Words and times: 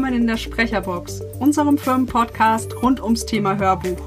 Willkommen 0.00 0.22
in 0.22 0.26
der 0.28 0.38
Sprecherbox, 0.38 1.20
unserem 1.40 1.76
Firmenpodcast 1.76 2.74
rund 2.82 3.02
ums 3.02 3.26
Thema 3.26 3.58
Hörbuch. 3.58 4.00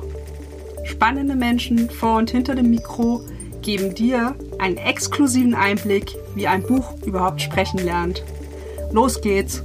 Spannende 0.85 1.35
Menschen 1.35 1.87
vor 1.87 2.17
und 2.17 2.31
hinter 2.31 2.55
dem 2.55 2.71
Mikro 2.71 3.21
geben 3.61 3.93
dir 3.93 4.33
einen 4.57 4.77
exklusiven 4.77 5.53
Einblick, 5.53 6.15
wie 6.33 6.47
ein 6.47 6.63
Buch 6.63 6.95
überhaupt 7.05 7.43
sprechen 7.43 7.77
lernt. 7.85 8.23
Los 8.91 9.21
geht's! 9.21 9.61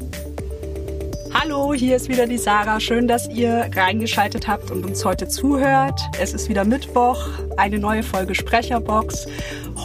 Hallo, 1.32 1.72
hier 1.72 1.96
ist 1.96 2.10
wieder 2.10 2.26
die 2.26 2.36
Sarah. 2.36 2.78
Schön, 2.78 3.08
dass 3.08 3.26
ihr 3.30 3.70
reingeschaltet 3.74 4.46
habt 4.48 4.70
und 4.70 4.84
uns 4.84 5.06
heute 5.06 5.28
zuhört. 5.28 5.98
Es 6.20 6.34
ist 6.34 6.50
wieder 6.50 6.66
Mittwoch, 6.66 7.26
eine 7.56 7.78
neue 7.78 8.02
Folge 8.02 8.34
Sprecherbox. 8.34 9.26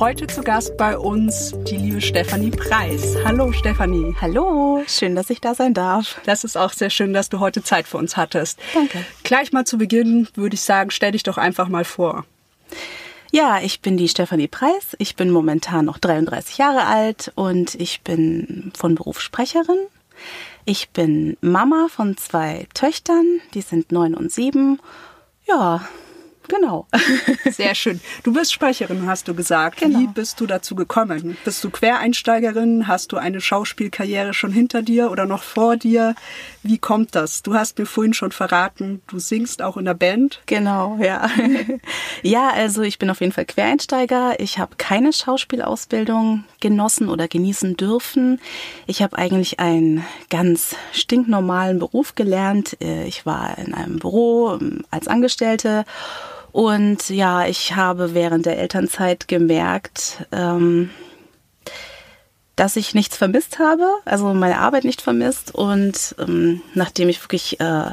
Heute 0.04 0.28
zu 0.28 0.42
Gast 0.42 0.76
bei 0.76 0.98
uns 0.98 1.54
die 1.66 1.78
liebe 1.78 2.02
Stefanie 2.02 2.52
Preis. 2.52 3.16
Hallo 3.24 3.54
Stefanie. 3.54 4.14
Hallo, 4.20 4.84
schön, 4.86 5.16
dass 5.16 5.30
ich 5.30 5.40
da 5.40 5.56
sein 5.56 5.74
darf. 5.74 6.20
Das 6.26 6.44
ist 6.44 6.58
auch 6.58 6.74
sehr 6.74 6.90
schön, 6.90 7.14
dass 7.14 7.30
du 7.30 7.40
heute 7.40 7.64
Zeit 7.64 7.88
für 7.88 8.00
uns 8.00 8.18
hattest. 8.18 8.60
Danke. 8.74 9.06
Gleich 9.24 9.54
mal 9.54 9.64
zu 9.64 9.78
Beginn 9.78 10.28
würde 10.36 10.56
ich 10.56 10.62
sagen, 10.62 10.92
stell 10.92 11.14
dich 11.14 11.24
doch 11.24 11.38
einfach 11.38 11.70
mal 11.70 11.86
vor. 11.86 12.26
Ja, 13.32 13.62
ich 13.62 13.80
bin 13.80 13.96
die 13.96 14.10
Stefanie 14.10 14.50
Preis. 14.50 14.98
Ich 14.98 15.16
bin 15.16 15.30
momentan 15.30 15.86
noch 15.86 16.00
33 16.00 16.58
Jahre 16.58 16.86
alt 16.86 17.32
und 17.36 17.74
ich 17.76 18.02
bin 18.02 18.74
von 18.76 18.96
Beruf 18.96 19.22
Sprecherin. 19.22 19.80
Ich 20.66 20.90
bin 20.90 21.38
Mama 21.40 21.88
von 21.90 22.18
zwei 22.18 22.68
Töchtern, 22.74 23.40
die 23.54 23.62
sind 23.62 23.94
neun 23.94 24.16
und 24.16 24.34
sieben. 24.34 24.82
Ja, 25.48 25.88
Genau. 26.48 26.88
Sehr 27.52 27.76
schön. 27.76 28.02
Du 28.24 28.34
bist 28.34 28.54
Sprecherin, 28.54 29.08
hast 29.08 29.28
du 29.28 29.34
gesagt. 29.34 29.80
Genau. 29.80 30.00
Wie 30.00 30.08
bist 30.08 30.40
du 30.40 30.46
dazu 30.46 30.76
gekommen? 30.76 31.38
Bist 31.46 31.64
du 31.64 31.70
Quereinsteigerin? 31.70 32.88
Hast 32.88 33.12
du 33.12 33.18
eine 33.18 33.42
Schauspielkarriere 33.42 34.34
schon 34.34 34.52
hinter 34.52 34.82
dir 34.82 35.12
oder 35.12 35.26
noch 35.26 35.44
vor 35.44 35.78
dir? 35.78 36.16
Wie 36.64 36.78
kommt 36.78 37.14
das? 37.14 37.44
Du 37.44 37.56
hast 37.56 37.78
mir 37.78 37.86
vorhin 37.86 38.14
schon 38.14 38.32
verraten, 38.32 39.02
du 39.08 39.20
singst 39.20 39.62
auch 39.62 39.76
in 39.76 39.86
der 39.86 39.94
Band. 39.94 40.42
Genau, 40.46 40.98
ja. 41.02 41.30
ja, 42.24 42.50
also 42.50 42.82
ich 42.82 43.00
bin 43.00 43.10
auf 43.10 43.20
jeden 43.20 43.34
Fall 43.34 43.46
Quereinsteiger. 43.46 44.40
Ich 44.40 44.60
habe 44.60 44.76
keine 44.78 45.12
Schauspielausbildung 45.12 46.46
genossen 46.62 47.10
oder 47.10 47.28
genießen 47.28 47.76
dürfen. 47.76 48.40
Ich 48.88 49.02
habe 49.02 49.18
eigentlich 49.18 49.60
einen 49.60 50.06
ganz 50.30 50.76
stinknormalen 50.94 51.80
Beruf 51.80 52.16
gelernt. 52.16 52.78
Ich 52.80 53.26
war 53.26 53.58
in 53.58 53.74
einem 53.74 54.00
Büro 54.00 54.58
ähm, 54.60 54.86
als 54.90 55.08
Angestellte 55.10 55.84
und 56.54 57.10
ja, 57.10 57.48
ich 57.48 57.76
habe 57.76 58.14
während 58.14 58.46
der 58.46 58.60
Elternzeit 58.60 59.28
gemerkt, 59.28 60.28
ähm, 60.32 60.92
dass 62.56 62.76
ich 62.76 62.94
nichts 62.94 63.18
vermisst 63.18 63.60
habe, 63.60 63.88
also 64.06 64.34
meine 64.34 64.60
Arbeit 64.60 64.84
nicht 64.84 65.02
vermisst. 65.02 65.54
Und 65.54 66.16
ähm, 66.20 66.62
nachdem 66.74 67.10
ich 67.10 67.24
wirklich 67.24 67.60
äh, 67.60 67.92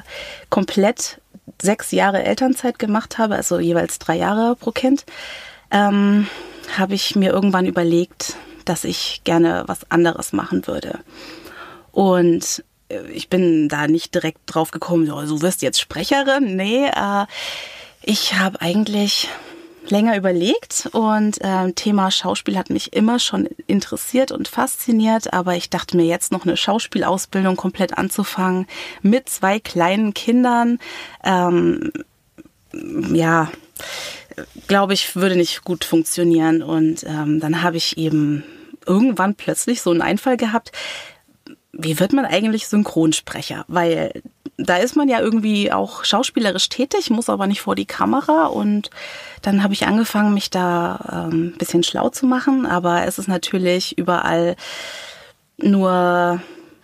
komplett 0.50 1.20
sechs 1.60 1.90
Jahre 1.92 2.22
Elternzeit 2.22 2.78
gemacht 2.78 3.18
habe, 3.18 3.36
also 3.36 3.58
jeweils 3.58 3.98
drei 3.98 4.16
Jahre 4.16 4.56
pro 4.56 4.70
Kind, 4.70 5.04
ähm, 5.70 6.26
habe 6.76 6.94
ich 6.94 7.16
mir 7.16 7.32
irgendwann 7.32 7.66
überlegt, 7.66 8.36
dass 8.64 8.84
ich 8.84 9.22
gerne 9.24 9.64
was 9.66 9.90
anderes 9.90 10.32
machen 10.32 10.66
würde. 10.66 11.00
Und 11.92 12.62
äh, 12.88 13.06
ich 13.10 13.28
bin 13.28 13.68
da 13.68 13.86
nicht 13.86 14.14
direkt 14.14 14.40
drauf 14.46 14.70
gekommen, 14.70 15.06
so, 15.06 15.20
du 15.22 15.42
wirst 15.42 15.62
jetzt 15.62 15.80
Sprecherin. 15.80 16.56
Nee, 16.56 16.86
äh, 16.86 17.26
ich 18.02 18.34
habe 18.34 18.60
eigentlich 18.60 19.28
länger 19.90 20.16
überlegt 20.16 20.88
und 20.92 21.40
äh, 21.40 21.72
Thema 21.72 22.10
Schauspiel 22.10 22.56
hat 22.56 22.70
mich 22.70 22.92
immer 22.92 23.18
schon 23.18 23.48
interessiert 23.66 24.32
und 24.32 24.48
fasziniert, 24.48 25.32
aber 25.32 25.56
ich 25.56 25.70
dachte 25.70 25.96
mir 25.96 26.06
jetzt 26.06 26.32
noch 26.32 26.44
eine 26.44 26.56
Schauspielausbildung 26.56 27.56
komplett 27.56 27.96
anzufangen 27.96 28.66
mit 29.02 29.28
zwei 29.28 29.58
kleinen 29.58 30.14
Kindern, 30.14 30.78
ähm, 31.24 31.92
ja, 32.72 33.50
glaube 34.66 34.94
ich, 34.94 35.16
würde 35.16 35.36
nicht 35.36 35.64
gut 35.64 35.84
funktionieren. 35.84 36.62
Und 36.62 37.04
ähm, 37.04 37.40
dann 37.40 37.62
habe 37.62 37.76
ich 37.76 37.98
eben 37.98 38.44
irgendwann 38.86 39.34
plötzlich 39.34 39.82
so 39.82 39.90
einen 39.90 40.02
Einfall 40.02 40.36
gehabt, 40.36 40.72
wie 41.82 41.98
wird 42.00 42.12
man 42.12 42.24
eigentlich 42.24 42.68
Synchronsprecher? 42.68 43.64
Weil 43.68 44.22
da 44.56 44.76
ist 44.76 44.96
man 44.96 45.08
ja 45.08 45.20
irgendwie 45.20 45.72
auch 45.72 46.04
schauspielerisch 46.04 46.68
tätig, 46.68 47.10
muss 47.10 47.30
aber 47.30 47.46
nicht 47.46 47.60
vor 47.62 47.74
die 47.74 47.86
Kamera. 47.86 48.46
Und 48.46 48.90
dann 49.42 49.62
habe 49.62 49.72
ich 49.72 49.86
angefangen, 49.86 50.34
mich 50.34 50.50
da 50.50 50.96
ein 50.96 51.32
ähm, 51.32 51.54
bisschen 51.58 51.82
schlau 51.82 52.10
zu 52.10 52.26
machen. 52.26 52.66
Aber 52.66 53.06
es 53.06 53.18
ist 53.18 53.28
natürlich 53.28 53.96
überall 53.96 54.56
nur 55.56 56.40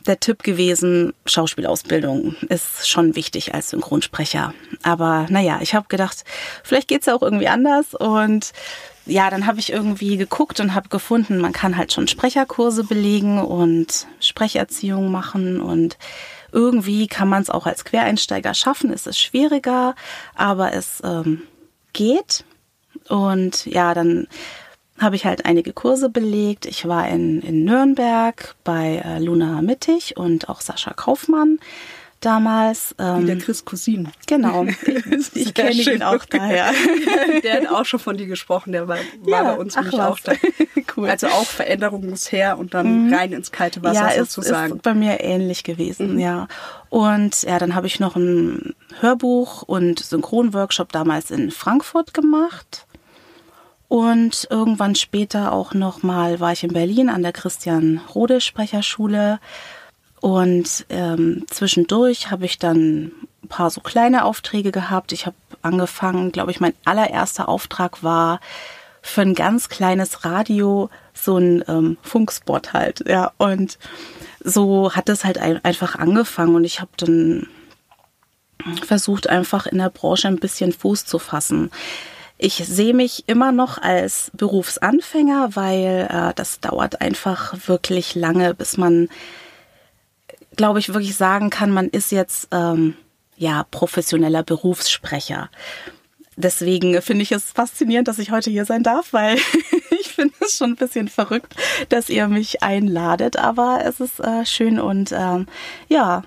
der 0.07 0.21
Tipp 0.21 0.43
gewesen, 0.43 1.13
Schauspielausbildung 1.27 2.37
ist 2.49 2.89
schon 2.89 3.17
wichtig 3.17 3.55
als 3.55 3.71
Synchronsprecher. 3.71 4.55
Aber 4.83 5.27
naja, 5.29 5.59
ich 5.61 5.75
habe 5.75 5.89
gedacht, 5.89 6.25
vielleicht 6.63 6.89
geht's 6.89 7.07
ja 7.07 7.15
auch 7.15 7.23
irgendwie 7.23 7.49
anders. 7.49 7.95
Und 7.95 8.53
ja, 9.07 9.31
dann 9.31 9.47
habe 9.47 9.61
ich 9.61 9.73
irgendwie 9.73 10.17
geguckt 10.17 10.61
und 10.61 10.75
habe 10.75 10.89
gefunden, 10.89 11.39
man 11.39 11.53
kann 11.53 11.77
halt 11.77 11.93
schon 11.93 12.09
Sprecherkurse 12.09 12.85
belegen 12.85 13.41
und 13.41 14.07
Sprecherziehung 14.21 15.11
machen 15.11 15.61
und 15.61 15.97
irgendwie 16.53 17.07
kann 17.07 17.29
man 17.29 17.43
es 17.43 17.51
auch 17.51 17.67
als 17.67 17.85
Quereinsteiger 17.85 18.55
schaffen. 18.55 18.93
Es 18.93 19.07
ist 19.07 19.21
schwieriger, 19.21 19.95
aber 20.35 20.73
es 20.73 21.03
ähm, 21.05 21.43
geht. 21.93 22.45
Und 23.09 23.67
ja, 23.67 23.95
dann 23.95 24.27
habe 24.99 25.17
ich 25.17 25.27
halt 25.27 25.45
einige 25.45 25.73
Kurse 25.73 26.09
belegt. 26.09 26.67
Ich 26.67 26.87
war 26.87 27.09
in, 27.09 27.43
in 27.43 27.65
Nürnberg 27.65 28.55
bei 28.65 29.03
äh, 29.05 29.19
Luna 29.19 29.63
Mittig 29.63 30.17
und 30.17 30.49
auch 30.49 30.61
Sascha 30.61 30.93
Kaufmann 30.93 31.59
damals. 32.21 32.95
Ähm, 32.99 33.23
Wie 33.23 33.27
der 33.27 33.39
Chris 33.39 33.65
Cousin. 33.65 34.09
Genau. 34.27 34.67
Ich, 35.17 35.35
ich 35.35 35.55
kenne 35.55 35.71
ihn 35.73 36.03
auch 36.03 36.25
daher. 36.25 36.73
der 37.43 37.55
hat 37.55 37.69
auch 37.69 37.85
schon 37.85 38.01
von 38.01 38.17
dir 38.17 38.27
gesprochen, 38.27 38.73
der 38.73 38.89
war, 38.89 38.99
war 39.21 39.45
ja, 39.45 39.55
bei 39.55 39.61
uns 39.61 39.77
nämlich 39.77 39.95
auch 39.95 40.19
da. 40.21 40.33
cool. 40.97 41.09
Also 41.09 41.29
auch 41.29 41.47
Veränderung 41.47 42.09
muss 42.09 42.31
her 42.33 42.59
und 42.59 42.75
dann 42.75 43.07
mhm. 43.07 43.15
rein 43.15 43.33
ins 43.33 43.53
kalte 43.53 43.83
Wasser 43.83 44.15
ja, 44.15 44.25
sozusagen. 44.25 44.75
Ist 44.75 44.83
bei 44.83 44.95
mir 44.95 45.21
ähnlich 45.21 45.65
gewesen, 45.65 46.15
mhm. 46.15 46.19
ja. 46.19 46.49
Und 46.89 47.43
ja, 47.43 47.59
dann 47.59 47.75
habe 47.75 47.87
ich 47.87 48.01
noch 48.01 48.17
ein 48.17 48.75
Hörbuch 49.01 49.63
und 49.63 50.01
Synchronworkshop 50.01 50.93
damals 50.93 51.31
in 51.31 51.51
Frankfurt 51.51 52.15
gemacht. 52.15 52.86
Und 53.89 54.49
irgendwann 54.51 54.95
später 54.97 55.53
auch 55.53 55.73
nochmal 55.73 56.41
war 56.41 56.53
ich 56.53 56.65
in 56.65 56.73
Berlin 56.73 57.09
an 57.09 57.23
der 57.23 57.33
Christian 57.33 58.01
Rode 58.15 58.41
Sprecherschule 58.41 59.39
und 60.21 60.87
ähm, 60.89 61.45
zwischendurch 61.49 62.31
habe 62.31 62.47
ich 62.47 62.59
dann 62.59 63.13
ein 63.45 63.49
paar 63.49 63.71
so 63.71 63.81
kleine 63.81 64.25
Aufträge 64.25 64.73
gehabt. 64.73 65.13
Ich 65.13 65.27
habe 65.27 65.37
angefangen, 65.63 66.33
glaube 66.33 66.51
ich, 66.51 66.59
mein 66.59 66.75
allererster 66.85 67.49
Auftrag 67.49 68.03
war 68.03 68.41
für 69.03 69.23
ein 69.23 69.35
ganz 69.35 69.69
kleines 69.69 70.25
Radio 70.25 70.91
so 71.15 71.37
ein 71.37 71.63
ähm, 71.69 71.97
Funkspot 72.03 72.73
halt. 72.73 73.05
Ja, 73.07 73.33
und 73.39 73.79
so 74.43 74.93
hat 74.95 75.09
es 75.09 75.25
halt 75.25 75.39
ein, 75.39 75.65
einfach 75.65 75.95
angefangen 75.95 76.57
und 76.57 76.65
ich 76.65 76.81
habe 76.81 76.91
dann 76.97 77.47
versucht, 78.85 79.29
einfach 79.29 79.67
in 79.67 79.79
der 79.79 79.91
Branche 79.91 80.29
ein 80.29 80.41
bisschen 80.41 80.73
Fuß 80.73 81.05
zu 81.05 81.19
fassen. 81.19 81.71
Ich 82.39 82.55
sehe 82.55 82.93
mich 82.93 83.25
immer 83.27 83.51
noch 83.53 83.79
als 83.79 84.31
Berufsanfänger, 84.35 85.57
weil 85.57 86.09
äh, 86.11 86.35
das 86.35 86.61
dauert 86.61 87.01
einfach 87.01 87.55
wirklich 87.67 88.15
lange, 88.15 88.55
bis 88.55 88.77
man 88.77 89.09
glaube 90.57 90.79
ich, 90.79 90.89
wirklich 90.89 91.17
sagen 91.17 91.51
kann, 91.51 91.71
man 91.71 91.89
ist 91.89 92.11
jetzt 92.11 92.49
ähm, 92.51 92.97
ja 93.37 93.65
professioneller 93.71 94.43
Berufssprecher. 94.43 95.51
Deswegen 96.37 97.01
finde 97.01 97.23
ich 97.23 97.33
es 97.33 97.53
faszinierend, 97.53 98.09
dass 98.09 98.19
ich 98.19 98.31
heute 98.31 98.51
hier 98.51 98.65
sein 98.65 98.83
darf, 98.83 99.13
weil 99.13 99.37
ich 100.01 100.09
finde 100.09 100.35
es 100.41 100.57
schon 100.57 100.73
ein 100.73 100.77
bisschen 100.77 101.09
verrückt, 101.09 101.55
dass 101.89 102.09
ihr 102.11 102.29
mich 102.29 102.63
einladet. 102.63 103.39
Aber 103.39 103.81
es 103.85 104.01
ist 104.01 104.21
äh, 104.21 104.45
schön 104.45 104.81
und 104.81 105.13
ähm, 105.13 105.47
ja. 105.89 106.25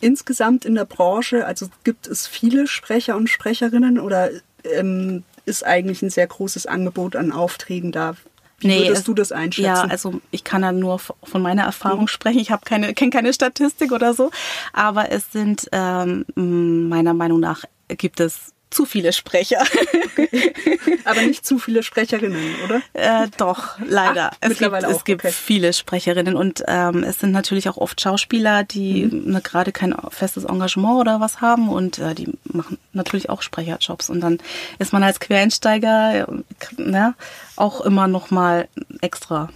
Insgesamt 0.00 0.66
in 0.66 0.74
der 0.74 0.84
Branche, 0.84 1.46
also 1.46 1.68
gibt 1.82 2.06
es 2.06 2.26
viele 2.26 2.66
Sprecher 2.66 3.16
und 3.16 3.30
Sprecherinnen 3.30 3.98
oder 3.98 4.30
ähm, 4.74 5.24
ist 5.44 5.64
eigentlich 5.64 6.02
ein 6.02 6.10
sehr 6.10 6.26
großes 6.26 6.66
Angebot 6.66 7.16
an 7.16 7.32
Aufträgen 7.32 7.92
da? 7.92 8.14
Wie 8.58 8.68
nee, 8.68 8.78
würdest 8.80 9.00
es, 9.00 9.04
du 9.04 9.14
das 9.14 9.32
einschätzen? 9.32 9.66
Ja, 9.66 9.82
also 9.82 10.20
ich 10.30 10.42
kann 10.42 10.62
da 10.62 10.72
nur 10.72 10.98
von 10.98 11.42
meiner 11.42 11.64
Erfahrung 11.64 12.02
mhm. 12.02 12.08
sprechen. 12.08 12.38
Ich 12.38 12.50
habe 12.50 12.64
keine, 12.64 12.94
kenne 12.94 13.10
keine 13.10 13.32
Statistik 13.32 13.92
oder 13.92 14.14
so, 14.14 14.30
aber 14.72 15.12
es 15.12 15.30
sind 15.30 15.68
ähm, 15.72 16.24
meiner 16.34 17.12
Meinung 17.12 17.40
nach 17.40 17.64
gibt 17.88 18.18
es 18.20 18.52
zu 18.76 18.84
viele 18.84 19.12
Sprecher. 19.12 19.64
Okay. 20.12 20.52
Aber 21.04 21.22
nicht 21.22 21.46
zu 21.46 21.58
viele 21.58 21.82
Sprecherinnen, 21.82 22.56
oder? 22.64 22.82
Äh, 22.92 23.28
doch, 23.36 23.78
leider. 23.84 24.30
Ach, 24.32 24.36
es 24.40 24.48
mittlerweile 24.50 24.86
gibt, 24.86 24.94
auch, 24.94 24.98
es 24.98 25.04
gibt 25.04 25.24
okay. 25.24 25.32
viele 25.32 25.72
Sprecherinnen 25.72 26.36
und 26.36 26.62
ähm, 26.68 27.02
es 27.02 27.20
sind 27.20 27.32
natürlich 27.32 27.68
auch 27.68 27.76
oft 27.76 28.00
Schauspieler, 28.00 28.64
die 28.64 29.06
Mhm. 29.06 29.32
ne, 29.32 29.40
gerade 29.40 29.72
kein 29.72 29.94
festes 30.10 30.44
Engagement 30.44 31.00
oder 31.00 31.20
was 31.20 31.40
haben 31.40 31.68
und 31.68 31.98
äh, 31.98 32.14
die 32.14 32.32
machen 32.44 32.78
natürlich 32.92 33.30
auch 33.30 33.42
Sprecherjobs. 33.42 34.10
Und 34.10 34.20
dann 34.20 34.38
ist 34.78 34.92
man 34.92 35.02
als 35.02 35.20
Quereinsteiger 35.20 36.28
äh, 36.28 36.82
ne, 36.82 37.14
auch 37.56 37.80
immer 37.80 38.06
noch 38.06 38.30
mal 38.30 38.68
extra. 39.00 39.50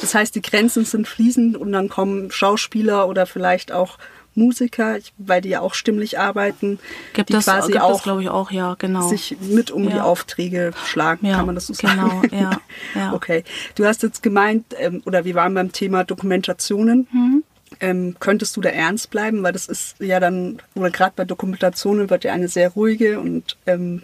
Das 0.00 0.14
heißt, 0.14 0.34
die 0.34 0.42
Grenzen 0.42 0.84
sind 0.84 1.08
fließend 1.08 1.56
und 1.56 1.72
dann 1.72 1.88
kommen 1.88 2.30
Schauspieler 2.30 3.08
oder 3.08 3.26
vielleicht 3.26 3.72
auch 3.72 3.98
Musiker, 4.40 4.98
weil 5.18 5.40
die 5.40 5.50
ja 5.50 5.60
auch 5.60 5.74
stimmlich 5.74 6.18
arbeiten, 6.18 6.78
Gibt 7.12 7.28
die 7.28 7.34
es, 7.34 7.44
quasi 7.44 7.72
gibt 7.72 7.84
auch 7.84 7.98
es 7.98 8.02
glaube 8.02 8.22
ich 8.22 8.28
auch, 8.28 8.50
ja, 8.50 8.74
genau. 8.78 9.06
sich 9.08 9.36
mit 9.40 9.70
um 9.70 9.84
die 9.88 9.96
Ja. 9.96 10.04
Aufträge 10.04 10.72
schlagen, 10.86 11.26
Ja, 11.26 11.36
kann 11.36 11.46
man 11.46 11.54
das 11.54 11.66
so 11.68 11.74
sagen? 11.74 12.22
genau, 12.30 12.40
ja, 12.42 12.60
ja. 12.94 13.12
Okay. 13.12 13.44
Du 13.74 13.84
hast 13.84 14.02
jetzt 14.02 14.22
gemeint, 14.22 14.64
ähm, 14.78 15.02
oder 15.06 15.24
wir 15.24 15.34
waren 15.34 15.54
beim 15.54 15.70
Thema 15.72 16.02
Dokumentationen. 16.04 17.06
Mhm. 17.12 17.44
Ähm, 17.78 18.16
könntest 18.18 18.56
du 18.56 18.60
da 18.60 18.70
ernst 18.70 19.10
bleiben? 19.10 19.42
Weil 19.44 19.52
das 19.52 19.66
ist 19.66 19.94
ja 20.00 20.18
dann, 20.20 20.60
oder 20.74 20.90
gerade 20.90 21.12
bei 21.14 21.24
Dokumentationen 21.24 22.10
wird 22.10 22.24
ja 22.24 22.32
eine 22.32 22.48
sehr 22.48 22.70
ruhige 22.70 23.20
und 23.20 23.56
ähm, 23.66 24.02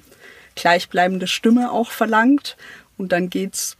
gleichbleibende 0.55 1.27
Stimme 1.27 1.73
auch 1.73 1.91
verlangt. 1.91 2.57
Und 2.97 3.11
dann 3.13 3.29
geht's 3.29 3.77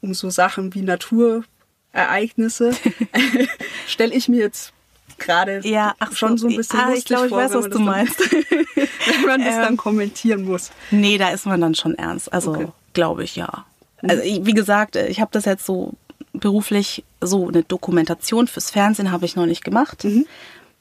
um 0.00 0.12
so 0.12 0.28
Sachen 0.30 0.74
wie 0.74 0.82
Naturereignisse. 0.82 2.72
Stelle 3.86 4.14
ich 4.14 4.28
mir 4.28 4.38
jetzt 4.40 4.72
gerade 5.18 5.60
ja, 5.66 5.94
ach 5.98 6.12
schon 6.14 6.38
so 6.38 6.48
ein 6.48 6.56
bisschen 6.56 6.78
ah, 6.80 6.92
ich 6.94 7.04
glaube, 7.04 7.26
ich 7.26 7.30
vor, 7.30 7.38
weiß, 7.38 7.54
was 7.54 7.64
du 7.64 7.70
das 7.70 7.78
meinst. 7.80 8.20
Dann, 8.20 8.30
wenn 9.06 9.26
man 9.26 9.40
das 9.40 9.54
Ähm, 9.56 9.62
dann 9.62 9.76
kommentieren 9.76 10.44
muss. 10.44 10.70
Nee, 10.90 11.18
da 11.18 11.30
ist 11.30 11.46
man 11.46 11.60
dann 11.60 11.74
schon 11.74 11.94
ernst. 11.96 12.32
Also 12.32 12.50
Okay. 12.52 12.68
glaube 12.92 13.24
ich 13.24 13.36
ja. 13.36 13.64
Also 14.02 14.22
ich, 14.22 14.44
wie 14.46 14.54
gesagt, 14.54 14.96
ich 14.96 15.20
habe 15.20 15.30
das 15.32 15.44
jetzt 15.44 15.66
so 15.66 15.92
beruflich, 16.32 17.04
so 17.20 17.48
eine 17.48 17.62
Dokumentation 17.64 18.46
fürs 18.46 18.70
Fernsehen 18.70 19.10
habe 19.10 19.24
ich 19.26 19.34
noch 19.34 19.46
nicht 19.46 19.64
gemacht. 19.64 20.06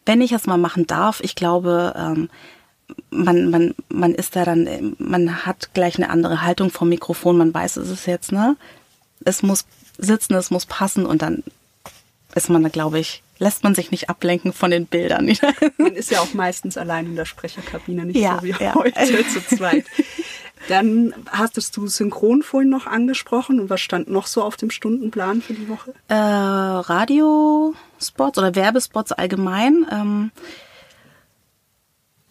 Wenn 0.05 0.21
ich 0.21 0.31
es 0.31 0.45
mal 0.45 0.57
machen 0.57 0.85
darf, 0.87 1.19
ich 1.21 1.35
glaube, 1.35 1.93
ähm, 1.97 2.29
man, 3.09 3.49
man, 3.49 3.75
man 3.89 4.13
ist 4.13 4.35
da 4.35 4.45
dann, 4.45 4.95
man 4.99 5.45
hat 5.45 5.73
gleich 5.73 5.97
eine 5.97 6.09
andere 6.09 6.41
Haltung 6.43 6.69
vom 6.69 6.89
Mikrofon, 6.89 7.37
man 7.37 7.53
weiß, 7.53 7.77
es 7.77 7.89
ist 7.89 8.05
jetzt, 8.05 8.31
ne? 8.31 8.55
Es 9.25 9.41
muss 9.43 9.65
sitzen, 9.97 10.35
es 10.35 10.51
muss 10.51 10.65
passen 10.65 11.05
und 11.05 11.21
dann 11.21 11.43
ist 12.35 12.49
man 12.49 12.61
da, 12.63 12.69
glaube 12.69 12.99
ich, 12.99 13.23
lässt 13.39 13.63
man 13.63 13.75
sich 13.75 13.91
nicht 13.91 14.09
ablenken 14.09 14.51
von 14.53 14.71
den 14.71 14.85
Bildern. 14.87 15.31
Man 15.77 15.93
ist 15.93 16.09
ja 16.11 16.19
auch 16.21 16.33
meistens 16.33 16.77
allein 16.77 17.05
in 17.05 17.15
der 17.15 17.25
Sprecherkabine, 17.25 18.05
nicht 18.05 18.17
Ja, 18.17 18.37
so 18.39 18.43
wie 18.45 18.51
ja. 18.59 18.73
heute 18.75 19.27
zu 19.27 19.45
zweit. 19.55 19.85
Dann 20.69 21.13
hattest 21.31 21.77
du 21.77 21.87
Synchron 21.87 22.41
vorhin 22.43 22.69
noch 22.69 22.87
angesprochen 22.87 23.59
und 23.59 23.69
was 23.69 23.79
stand 23.79 24.09
noch 24.09 24.27
so 24.27 24.43
auf 24.43 24.57
dem 24.57 24.69
Stundenplan 24.71 25.41
für 25.41 25.53
die 25.53 25.69
Woche? 25.69 25.93
äh, 26.09 26.13
Radiospots 26.15 28.37
oder 28.37 28.55
Werbespots 28.55 29.11
allgemein. 29.11 29.85
Ähm, 29.91 30.31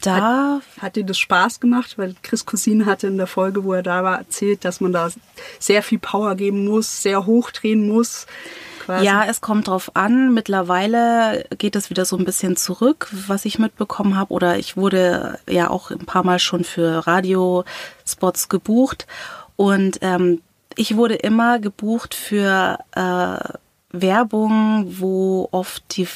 da, 0.02 0.60
Hat 0.80 0.96
dir 0.96 1.04
das 1.04 1.18
Spaß 1.18 1.60
gemacht? 1.60 1.96
Weil 1.98 2.14
Chris 2.22 2.44
Cousin 2.44 2.86
hatte 2.86 3.06
in 3.06 3.16
der 3.16 3.26
Folge, 3.26 3.64
wo 3.64 3.72
er 3.72 3.82
da 3.82 4.04
war, 4.04 4.18
erzählt, 4.18 4.64
dass 4.64 4.80
man 4.80 4.92
da 4.92 5.10
sehr 5.58 5.82
viel 5.82 5.98
Power 5.98 6.34
geben 6.34 6.64
muss, 6.66 7.02
sehr 7.02 7.26
hochdrehen 7.26 7.88
muss. 7.88 8.26
Quasi. 8.86 9.04
ja, 9.04 9.24
es 9.24 9.40
kommt 9.40 9.66
drauf 9.66 9.90
an. 9.94 10.32
Mittlerweile 10.32 11.44
geht 11.58 11.74
es 11.74 11.90
wieder 11.90 12.04
so 12.04 12.16
ein 12.16 12.24
bisschen 12.24 12.56
zurück, 12.56 13.08
was 13.26 13.44
ich 13.44 13.58
mitbekommen 13.58 14.16
habe. 14.16 14.32
Oder 14.32 14.58
ich 14.58 14.76
wurde 14.76 15.40
ja 15.48 15.70
auch 15.70 15.90
ein 15.90 16.06
paar 16.06 16.24
Mal 16.24 16.38
schon 16.38 16.62
für 16.62 17.04
Radiospots 17.04 18.48
gebucht. 18.48 19.08
Und 19.56 19.98
ähm, 20.02 20.40
ich 20.76 20.96
wurde 20.96 21.16
immer 21.16 21.58
gebucht 21.58 22.14
für 22.14 22.78
äh, 22.92 23.38
Werbung, 23.90 24.86
wo 25.00 25.48
oft 25.50 25.96
die 25.96 26.06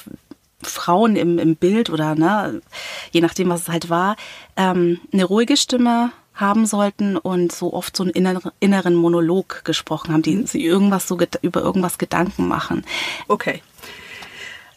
Frauen 0.62 1.16
im, 1.16 1.40
im 1.40 1.56
Bild 1.56 1.90
oder 1.90 2.14
ne, 2.14 2.62
je 3.10 3.20
nachdem, 3.20 3.48
was 3.48 3.62
es 3.62 3.68
halt 3.68 3.90
war, 3.90 4.14
ähm, 4.56 5.00
eine 5.12 5.24
ruhige 5.24 5.56
Stimme 5.56 6.12
haben 6.40 6.66
sollten 6.66 7.16
und 7.16 7.52
so 7.52 7.72
oft 7.72 7.96
so 7.96 8.04
einen 8.04 8.12
inneren, 8.60 8.94
Monolog 8.94 9.64
gesprochen 9.64 10.12
haben, 10.12 10.22
die 10.22 10.46
sie 10.46 10.64
irgendwas 10.64 11.06
so 11.06 11.18
über 11.42 11.60
irgendwas 11.60 11.98
Gedanken 11.98 12.48
machen. 12.48 12.84
Okay. 13.28 13.62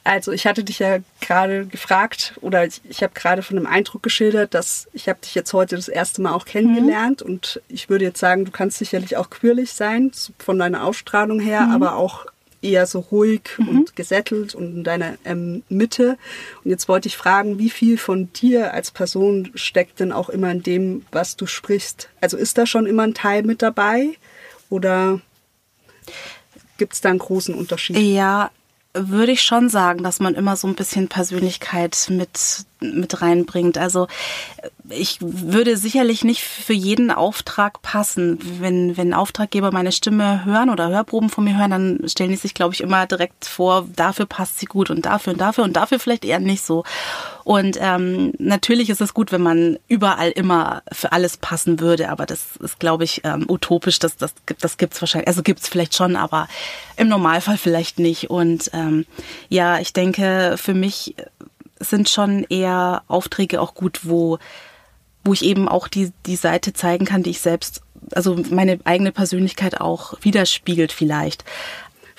Also 0.06 0.34
ich 0.34 0.46
hatte 0.46 0.66
dich 0.66 0.80
ja 0.80 0.98
gerade 1.22 1.66
gefragt 1.66 2.34
oder 2.42 2.66
ich, 2.66 2.82
ich 2.90 3.04
habe 3.04 3.14
gerade 3.14 3.42
von 3.42 3.58
einem 3.58 3.68
Eindruck 3.68 4.04
geschildert, 4.04 4.54
dass 4.54 4.90
ich 4.92 5.08
habe 5.08 5.20
dich 5.22 5.34
jetzt 5.34 5.54
heute 5.54 5.78
das 5.78 5.88
erste 5.88 6.22
Mal 6.22 6.34
auch 6.34 6.44
kennengelernt 6.44 7.22
und 7.22 7.62
ich 7.70 7.90
würde 7.90 8.04
jetzt 8.04 8.20
sagen, 8.20 8.44
du 8.44 8.52
kannst 8.52 8.80
sicherlich 8.80 9.16
auch 9.16 9.30
quirlig 9.30 9.72
sein 9.72 10.12
von 10.40 10.60
deiner 10.60 10.84
Ausstrahlung 10.84 11.40
her, 11.40 11.70
aber 11.72 11.96
auch 11.96 12.26
eher 12.64 12.86
so 12.86 13.00
ruhig 13.00 13.42
und 13.58 13.96
gesättelt 13.96 14.56
und 14.56 14.76
in 14.78 14.84
deiner 14.84 15.18
ähm, 15.26 15.64
Mitte. 15.70 16.18
Und 16.64 16.72
jetzt 16.72 16.88
wollte 16.88 17.08
ich 17.08 17.18
fragen, 17.18 17.60
wie 17.60 17.70
viel 17.70 17.98
von 17.98 18.32
dir 18.34 18.74
als 18.74 18.92
Person 18.92 19.52
steckt 19.56 20.00
denn 20.00 20.12
auch 20.12 20.30
immer 20.30 20.52
in 20.52 20.64
dem, 20.64 21.06
was 21.12 21.36
du 21.36 21.46
sprichst? 21.46 22.10
Also 22.22 22.38
ist 22.38 22.58
da 22.58 22.66
schon 22.66 22.86
immer 22.86 23.04
ein 23.04 23.14
Teil 23.14 23.44
mit 23.44 23.62
dabei 23.62 24.10
oder 24.70 25.22
gibt 26.78 26.94
es 26.94 27.02
da 27.02 27.10
einen 27.10 27.20
großen 27.20 27.54
Unterschied? 27.54 27.98
Ja, 27.98 28.52
würde 28.94 29.32
ich 29.32 29.42
schon 29.42 29.70
sagen, 29.70 30.04
dass 30.04 30.20
man 30.20 30.36
immer 30.36 30.56
so 30.56 30.68
ein 30.68 30.76
bisschen 30.76 31.08
Persönlichkeit 31.08 32.08
mit, 32.10 32.66
mit 32.84 33.22
reinbringt. 33.22 33.78
Also 33.78 34.08
ich 34.90 35.18
würde 35.22 35.78
sicherlich 35.78 36.24
nicht 36.24 36.42
für 36.44 36.74
jeden 36.74 37.10
Auftrag 37.10 37.82
passen. 37.82 38.38
Wenn, 38.60 38.98
wenn 38.98 39.14
Auftraggeber 39.14 39.72
meine 39.72 39.92
Stimme 39.92 40.44
hören 40.46 40.70
oder 40.70 40.90
Hörproben 40.90 41.30
von 41.30 41.46
mir 41.46 41.58
hören, 41.58 41.72
dann 41.72 42.00
stellen 42.08 42.32
die 42.32 42.36
sich, 42.36 42.54
glaube 42.54 42.74
ich, 42.74 42.82
immer 42.82 43.06
direkt 43.06 43.46
vor, 43.46 43.88
dafür 43.96 44.26
passt 44.26 44.60
sie 44.60 44.66
gut 44.66 44.90
und 44.90 45.06
dafür 45.06 45.34
und 45.34 45.40
dafür 45.40 45.64
und 45.64 45.74
dafür 45.74 46.00
vielleicht 46.00 46.26
eher 46.26 46.40
nicht 46.40 46.64
so. 46.64 46.84
Und 47.46 47.78
ähm, 47.82 48.34
natürlich 48.40 48.90
ist 48.90 49.02
es 49.02 49.14
gut, 49.14 49.32
wenn 49.32 49.42
man 49.42 49.78
überall 49.88 50.32
immer 50.32 50.82
für 50.92 51.12
alles 51.12 51.36
passen 51.38 51.80
würde, 51.82 52.10
aber 52.10 52.26
das 52.26 52.56
ist, 52.62 52.80
glaube 52.80 53.04
ich, 53.04 53.22
ähm, 53.26 53.46
utopisch. 53.50 54.00
Das, 54.00 54.16
das, 54.16 54.34
gibt- 54.46 54.64
das 54.64 54.78
gibt's 54.78 55.02
wahrscheinlich, 55.02 55.28
also 55.28 55.44
gibt's 55.44 55.68
vielleicht 55.68 55.96
schon, 55.96 56.16
aber 56.16 56.48
im 56.96 57.08
Normalfall 57.10 57.58
vielleicht 57.58 58.00
nicht. 58.00 58.30
Und 58.30 58.70
ähm, 58.74 59.06
ja, 59.50 59.80
ich 59.80 59.92
denke, 59.94 60.56
für 60.58 60.74
mich 60.74 61.16
sind 61.84 62.10
schon 62.10 62.46
eher 62.50 63.04
Aufträge 63.08 63.62
auch 63.62 63.74
gut, 63.74 64.02
wo 64.04 64.40
wo 65.24 65.34
ich 65.34 65.44
eben 65.44 65.68
auch 65.70 65.88
die, 65.88 66.12
die 66.26 66.36
Seite 66.36 66.74
zeigen 66.74 67.06
kann, 67.06 67.24
die 67.24 67.30
ich 67.30 67.40
selbst, 67.40 67.82
also 68.14 68.38
meine 68.50 68.80
eigene 68.84 69.12
Persönlichkeit 69.12 69.80
auch 69.80 70.16
widerspiegelt 70.22 70.92
vielleicht. 70.92 71.46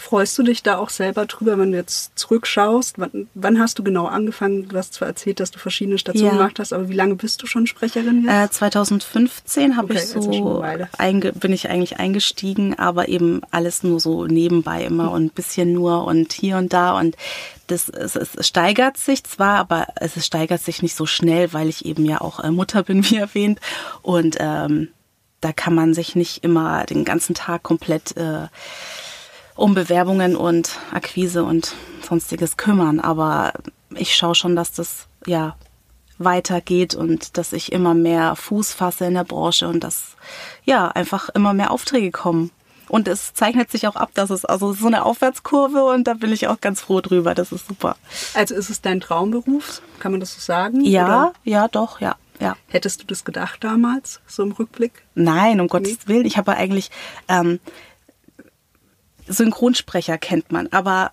Freust 0.04 0.36
du 0.36 0.42
dich 0.42 0.62
da 0.62 0.76
auch 0.76 0.90
selber 0.90 1.24
drüber, 1.24 1.56
wenn 1.58 1.70
du 1.72 1.78
jetzt 1.78 2.18
zurückschaust? 2.18 2.98
Wann, 2.98 3.26
wann 3.32 3.58
hast 3.58 3.78
du 3.78 3.82
genau 3.82 4.04
angefangen? 4.04 4.68
Du 4.68 4.76
hast 4.76 4.92
zwar 4.92 5.08
erzählt, 5.08 5.40
dass 5.40 5.50
du 5.50 5.58
verschiedene 5.58 5.96
Stationen 5.96 6.32
Ja. 6.32 6.36
gemacht 6.36 6.58
hast, 6.58 6.74
aber 6.74 6.90
wie 6.90 6.94
lange 6.94 7.14
bist 7.14 7.42
du 7.42 7.46
schon 7.46 7.66
Sprecherin 7.66 8.28
Äh, 8.28 8.42
jetzt? 8.42 8.54
2015 8.56 9.78
habe 9.78 9.94
Okay, 9.94 10.02
ich 10.02 10.08
so 10.10 10.62
einge 10.98 11.32
bin 11.32 11.54
ich 11.54 11.70
eigentlich 11.70 11.98
eingestiegen, 11.98 12.78
aber 12.78 13.08
eben 13.08 13.40
alles 13.50 13.82
nur 13.82 13.98
so 13.98 14.26
nebenbei 14.26 14.84
immer 14.84 15.10
und 15.10 15.24
ein 15.24 15.30
bisschen 15.30 15.72
nur 15.72 16.04
und 16.04 16.34
hier 16.34 16.58
und 16.58 16.74
da 16.74 16.98
und 16.98 17.16
das 17.68 17.88
es, 17.88 18.14
es 18.14 18.46
steigert 18.46 18.98
sich 18.98 19.24
zwar, 19.24 19.56
aber 19.56 19.86
es 19.96 20.22
steigert 20.26 20.60
sich 20.60 20.82
nicht 20.82 20.94
so 20.96 21.06
schnell, 21.06 21.54
weil 21.54 21.70
ich 21.70 21.86
eben 21.86 22.04
ja 22.04 22.20
auch 22.20 22.40
äh, 22.40 22.50
Mutter 22.50 22.82
bin, 22.82 23.02
wie 23.10 23.16
erwähnt 23.16 23.58
und 24.02 24.36
ähm, 24.38 24.88
da 25.40 25.52
kann 25.52 25.74
man 25.74 25.94
sich 25.94 26.14
nicht 26.14 26.44
immer 26.44 26.84
den 26.84 27.04
ganzen 27.06 27.34
Tag 27.34 27.62
komplett 27.62 28.16
äh, 28.18 28.48
um 29.56 29.74
Bewerbungen 29.74 30.36
und 30.36 30.78
Akquise 30.92 31.44
und 31.44 31.74
sonstiges 32.02 32.56
kümmern. 32.56 33.00
Aber 33.00 33.52
ich 33.94 34.14
schaue 34.14 34.34
schon, 34.34 34.56
dass 34.56 34.72
das 34.72 35.06
ja 35.26 35.56
weitergeht 36.18 36.94
und 36.94 37.36
dass 37.38 37.52
ich 37.52 37.72
immer 37.72 37.94
mehr 37.94 38.36
Fuß 38.36 38.72
fasse 38.72 39.06
in 39.06 39.14
der 39.14 39.24
Branche 39.24 39.68
und 39.68 39.82
dass 39.82 40.16
ja 40.64 40.88
einfach 40.88 41.28
immer 41.30 41.54
mehr 41.54 41.70
Aufträge 41.70 42.10
kommen. 42.10 42.50
Und 42.88 43.08
es 43.08 43.32
zeichnet 43.34 43.70
sich 43.70 43.88
auch 43.88 43.96
ab, 43.96 44.10
dass 44.14 44.30
es 44.30 44.44
also 44.44 44.72
so 44.72 44.86
eine 44.86 45.04
Aufwärtskurve 45.04 45.84
und 45.84 46.06
da 46.06 46.14
bin 46.14 46.32
ich 46.32 46.48
auch 46.48 46.60
ganz 46.60 46.82
froh 46.82 47.00
drüber. 47.00 47.34
Das 47.34 47.50
ist 47.50 47.66
super. 47.66 47.96
Also 48.34 48.54
ist 48.54 48.70
es 48.70 48.82
dein 48.82 49.00
Traumberuf? 49.00 49.80
Kann 49.98 50.12
man 50.12 50.20
das 50.20 50.34
so 50.34 50.40
sagen? 50.40 50.84
Ja, 50.84 51.04
Oder 51.04 51.32
ja, 51.44 51.68
doch, 51.68 52.00
ja, 52.00 52.14
ja. 52.40 52.56
hättest 52.68 53.02
du 53.02 53.06
das 53.06 53.24
gedacht 53.24 53.64
damals, 53.64 54.20
so 54.26 54.42
im 54.42 54.52
Rückblick? 54.52 54.92
Nein, 55.14 55.60
um 55.60 55.68
Gottes 55.68 56.06
Willen. 56.06 56.26
Ich 56.26 56.36
habe 56.36 56.54
eigentlich 56.54 56.90
ähm, 57.28 57.58
Synchronsprecher 59.26 60.18
kennt 60.18 60.52
man, 60.52 60.68
aber 60.68 61.12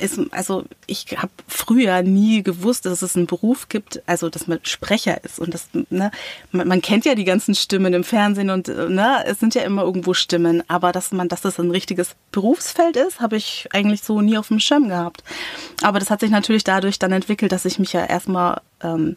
ist, 0.00 0.18
also 0.30 0.64
ich 0.86 1.06
habe 1.18 1.30
früher 1.46 2.02
nie 2.02 2.42
gewusst, 2.42 2.86
dass 2.86 3.02
es 3.02 3.16
einen 3.16 3.26
Beruf 3.26 3.68
gibt, 3.68 4.02
also 4.06 4.28
dass 4.28 4.46
man 4.46 4.60
Sprecher 4.62 5.22
ist 5.24 5.38
und 5.38 5.54
das, 5.54 5.68
ne, 5.90 6.10
man, 6.52 6.68
man 6.68 6.82
kennt 6.82 7.04
ja 7.04 7.14
die 7.14 7.24
ganzen 7.24 7.54
Stimmen 7.54 7.92
im 7.92 8.04
Fernsehen 8.04 8.50
und 8.50 8.68
ne, 8.68 9.24
es 9.26 9.38
sind 9.38 9.54
ja 9.54 9.62
immer 9.62 9.82
irgendwo 9.82 10.14
Stimmen, 10.14 10.62
aber 10.68 10.92
dass 10.92 11.12
man, 11.12 11.28
dass 11.28 11.42
das 11.42 11.58
ein 11.58 11.70
richtiges 11.70 12.16
Berufsfeld 12.32 12.96
ist, 12.96 13.20
habe 13.20 13.36
ich 13.36 13.68
eigentlich 13.72 14.02
so 14.02 14.20
nie 14.20 14.38
auf 14.38 14.48
dem 14.48 14.60
Schirm 14.60 14.88
gehabt. 14.88 15.22
Aber 15.82 15.98
das 15.98 16.10
hat 16.10 16.20
sich 16.20 16.30
natürlich 16.30 16.64
dadurch 16.64 16.98
dann 16.98 17.12
entwickelt, 17.12 17.52
dass 17.52 17.64
ich 17.64 17.78
mich 17.78 17.92
ja 17.92 18.04
erstmal 18.04 18.60
ähm, 18.82 19.16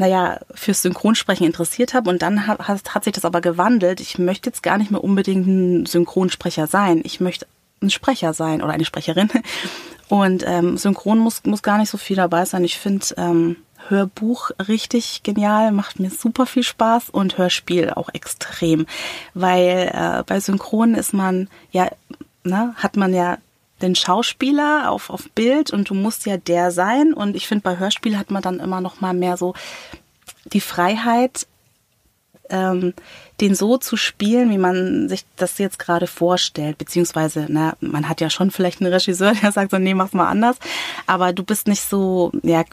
naja, 0.00 0.40
fürs 0.54 0.80
Synchronsprechen 0.80 1.44
interessiert 1.44 1.92
habe 1.92 2.08
und 2.08 2.22
dann 2.22 2.46
hat, 2.46 2.58
hat 2.94 3.04
sich 3.04 3.12
das 3.12 3.26
aber 3.26 3.42
gewandelt. 3.42 4.00
Ich 4.00 4.16
möchte 4.16 4.48
jetzt 4.48 4.62
gar 4.62 4.78
nicht 4.78 4.90
mehr 4.90 5.04
unbedingt 5.04 5.46
ein 5.46 5.84
Synchronsprecher 5.84 6.66
sein. 6.66 7.02
Ich 7.04 7.20
möchte 7.20 7.46
ein 7.82 7.90
Sprecher 7.90 8.32
sein 8.32 8.62
oder 8.62 8.72
eine 8.72 8.86
Sprecherin. 8.86 9.28
Und 10.08 10.42
ähm, 10.44 10.76
Synchron 10.76 11.18
muss, 11.18 11.44
muss 11.44 11.62
gar 11.62 11.78
nicht 11.78 11.90
so 11.90 11.96
viel 11.96 12.16
dabei 12.16 12.44
sein. 12.44 12.64
Ich 12.64 12.78
finde 12.78 13.06
ähm, 13.16 13.56
Hörbuch 13.88 14.50
richtig 14.66 15.22
genial, 15.22 15.70
macht 15.70 16.00
mir 16.00 16.10
super 16.10 16.46
viel 16.46 16.64
Spaß 16.64 17.10
und 17.10 17.38
Hörspiel 17.38 17.90
auch 17.90 18.08
extrem. 18.12 18.86
Weil 19.34 19.92
äh, 19.94 20.24
bei 20.24 20.40
Synchron 20.40 20.96
ist 20.96 21.12
man, 21.12 21.48
ja, 21.70 21.90
ne, 22.42 22.74
hat 22.76 22.96
man 22.96 23.14
ja 23.14 23.38
den 23.82 23.94
Schauspieler 23.94 24.90
auf, 24.90 25.10
auf 25.10 25.30
Bild 25.30 25.72
und 25.72 25.90
du 25.90 25.94
musst 25.94 26.26
ja 26.26 26.36
der 26.36 26.70
sein. 26.70 27.12
Und 27.12 27.36
ich 27.36 27.46
finde, 27.46 27.62
bei 27.62 27.78
Hörspiel 27.78 28.18
hat 28.18 28.30
man 28.30 28.42
dann 28.42 28.60
immer 28.60 28.80
noch 28.80 29.00
mal 29.00 29.14
mehr 29.14 29.36
so 29.36 29.54
die 30.52 30.60
Freiheit, 30.60 31.46
ähm, 32.50 32.94
den 33.40 33.54
so 33.54 33.78
zu 33.78 33.96
spielen, 33.96 34.50
wie 34.50 34.58
man 34.58 35.08
sich 35.08 35.24
das 35.36 35.58
jetzt 35.58 35.78
gerade 35.78 36.06
vorstellt. 36.06 36.78
Beziehungsweise, 36.78 37.46
na, 37.48 37.74
man 37.80 38.08
hat 38.08 38.20
ja 38.20 38.28
schon 38.28 38.50
vielleicht 38.50 38.80
einen 38.80 38.92
Regisseur, 38.92 39.32
der 39.42 39.52
sagt 39.52 39.70
so, 39.70 39.78
nee, 39.78 39.94
mach's 39.94 40.12
mal 40.12 40.28
anders. 40.28 40.56
Aber 41.06 41.32
du 41.32 41.42
bist 41.42 41.68
nicht 41.68 41.82
so, 41.82 42.32
ja, 42.42 42.64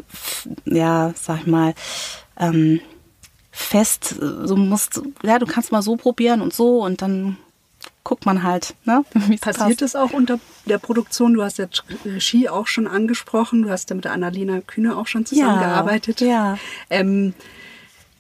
ja, 0.66 1.14
sag 1.16 1.42
ich 1.42 1.48
mal, 1.48 1.74
ähm, 2.40 2.82
fest, 3.52 4.16
so 4.20 4.56
musst, 4.56 5.02
ja, 5.24 5.40
du 5.40 5.46
kannst 5.46 5.72
mal 5.72 5.82
so 5.82 5.96
probieren 5.96 6.42
und 6.42 6.54
so 6.54 6.84
und 6.84 7.02
dann 7.02 7.38
guckt 8.08 8.26
man 8.26 8.42
halt. 8.42 8.74
Ne, 8.86 9.04
Passiert 9.42 9.82
es 9.82 9.96
auch 9.98 10.12
unter 10.12 10.40
der 10.66 10.78
Produktion? 10.78 11.34
Du 11.34 11.44
hast 11.44 11.58
ja 11.58 11.68
Regie 12.06 12.48
auch 12.48 12.66
schon 12.66 12.88
angesprochen, 12.88 13.64
du 13.64 13.70
hast 13.70 13.90
ja 13.90 13.98
mit 13.98 14.08
Annalena 14.08 14.62
Kühne 14.62 14.96
auch 14.96 15.08
schon 15.08 15.26
zusammengearbeitet. 15.26 16.22
Ja. 16.22 16.28
ja. 16.28 16.58
Ähm, 16.90 17.34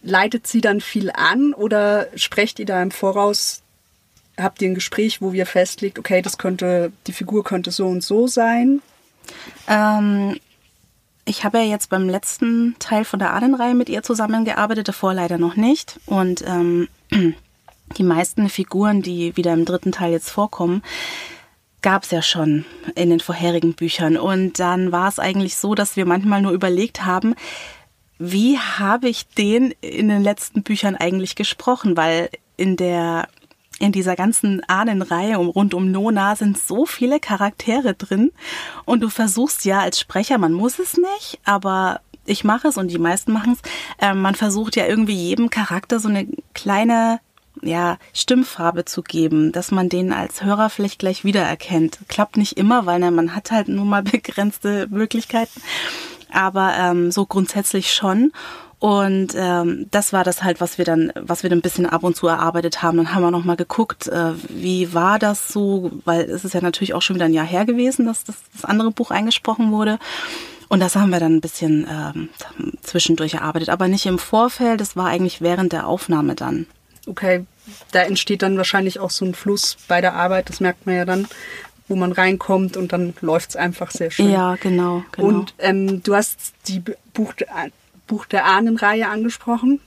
leitet 0.03 0.45
sie 0.45 0.59
dann 0.59 0.81
viel 0.81 1.09
an 1.09 1.53
oder 1.53 2.07
sprecht 2.15 2.59
ihr 2.59 2.65
da 2.65 2.81
im 2.83 2.91
Voraus, 2.91 3.61
habt 4.37 4.61
ihr 4.61 4.69
ein 4.69 4.75
Gespräch, 4.75 5.21
wo 5.21 5.31
ihr 5.31 5.45
festlegt, 5.45 5.97
okay, 5.97 6.21
das 6.21 6.37
könnte, 6.37 6.91
die 7.07 7.13
Figur 7.13 7.45
könnte 7.45 7.71
so 7.71 7.87
und 7.87 8.03
so 8.03 8.27
sein? 8.27 8.81
Ähm, 9.69 10.37
ich 11.23 11.45
habe 11.45 11.59
ja 11.59 11.63
jetzt 11.63 11.89
beim 11.89 12.09
letzten 12.09 12.75
Teil 12.79 13.05
von 13.05 13.19
der 13.19 13.33
Ahnenreihe 13.33 13.73
mit 13.73 13.87
ihr 13.87 14.03
zusammengearbeitet, 14.03 14.89
davor 14.89 15.13
leider 15.13 15.37
noch 15.37 15.55
nicht. 15.55 15.97
Und 16.05 16.43
ähm, 16.45 16.89
die 17.97 18.03
meisten 18.03 18.49
Figuren, 18.49 19.01
die 19.01 19.35
wieder 19.37 19.53
im 19.53 19.65
dritten 19.65 19.91
Teil 19.91 20.11
jetzt 20.11 20.29
vorkommen, 20.29 20.81
gab 21.81 22.03
es 22.03 22.11
ja 22.11 22.21
schon 22.21 22.65
in 22.95 23.09
den 23.09 23.19
vorherigen 23.19 23.73
Büchern. 23.73 24.17
Und 24.17 24.59
dann 24.59 24.91
war 24.91 25.07
es 25.07 25.19
eigentlich 25.19 25.55
so, 25.55 25.75
dass 25.75 25.95
wir 25.95 26.05
manchmal 26.05 26.41
nur 26.41 26.51
überlegt 26.51 27.05
haben, 27.05 27.35
wie 28.19 28.57
habe 28.57 29.07
ich 29.09 29.27
den 29.27 29.73
in 29.81 30.09
den 30.09 30.23
letzten 30.23 30.63
Büchern 30.63 30.95
eigentlich 30.95 31.35
gesprochen? 31.35 31.95
Weil 31.95 32.29
in 32.57 32.75
der 32.75 33.27
in 33.79 33.91
dieser 33.91 34.15
ganzen 34.15 34.63
Ahnenreihe 34.67 35.37
um, 35.37 35.49
rund 35.49 35.75
um 35.75 35.91
Nona 35.91 36.35
sind 36.35 36.57
so 36.57 36.87
viele 36.87 37.19
Charaktere 37.19 37.93
drin 37.93 38.31
und 38.85 39.01
du 39.01 39.09
versuchst 39.09 39.65
ja 39.65 39.81
als 39.81 39.99
Sprecher, 39.99 40.39
man 40.39 40.51
muss 40.51 40.79
es 40.79 40.97
nicht, 40.97 41.39
aber 41.43 42.01
ich 42.25 42.43
mache 42.43 42.69
es 42.69 42.77
und 42.77 42.89
die 42.89 42.97
meisten 42.97 43.31
machen 43.31 43.53
es, 43.53 43.59
äh, 44.05 44.15
man 44.15 44.33
versucht 44.33 44.75
ja 44.75 44.87
irgendwie 44.87 45.13
jedem 45.13 45.51
Charakter 45.51 45.99
so 45.99 46.09
eine 46.09 46.27
kleine 46.55 47.19
ja, 47.67 47.97
Stimmfarbe 48.13 48.85
zu 48.85 49.01
geben, 49.03 49.51
dass 49.51 49.71
man 49.71 49.89
den 49.89 50.13
als 50.13 50.43
Hörer 50.43 50.69
vielleicht 50.69 50.99
gleich 50.99 51.23
wiedererkennt. 51.23 51.99
Klappt 52.07 52.37
nicht 52.37 52.57
immer, 52.57 52.85
weil 52.85 52.99
ne, 52.99 53.11
man 53.11 53.35
hat 53.35 53.51
halt 53.51 53.67
nur 53.67 53.85
mal 53.85 54.03
begrenzte 54.03 54.87
Möglichkeiten. 54.89 55.61
Aber 56.31 56.73
ähm, 56.77 57.11
so 57.11 57.25
grundsätzlich 57.25 57.93
schon. 57.93 58.31
Und 58.79 59.29
ähm, 59.35 59.87
das 59.89 60.13
war 60.13 60.23
das 60.23 60.43
halt, 60.43 60.61
was 60.61 60.77
wir 60.77 60.85
dann, 60.85 61.11
was 61.15 61.41
wir 61.41 61.49
dann 61.49 61.59
ein 61.59 61.63
bisschen 61.63 61.87
ab 61.87 62.03
und 62.03 62.15
zu 62.15 62.27
erarbeitet 62.27 62.83
haben. 62.83 62.97
Dann 62.97 63.13
haben 63.13 63.23
wir 63.23 63.31
nochmal 63.31 63.55
geguckt, 63.55 64.07
äh, 64.07 64.33
wie 64.49 64.93
war 64.93 65.17
das 65.17 65.47
so, 65.47 65.91
weil 66.05 66.21
es 66.29 66.45
ist 66.45 66.53
ja 66.53 66.61
natürlich 66.61 66.93
auch 66.93 67.01
schon 67.01 67.15
wieder 67.15 67.25
ein 67.25 67.33
Jahr 67.33 67.45
her 67.45 67.65
gewesen, 67.65 68.05
dass 68.05 68.23
das, 68.23 68.35
das 68.53 68.65
andere 68.65 68.91
Buch 68.91 69.09
eingesprochen 69.09 69.71
wurde. 69.71 69.97
Und 70.69 70.81
das 70.81 70.95
haben 70.95 71.09
wir 71.09 71.19
dann 71.19 71.35
ein 71.35 71.41
bisschen 71.41 71.87
ähm, 71.89 72.29
zwischendurch 72.81 73.35
erarbeitet, 73.35 73.69
aber 73.69 73.87
nicht 73.87 74.05
im 74.05 74.19
Vorfeld, 74.19 74.81
das 74.81 74.95
war 74.95 75.07
eigentlich 75.07 75.41
während 75.41 75.71
der 75.71 75.87
Aufnahme 75.87 76.35
dann 76.35 76.67
okay, 77.07 77.45
da 77.91 78.01
entsteht 78.01 78.41
dann 78.41 78.57
wahrscheinlich 78.57 78.99
auch 78.99 79.09
so 79.09 79.25
ein 79.25 79.33
Fluss 79.33 79.77
bei 79.87 80.01
der 80.01 80.13
Arbeit, 80.13 80.49
das 80.49 80.59
merkt 80.59 80.85
man 80.85 80.95
ja 80.95 81.05
dann, 81.05 81.27
wo 81.87 81.95
man 81.95 82.11
reinkommt 82.11 82.77
und 82.77 82.91
dann 82.91 83.13
läuft 83.21 83.51
es 83.51 83.55
einfach 83.55 83.91
sehr 83.91 84.11
schön. 84.11 84.29
Ja, 84.29 84.55
genau. 84.55 85.03
genau. 85.11 85.27
Und 85.27 85.53
ähm, 85.59 86.03
du 86.03 86.15
hast 86.15 86.53
die 86.67 86.81
Buch, 87.13 87.33
Buch 88.07 88.25
der 88.25 88.45
Ahnenreihe 88.45 89.07
angesprochen, 89.07 89.79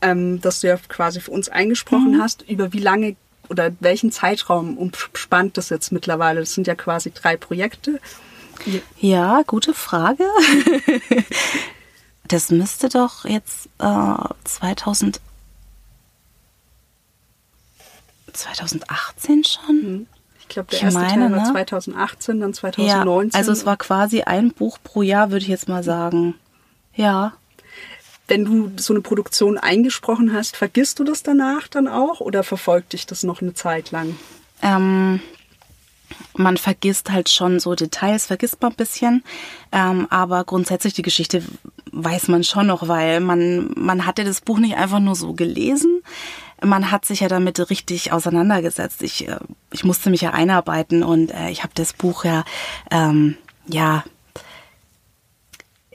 ähm, 0.00 0.40
dass 0.40 0.60
du 0.60 0.68
ja 0.68 0.76
quasi 0.88 1.20
für 1.20 1.30
uns 1.30 1.48
eingesprochen 1.48 2.16
mhm. 2.16 2.22
hast. 2.22 2.48
Über 2.48 2.72
wie 2.72 2.78
lange 2.78 3.16
oder 3.48 3.72
welchen 3.80 4.12
Zeitraum 4.12 4.78
umspannt 4.78 5.58
das 5.58 5.68
jetzt 5.68 5.92
mittlerweile? 5.92 6.40
Das 6.40 6.54
sind 6.54 6.66
ja 6.66 6.74
quasi 6.74 7.12
drei 7.12 7.36
Projekte. 7.36 8.00
Ja, 8.98 9.42
gute 9.46 9.74
Frage. 9.74 10.24
das 12.28 12.50
müsste 12.50 12.88
doch 12.88 13.24
jetzt 13.24 13.68
äh, 13.78 14.14
2000 14.44 15.20
2018 18.34 19.44
schon? 19.44 19.76
Mhm. 19.76 20.06
Ich 20.40 20.48
glaube, 20.48 20.68
der 20.70 20.78
ich 20.78 20.84
erste 20.84 21.00
meine, 21.00 21.28
Teil 21.28 21.32
war 21.32 21.46
ne? 21.46 21.52
2018, 21.52 22.40
dann 22.40 22.54
2019. 22.54 23.30
Ja, 23.30 23.38
also 23.38 23.52
es 23.52 23.64
war 23.64 23.76
quasi 23.76 24.22
ein 24.22 24.52
Buch 24.52 24.78
pro 24.84 25.02
Jahr, 25.02 25.30
würde 25.30 25.42
ich 25.42 25.48
jetzt 25.48 25.68
mal 25.68 25.82
sagen. 25.82 26.34
Ja. 26.94 27.32
Wenn 28.28 28.44
du 28.44 28.70
so 28.76 28.92
eine 28.92 29.00
Produktion 29.00 29.58
eingesprochen 29.58 30.32
hast, 30.32 30.56
vergisst 30.56 30.98
du 30.98 31.04
das 31.04 31.22
danach 31.22 31.68
dann 31.68 31.88
auch 31.88 32.20
oder 32.20 32.42
verfolgt 32.42 32.92
dich 32.92 33.06
das 33.06 33.22
noch 33.22 33.40
eine 33.40 33.54
Zeit 33.54 33.90
lang? 33.90 34.16
Ähm, 34.62 35.20
man 36.36 36.56
vergisst 36.56 37.10
halt 37.10 37.28
schon 37.28 37.60
so 37.60 37.74
Details, 37.74 38.26
vergisst 38.26 38.60
man 38.60 38.72
ein 38.72 38.76
bisschen, 38.76 39.24
ähm, 39.72 40.06
aber 40.10 40.44
grundsätzlich 40.44 40.94
die 40.94 41.02
Geschichte 41.02 41.42
weiß 41.92 42.28
man 42.28 42.44
schon 42.44 42.66
noch, 42.66 42.88
weil 42.88 43.20
man, 43.20 43.72
man 43.76 44.06
hatte 44.06 44.24
das 44.24 44.40
Buch 44.40 44.58
nicht 44.58 44.76
einfach 44.76 45.00
nur 45.00 45.14
so 45.14 45.32
gelesen, 45.32 46.02
man 46.62 46.90
hat 46.90 47.04
sich 47.04 47.20
ja 47.20 47.28
damit 47.28 47.70
richtig 47.70 48.12
auseinandergesetzt. 48.12 49.02
Ich, 49.02 49.28
äh, 49.28 49.38
ich 49.72 49.84
musste 49.84 50.10
mich 50.10 50.20
ja 50.20 50.30
einarbeiten 50.30 51.02
und 51.02 51.32
äh, 51.32 51.50
ich 51.50 51.62
habe 51.62 51.72
das 51.74 51.92
Buch 51.92 52.24
ja, 52.24 52.44
ähm, 52.90 53.36
ja, 53.66 54.04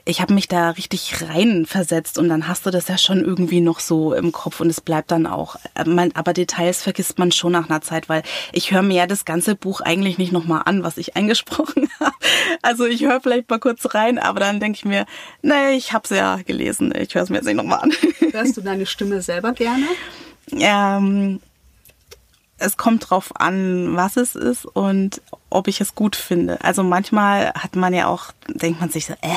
ich 0.04 0.20
habe 0.20 0.34
mich 0.34 0.48
da 0.48 0.70
richtig 0.70 1.22
reinversetzt 1.22 2.18
und 2.18 2.28
dann 2.28 2.48
hast 2.48 2.66
du 2.66 2.70
das 2.70 2.88
ja 2.88 2.98
schon 2.98 3.24
irgendwie 3.24 3.60
noch 3.60 3.80
so 3.80 4.14
im 4.14 4.32
Kopf 4.32 4.60
und 4.60 4.68
es 4.68 4.80
bleibt 4.80 5.10
dann 5.10 5.26
auch. 5.26 5.56
Äh, 5.74 6.08
aber 6.14 6.32
Details 6.32 6.82
vergisst 6.82 7.18
man 7.18 7.32
schon 7.32 7.52
nach 7.52 7.68
einer 7.68 7.80
Zeit, 7.80 8.08
weil 8.08 8.22
ich 8.52 8.72
höre 8.72 8.82
mir 8.82 8.96
ja 8.96 9.06
das 9.06 9.24
ganze 9.24 9.54
Buch 9.54 9.80
eigentlich 9.80 10.18
nicht 10.18 10.32
nochmal 10.32 10.62
an, 10.64 10.82
was 10.82 10.98
ich 10.98 11.16
eingesprochen 11.16 11.88
habe. 12.00 12.14
Also 12.62 12.86
ich 12.86 13.04
höre 13.04 13.20
vielleicht 13.20 13.48
mal 13.50 13.60
kurz 13.60 13.94
rein, 13.94 14.18
aber 14.18 14.40
dann 14.40 14.60
denke 14.60 14.76
ich 14.76 14.84
mir, 14.84 15.06
nee, 15.42 15.72
ich 15.76 15.92
habe 15.92 16.04
es 16.04 16.10
ja 16.10 16.36
gelesen, 16.36 16.92
ich 16.96 17.14
höre 17.14 17.22
es 17.22 17.30
mir 17.30 17.36
jetzt 17.36 17.46
nicht 17.46 17.56
nochmal 17.56 17.80
an. 17.80 17.92
Hörst 18.32 18.56
du 18.56 18.60
deine 18.60 18.86
Stimme 18.86 19.22
selber 19.22 19.52
gerne? 19.52 19.86
Ähm, 20.52 21.40
es 22.58 22.76
kommt 22.76 23.10
drauf 23.10 23.32
an, 23.34 23.96
was 23.96 24.16
es 24.16 24.34
ist 24.34 24.66
und 24.66 25.22
ob 25.48 25.66
ich 25.66 25.80
es 25.80 25.94
gut 25.94 26.14
finde. 26.14 26.62
Also 26.62 26.82
manchmal 26.82 27.52
hat 27.54 27.74
man 27.74 27.94
ja 27.94 28.06
auch, 28.06 28.32
denkt 28.48 28.80
man 28.80 28.90
sich 28.90 29.06
so, 29.06 29.14
äh, 29.14 29.36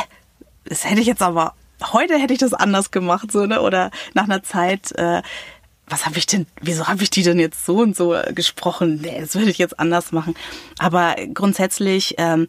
das 0.66 0.90
hätte 0.90 1.02
ich 1.02 1.08
jetzt 1.08 1.22
aber, 1.22 1.54
heute 1.92 2.18
hätte 2.18 2.34
ich 2.34 2.40
das 2.40 2.54
anders 2.54 2.92
gemacht, 2.92 3.32
so, 3.32 3.46
ne? 3.46 3.62
Oder 3.62 3.92
nach 4.14 4.26
einer 4.26 4.44
Zeit, 4.44 4.92
äh, 4.94 5.22
was 5.88 6.06
habe 6.06 6.18
ich 6.18 6.26
denn, 6.26 6.48
wieso 6.62 6.88
habe 6.88 7.04
ich 7.04 7.10
die 7.10 7.24
denn 7.24 7.40
jetzt 7.40 7.66
so 7.66 7.78
und 7.78 7.96
so 7.96 8.16
gesprochen? 8.34 9.00
Nee, 9.02 9.20
das 9.20 9.36
würde 9.36 9.52
ich 9.52 9.58
jetzt 9.58 9.80
anders 9.80 10.12
machen. 10.12 10.36
Aber 10.80 11.16
grundsätzlich, 11.34 12.16
ähm, 12.18 12.48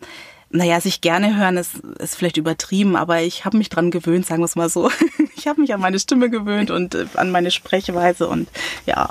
naja, 0.50 0.80
sich 0.80 1.00
gerne 1.00 1.36
hören 1.36 1.56
ist, 1.56 1.76
ist 1.98 2.14
vielleicht 2.16 2.36
übertrieben, 2.36 2.94
aber 2.96 3.22
ich 3.22 3.44
habe 3.44 3.58
mich 3.58 3.70
dran 3.70 3.90
gewöhnt, 3.90 4.26
sagen 4.26 4.40
wir 4.40 4.46
es 4.46 4.56
mal 4.56 4.68
so. 4.68 4.90
Ich 5.36 5.46
habe 5.46 5.60
mich 5.60 5.72
an 5.74 5.80
meine 5.80 5.98
Stimme 5.98 6.30
gewöhnt 6.30 6.70
und 6.70 6.94
äh, 6.94 7.06
an 7.14 7.30
meine 7.30 7.50
Sprechweise 7.50 8.28
und 8.28 8.48
ja. 8.86 9.10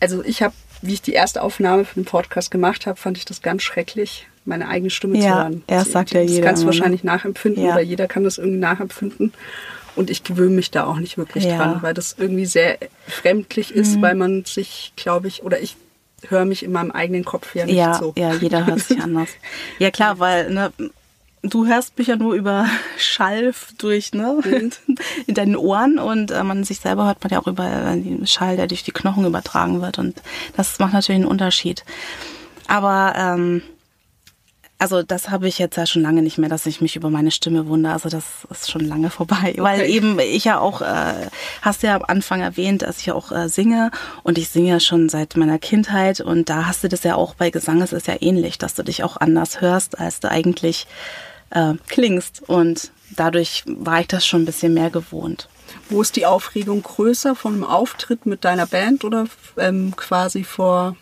Also 0.00 0.22
ich 0.22 0.42
habe, 0.42 0.54
wie 0.82 0.94
ich 0.94 1.02
die 1.02 1.12
erste 1.12 1.42
Aufnahme 1.42 1.84
für 1.84 1.94
den 1.94 2.04
Podcast 2.04 2.50
gemacht 2.50 2.86
habe, 2.86 2.96
fand 2.96 3.18
ich 3.18 3.24
das 3.24 3.42
ganz 3.42 3.62
schrecklich, 3.62 4.26
meine 4.44 4.68
eigene 4.68 4.90
Stimme 4.90 5.18
ja, 5.18 5.22
zu 5.22 5.28
hören. 5.34 5.64
Ja, 5.68 5.78
das 5.78 5.92
sagt 5.92 6.12
ja 6.12 6.20
jeder. 6.20 6.36
Das 6.36 6.44
kannst 6.44 6.62
du 6.62 6.66
wahrscheinlich 6.66 7.04
nachempfinden 7.04 7.64
ja. 7.64 7.72
oder 7.72 7.80
jeder 7.80 8.06
kann 8.06 8.24
das 8.24 8.38
irgendwie 8.38 8.58
nachempfinden. 8.58 9.32
Und 9.96 10.10
ich 10.10 10.24
gewöhne 10.24 10.54
mich 10.54 10.70
da 10.70 10.84
auch 10.84 10.98
nicht 10.98 11.16
wirklich 11.16 11.44
ja. 11.44 11.56
dran, 11.56 11.78
weil 11.80 11.94
das 11.94 12.16
irgendwie 12.18 12.44
sehr 12.44 12.78
fremdlich 13.08 13.74
ist, 13.74 13.96
mhm. 13.96 14.02
weil 14.02 14.14
man 14.14 14.44
sich, 14.44 14.92
glaube 14.94 15.26
ich, 15.26 15.42
oder 15.42 15.60
ich 15.60 15.76
höre 16.28 16.44
mich 16.44 16.62
in 16.62 16.72
meinem 16.72 16.90
eigenen 16.90 17.24
Kopf 17.24 17.54
ja 17.54 17.64
nicht 17.64 17.76
ja, 17.76 17.94
so. 17.94 18.12
Ja, 18.16 18.34
jeder 18.34 18.66
hört 18.66 18.80
sich 18.80 19.00
anders. 19.02 19.30
Ja 19.78 19.90
klar, 19.90 20.18
weil 20.18 20.50
ne, 20.50 20.72
du 21.54 21.66
hörst 21.66 21.98
mich 21.98 22.08
ja 22.08 22.16
nur 22.16 22.34
über 22.34 22.66
Schall 22.98 23.52
durch, 23.78 24.12
ne, 24.12 24.38
mhm. 24.44 24.72
in 25.26 25.34
deinen 25.34 25.56
Ohren 25.56 25.98
und 25.98 26.30
äh, 26.30 26.42
man 26.42 26.64
sich 26.64 26.80
selber 26.80 27.06
hört 27.06 27.22
man 27.22 27.30
ja 27.30 27.40
auch 27.40 27.46
über 27.46 27.66
äh, 27.66 28.00
den 28.00 28.26
Schall, 28.26 28.56
der 28.56 28.66
durch 28.66 28.84
die 28.84 28.92
Knochen 28.92 29.24
übertragen 29.24 29.82
wird 29.82 29.98
und 29.98 30.20
das 30.56 30.78
macht 30.78 30.92
natürlich 30.92 31.20
einen 31.20 31.30
Unterschied. 31.30 31.84
Aber 32.68 33.14
ähm, 33.16 33.62
also 34.78 35.02
das 35.02 35.30
habe 35.30 35.48
ich 35.48 35.58
jetzt 35.58 35.76
ja 35.76 35.86
schon 35.86 36.02
lange 36.02 36.20
nicht 36.22 36.36
mehr, 36.36 36.50
dass 36.50 36.66
ich 36.66 36.82
mich 36.82 36.96
über 36.96 37.08
meine 37.08 37.30
Stimme 37.30 37.66
wundere. 37.66 37.94
Also 37.94 38.10
das 38.10 38.24
ist 38.50 38.70
schon 38.70 38.82
lange 38.82 39.08
vorbei, 39.08 39.36
okay. 39.52 39.62
weil 39.62 39.88
eben 39.88 40.18
ich 40.18 40.44
ja 40.44 40.58
auch, 40.58 40.82
äh, 40.82 41.28
hast 41.62 41.82
ja 41.82 41.96
am 41.96 42.02
Anfang 42.06 42.42
erwähnt, 42.42 42.82
dass 42.82 42.98
ich 42.98 43.06
ja 43.06 43.14
auch 43.14 43.32
äh, 43.32 43.48
singe 43.48 43.90
und 44.22 44.36
ich 44.36 44.48
singe 44.48 44.70
ja 44.70 44.80
schon 44.80 45.08
seit 45.08 45.36
meiner 45.36 45.58
Kindheit 45.58 46.20
und 46.20 46.50
da 46.50 46.66
hast 46.66 46.84
du 46.84 46.88
das 46.88 47.04
ja 47.04 47.14
auch 47.14 47.34
bei 47.34 47.50
Gesang, 47.50 47.80
es 47.80 47.92
ist 47.92 48.06
ja 48.06 48.16
ähnlich, 48.20 48.58
dass 48.58 48.74
du 48.74 48.82
dich 48.82 49.02
auch 49.02 49.16
anders 49.16 49.60
hörst, 49.60 49.98
als 49.98 50.20
du 50.20 50.30
eigentlich 50.30 50.86
äh, 51.50 51.74
klingst 51.88 52.42
und 52.48 52.90
dadurch 53.14 53.64
war 53.66 54.00
ich 54.00 54.08
das 54.08 54.26
schon 54.26 54.42
ein 54.42 54.46
bisschen 54.46 54.74
mehr 54.74 54.90
gewohnt. 54.90 55.48
Wo 55.88 56.02
ist 56.02 56.16
die 56.16 56.26
Aufregung 56.26 56.82
größer, 56.82 57.34
von 57.34 57.54
einem 57.54 57.64
Auftritt 57.64 58.26
mit 58.26 58.44
deiner 58.44 58.66
Band 58.66 59.04
oder 59.04 59.26
ähm, 59.56 59.94
quasi 59.96 60.44
vor 60.44 60.96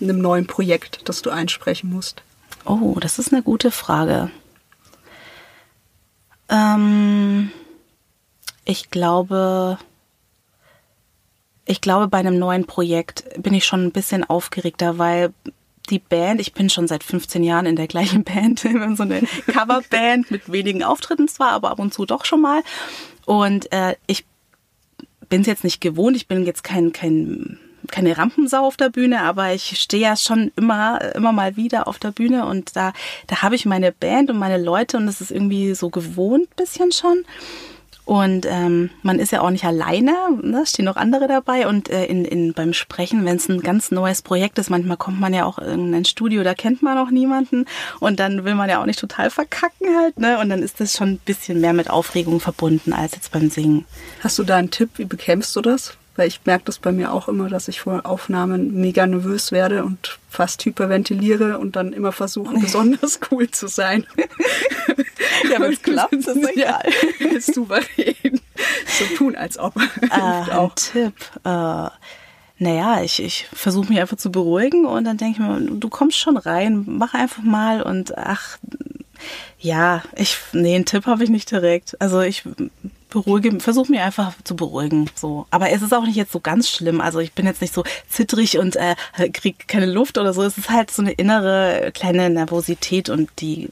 einem 0.00 0.18
neuen 0.18 0.46
Projekt, 0.46 1.08
das 1.08 1.22
du 1.22 1.30
einsprechen 1.30 1.90
musst? 1.90 2.22
Oh, 2.64 2.96
das 3.00 3.18
ist 3.18 3.32
eine 3.32 3.42
gute 3.42 3.70
Frage. 3.70 4.30
Ähm, 6.48 7.50
ich 8.64 8.90
glaube, 8.90 9.78
ich 11.66 11.80
glaube, 11.80 12.08
bei 12.08 12.18
einem 12.18 12.38
neuen 12.38 12.66
Projekt 12.66 13.24
bin 13.42 13.54
ich 13.54 13.64
schon 13.64 13.84
ein 13.84 13.92
bisschen 13.92 14.24
aufgeregter, 14.24 14.98
weil 14.98 15.32
die 15.90 15.98
Band, 15.98 16.40
ich 16.40 16.52
bin 16.54 16.70
schon 16.70 16.88
seit 16.88 17.04
15 17.04 17.42
Jahren 17.42 17.66
in 17.66 17.76
der 17.76 17.86
gleichen 17.86 18.24
Band, 18.24 18.64
wir 18.64 18.80
haben 18.80 18.96
so 18.96 19.02
eine 19.02 19.22
Coverband 19.46 20.30
mit 20.30 20.50
wenigen 20.50 20.82
Auftritten 20.82 21.28
zwar, 21.28 21.50
aber 21.50 21.70
ab 21.70 21.78
und 21.78 21.92
zu 21.92 22.06
doch 22.06 22.24
schon 22.24 22.40
mal. 22.40 22.62
Und 23.26 23.72
äh, 23.72 23.96
ich 24.06 24.24
bin 25.28 25.42
es 25.42 25.46
jetzt 25.46 25.64
nicht 25.64 25.80
gewohnt, 25.80 26.16
ich 26.16 26.28
bin 26.28 26.44
jetzt 26.44 26.64
kein, 26.64 26.92
kein 26.92 27.58
keine 27.90 28.16
Rampensau 28.16 28.66
auf 28.66 28.76
der 28.76 28.88
Bühne, 28.88 29.22
aber 29.22 29.52
ich 29.52 29.78
stehe 29.78 30.02
ja 30.02 30.16
schon 30.16 30.52
immer, 30.56 31.14
immer 31.14 31.32
mal 31.32 31.56
wieder 31.56 31.86
auf 31.86 31.98
der 31.98 32.12
Bühne 32.12 32.46
und 32.46 32.76
da, 32.76 32.92
da 33.26 33.42
habe 33.42 33.56
ich 33.56 33.66
meine 33.66 33.92
Band 33.92 34.30
und 34.30 34.38
meine 34.38 34.62
Leute 34.62 34.96
und 34.96 35.06
das 35.06 35.20
ist 35.20 35.30
irgendwie 35.30 35.74
so 35.74 35.90
gewohnt 35.90 36.54
bisschen 36.56 36.92
schon. 36.92 37.24
Und 38.04 38.46
ähm, 38.46 38.90
man 39.02 39.18
ist 39.18 39.32
ja 39.32 39.40
auch 39.40 39.50
nicht 39.50 39.64
alleine, 39.64 40.12
ne? 40.42 40.64
stehen 40.66 40.84
noch 40.84 40.96
andere 40.96 41.26
dabei. 41.26 41.66
Und 41.66 41.88
äh, 41.88 42.04
in, 42.04 42.24
in, 42.24 42.52
beim 42.52 42.74
Sprechen, 42.74 43.24
wenn 43.24 43.36
es 43.36 43.48
ein 43.48 43.62
ganz 43.62 43.90
neues 43.90 44.20
Projekt 44.20 44.58
ist, 44.58 44.68
manchmal 44.68 44.98
kommt 44.98 45.20
man 45.20 45.32
ja 45.32 45.46
auch 45.46 45.58
in 45.58 45.94
ein 45.94 46.04
Studio, 46.04 46.42
da 46.42 46.54
kennt 46.54 46.82
man 46.82 46.98
auch 46.98 47.10
niemanden. 47.10 47.64
Und 48.00 48.20
dann 48.20 48.44
will 48.44 48.54
man 48.54 48.68
ja 48.68 48.82
auch 48.82 48.86
nicht 48.86 48.98
total 48.98 49.30
verkacken 49.30 49.96
halt. 49.96 50.18
Ne? 50.18 50.38
Und 50.38 50.50
dann 50.50 50.62
ist 50.62 50.80
das 50.80 50.92
schon 50.92 51.12
ein 51.12 51.20
bisschen 51.24 51.60
mehr 51.60 51.72
mit 51.72 51.88
Aufregung 51.88 52.40
verbunden 52.40 52.92
als 52.92 53.14
jetzt 53.14 53.32
beim 53.32 53.48
Singen. 53.48 53.86
Hast 54.20 54.38
du 54.38 54.44
da 54.44 54.56
einen 54.56 54.70
Tipp, 54.70 54.90
wie 54.96 55.06
bekämpfst 55.06 55.56
du 55.56 55.62
das? 55.62 55.96
Weil 56.16 56.28
ich 56.28 56.40
merke 56.44 56.66
das 56.66 56.78
bei 56.78 56.92
mir 56.92 57.12
auch 57.12 57.28
immer, 57.28 57.48
dass 57.48 57.68
ich 57.68 57.80
vor 57.80 58.06
Aufnahmen 58.06 58.80
mega 58.80 59.06
nervös 59.06 59.50
werde 59.50 59.84
und 59.84 60.18
fast 60.30 60.64
hyperventiliere 60.64 61.58
und 61.58 61.76
dann 61.76 61.92
immer 61.92 62.12
versuche, 62.12 62.54
besonders 62.60 63.20
cool 63.30 63.50
zu 63.50 63.66
sein. 63.66 64.06
ja, 65.50 65.60
wenn 65.60 65.72
es 65.72 65.82
klappt, 65.82 66.12
ist 66.12 66.28
egal. 66.28 66.82
Ja, 67.18 67.40
souverän. 67.40 68.40
So 68.98 69.16
tun, 69.16 69.34
als 69.34 69.58
ob. 69.58 69.74
Auch. 70.10 70.48
Ein 70.48 70.70
Tipp. 70.76 71.14
Äh, 71.44 71.88
naja, 72.58 73.02
ich, 73.02 73.20
ich 73.20 73.48
versuche 73.52 73.88
mich 73.88 74.00
einfach 74.00 74.16
zu 74.16 74.30
beruhigen 74.30 74.84
und 74.86 75.04
dann 75.04 75.16
denke 75.16 75.40
ich 75.40 75.46
mir, 75.46 75.60
du 75.60 75.88
kommst 75.88 76.18
schon 76.18 76.36
rein, 76.36 76.84
mach 76.86 77.14
einfach 77.14 77.42
mal 77.42 77.82
und 77.82 78.16
ach, 78.16 78.58
ja, 79.58 80.02
ich, 80.16 80.38
nee, 80.52 80.74
einen 80.74 80.84
Tipp 80.84 81.06
habe 81.06 81.24
ich 81.24 81.30
nicht 81.30 81.50
direkt. 81.50 82.00
Also 82.00 82.20
ich 82.20 82.44
beruhige, 83.14 83.60
versuche 83.60 83.92
mich 83.92 84.00
einfach 84.00 84.34
zu 84.42 84.56
beruhigen. 84.56 85.08
So. 85.14 85.46
Aber 85.50 85.70
es 85.70 85.82
ist 85.82 85.94
auch 85.94 86.04
nicht 86.04 86.16
jetzt 86.16 86.32
so 86.32 86.40
ganz 86.40 86.68
schlimm. 86.68 87.00
Also 87.00 87.20
ich 87.20 87.32
bin 87.32 87.46
jetzt 87.46 87.60
nicht 87.60 87.72
so 87.72 87.84
zittrig 88.08 88.58
und 88.58 88.76
äh, 88.76 88.96
kriege 89.32 89.64
keine 89.68 89.86
Luft 89.86 90.18
oder 90.18 90.34
so. 90.34 90.42
Es 90.42 90.58
ist 90.58 90.68
halt 90.68 90.90
so 90.90 91.00
eine 91.00 91.12
innere 91.12 91.92
kleine 91.94 92.28
Nervosität 92.28 93.08
und 93.08 93.30
die, 93.40 93.70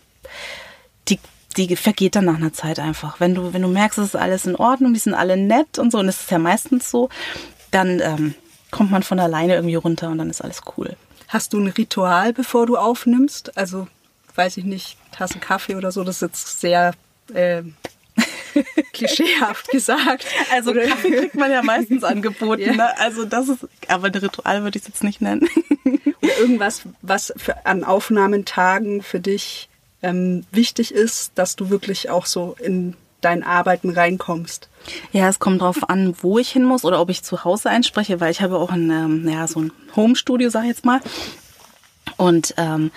die, 1.09 1.19
die 1.57 1.75
vergeht 1.75 2.15
dann 2.15 2.27
nach 2.27 2.37
einer 2.37 2.53
Zeit 2.53 2.79
einfach. 2.79 3.19
Wenn 3.19 3.35
du, 3.35 3.53
wenn 3.53 3.63
du 3.63 3.69
merkst, 3.69 3.99
es 3.99 4.09
ist 4.09 4.17
alles 4.17 4.47
in 4.47 4.55
Ordnung, 4.55 4.95
die 4.95 5.01
sind 5.01 5.15
alle 5.15 5.37
nett 5.37 5.79
und 5.79 5.91
so, 5.91 5.99
und 5.99 6.09
es 6.09 6.21
ist 6.21 6.31
ja 6.31 6.39
meistens 6.39 6.89
so, 6.89 7.09
dann 7.73 8.01
ähm, 8.01 8.35
kommt 8.71 8.93
man 8.93 9.03
von 9.03 9.19
alleine 9.19 9.57
irgendwie 9.57 9.75
runter 9.75 10.09
und 10.09 10.19
dann 10.19 10.31
ist 10.31 10.41
alles 10.41 10.61
cool. 10.77 10.97
Hast 11.26 11.52
du 11.52 11.59
ein 11.59 11.67
Ritual, 11.67 12.33
bevor 12.33 12.67
du 12.67 12.76
aufnimmst? 12.76 13.57
Also, 13.57 13.89
weiß 14.37 14.57
ich 14.59 14.65
nicht, 14.65 14.99
Tasse 15.11 15.41
Kaffee 15.41 15.75
oder 15.75 15.91
so, 15.91 16.05
das 16.05 16.17
ist 16.17 16.23
jetzt 16.23 16.61
sehr 16.61 16.93
äh, 17.35 17.63
klischeehaft 18.93 19.69
gesagt. 19.69 20.27
Also 20.53 20.75
Kaffee 20.75 21.11
kriegt 21.11 21.35
man 21.35 21.51
ja 21.51 21.63
meistens 21.63 22.05
angeboten. 22.05 22.63
Ja. 22.63 22.73
Ne? 22.73 22.99
Also 22.99 23.25
das 23.25 23.49
ist, 23.49 23.67
aber 23.89 24.09
ein 24.09 24.15
Ritual 24.15 24.63
würde 24.63 24.79
ich 24.79 24.83
es 24.83 24.89
jetzt 24.89 25.05
nicht 25.05 25.21
nennen. 25.21 25.49
Oder 26.23 26.39
irgendwas, 26.39 26.83
was 27.01 27.33
für, 27.37 27.67
an 27.67 27.85
Aufnahmentagen 27.85 29.03
für 29.03 29.21
dich 29.21 29.69
ähm, 30.03 30.45
wichtig 30.51 30.93
ist, 30.93 31.33
dass 31.37 31.57
du 31.57 31.71
wirklich 31.71 32.11
auch 32.11 32.27
so 32.27 32.57
in 32.61 32.97
dein 33.21 33.45
Arbeiten 33.45 33.91
reinkommst. 33.91 34.69
Ja, 35.13 35.29
es 35.29 35.39
kommt 35.39 35.63
drauf 35.63 35.89
an, 35.89 36.15
wo 36.21 36.39
ich 36.39 36.51
hin 36.51 36.65
muss 36.65 36.85
oder 36.85 37.01
ob 37.01 37.09
ich 37.09 37.23
zu 37.23 37.45
Hause 37.45 37.71
einspreche, 37.71 38.21
weil 38.21 38.33
ich 38.33 38.43
habe 38.43 38.59
auch 38.59 38.71
ein, 38.71 38.91
ähm, 38.91 39.29
ja, 39.29 39.47
so 39.47 39.61
ein 39.61 39.73
Home-Studio, 39.95 40.51
sag 40.51 40.63
ich 40.63 40.71
jetzt 40.71 40.85
mal. 40.85 41.01
Und 42.17 42.55
ähm, 42.57 42.91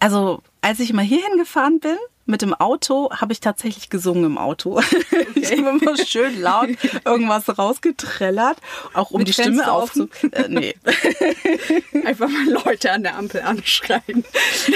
also 0.00 0.42
als 0.62 0.80
ich 0.80 0.92
mal 0.94 1.04
hierhin 1.04 1.36
gefahren 1.36 1.80
bin, 1.80 1.96
mit 2.26 2.42
dem 2.42 2.54
Auto 2.54 3.10
habe 3.10 3.32
ich 3.32 3.40
tatsächlich 3.40 3.90
gesungen 3.90 4.24
im 4.24 4.38
Auto. 4.38 4.80
Okay. 5.34 5.52
Ich 5.52 5.64
habe 5.64 5.78
immer 5.78 5.96
schön 5.96 6.40
laut 6.40 6.68
irgendwas 7.04 7.58
rausgetrellert, 7.58 8.56
auch 8.94 9.10
um 9.10 9.18
mit 9.18 9.28
die 9.28 9.32
Stimme 9.32 9.70
aufzu... 9.70 10.08
Äh, 10.30 10.48
nee. 10.48 10.74
Einfach 12.04 12.28
mal 12.28 12.48
Leute 12.64 12.92
an 12.92 13.02
der 13.02 13.16
Ampel 13.16 13.42
anschreien. 13.42 14.24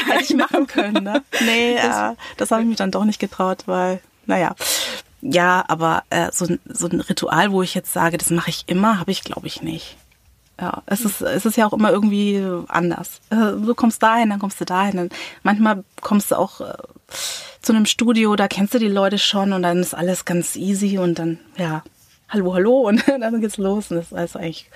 Hätte 0.07 0.23
ich 0.25 0.35
machen 0.35 0.67
können, 0.67 1.05
ne? 1.05 1.23
Nee, 1.41 1.77
das, 1.77 2.13
äh, 2.13 2.17
das 2.37 2.51
habe 2.51 2.63
ich 2.63 2.69
mich 2.69 2.77
dann 2.77 2.91
doch 2.91 3.05
nicht 3.05 3.21
getraut, 3.21 3.63
weil, 3.67 4.01
naja. 4.27 4.55
Ja, 5.23 5.65
aber 5.69 6.03
äh, 6.11 6.31
so, 6.33 6.47
so 6.67 6.89
ein 6.89 7.01
Ritual, 7.01 7.53
wo 7.53 7.63
ich 7.63 7.75
jetzt 7.75 7.93
sage, 7.93 8.19
das 8.19 8.31
mache 8.31 8.51
ich 8.51 8.65
immer, 8.67 8.99
habe 8.99 9.11
ich, 9.11 9.23
glaube 9.23 9.47
ich, 9.47 9.63
nicht. 9.63 9.97
Ja, 10.61 10.83
es 10.87 11.05
ist, 11.05 11.21
es 11.21 11.47
ist 11.47 11.57
ja 11.57 11.67
auch 11.67 11.73
immer 11.73 11.93
irgendwie 11.93 12.43
anders. 12.67 13.21
Äh, 13.31 13.37
du 13.37 13.75
kommst 13.75 14.03
dahin, 14.03 14.31
dann 14.31 14.41
kommst 14.41 14.61
du 14.61 14.65
dahin. 14.65 15.09
manchmal 15.43 15.85
kommst 16.01 16.33
du 16.33 16.37
auch 16.37 16.61
äh, 16.61 16.75
zu 17.63 17.73
einem 17.73 17.87
Studio, 17.87 18.35
da 18.35 18.49
kennst 18.49 18.75
du 18.75 18.79
die 18.79 18.89
Leute 18.89 19.19
schon 19.19 19.53
und 19.53 19.63
dann 19.63 19.79
ist 19.79 19.95
alles 19.95 20.25
ganz 20.25 20.57
easy 20.57 20.99
und 20.99 21.19
dann, 21.19 21.39
ja, 21.57 21.85
hallo, 22.29 22.55
hallo 22.55 22.81
und 22.89 23.05
dann 23.07 23.41
geht's 23.41 23.57
los 23.57 23.91
und 23.91 23.99
das 23.99 24.07
ist 24.07 24.15
alles 24.15 24.37
eigentlich 24.37 24.69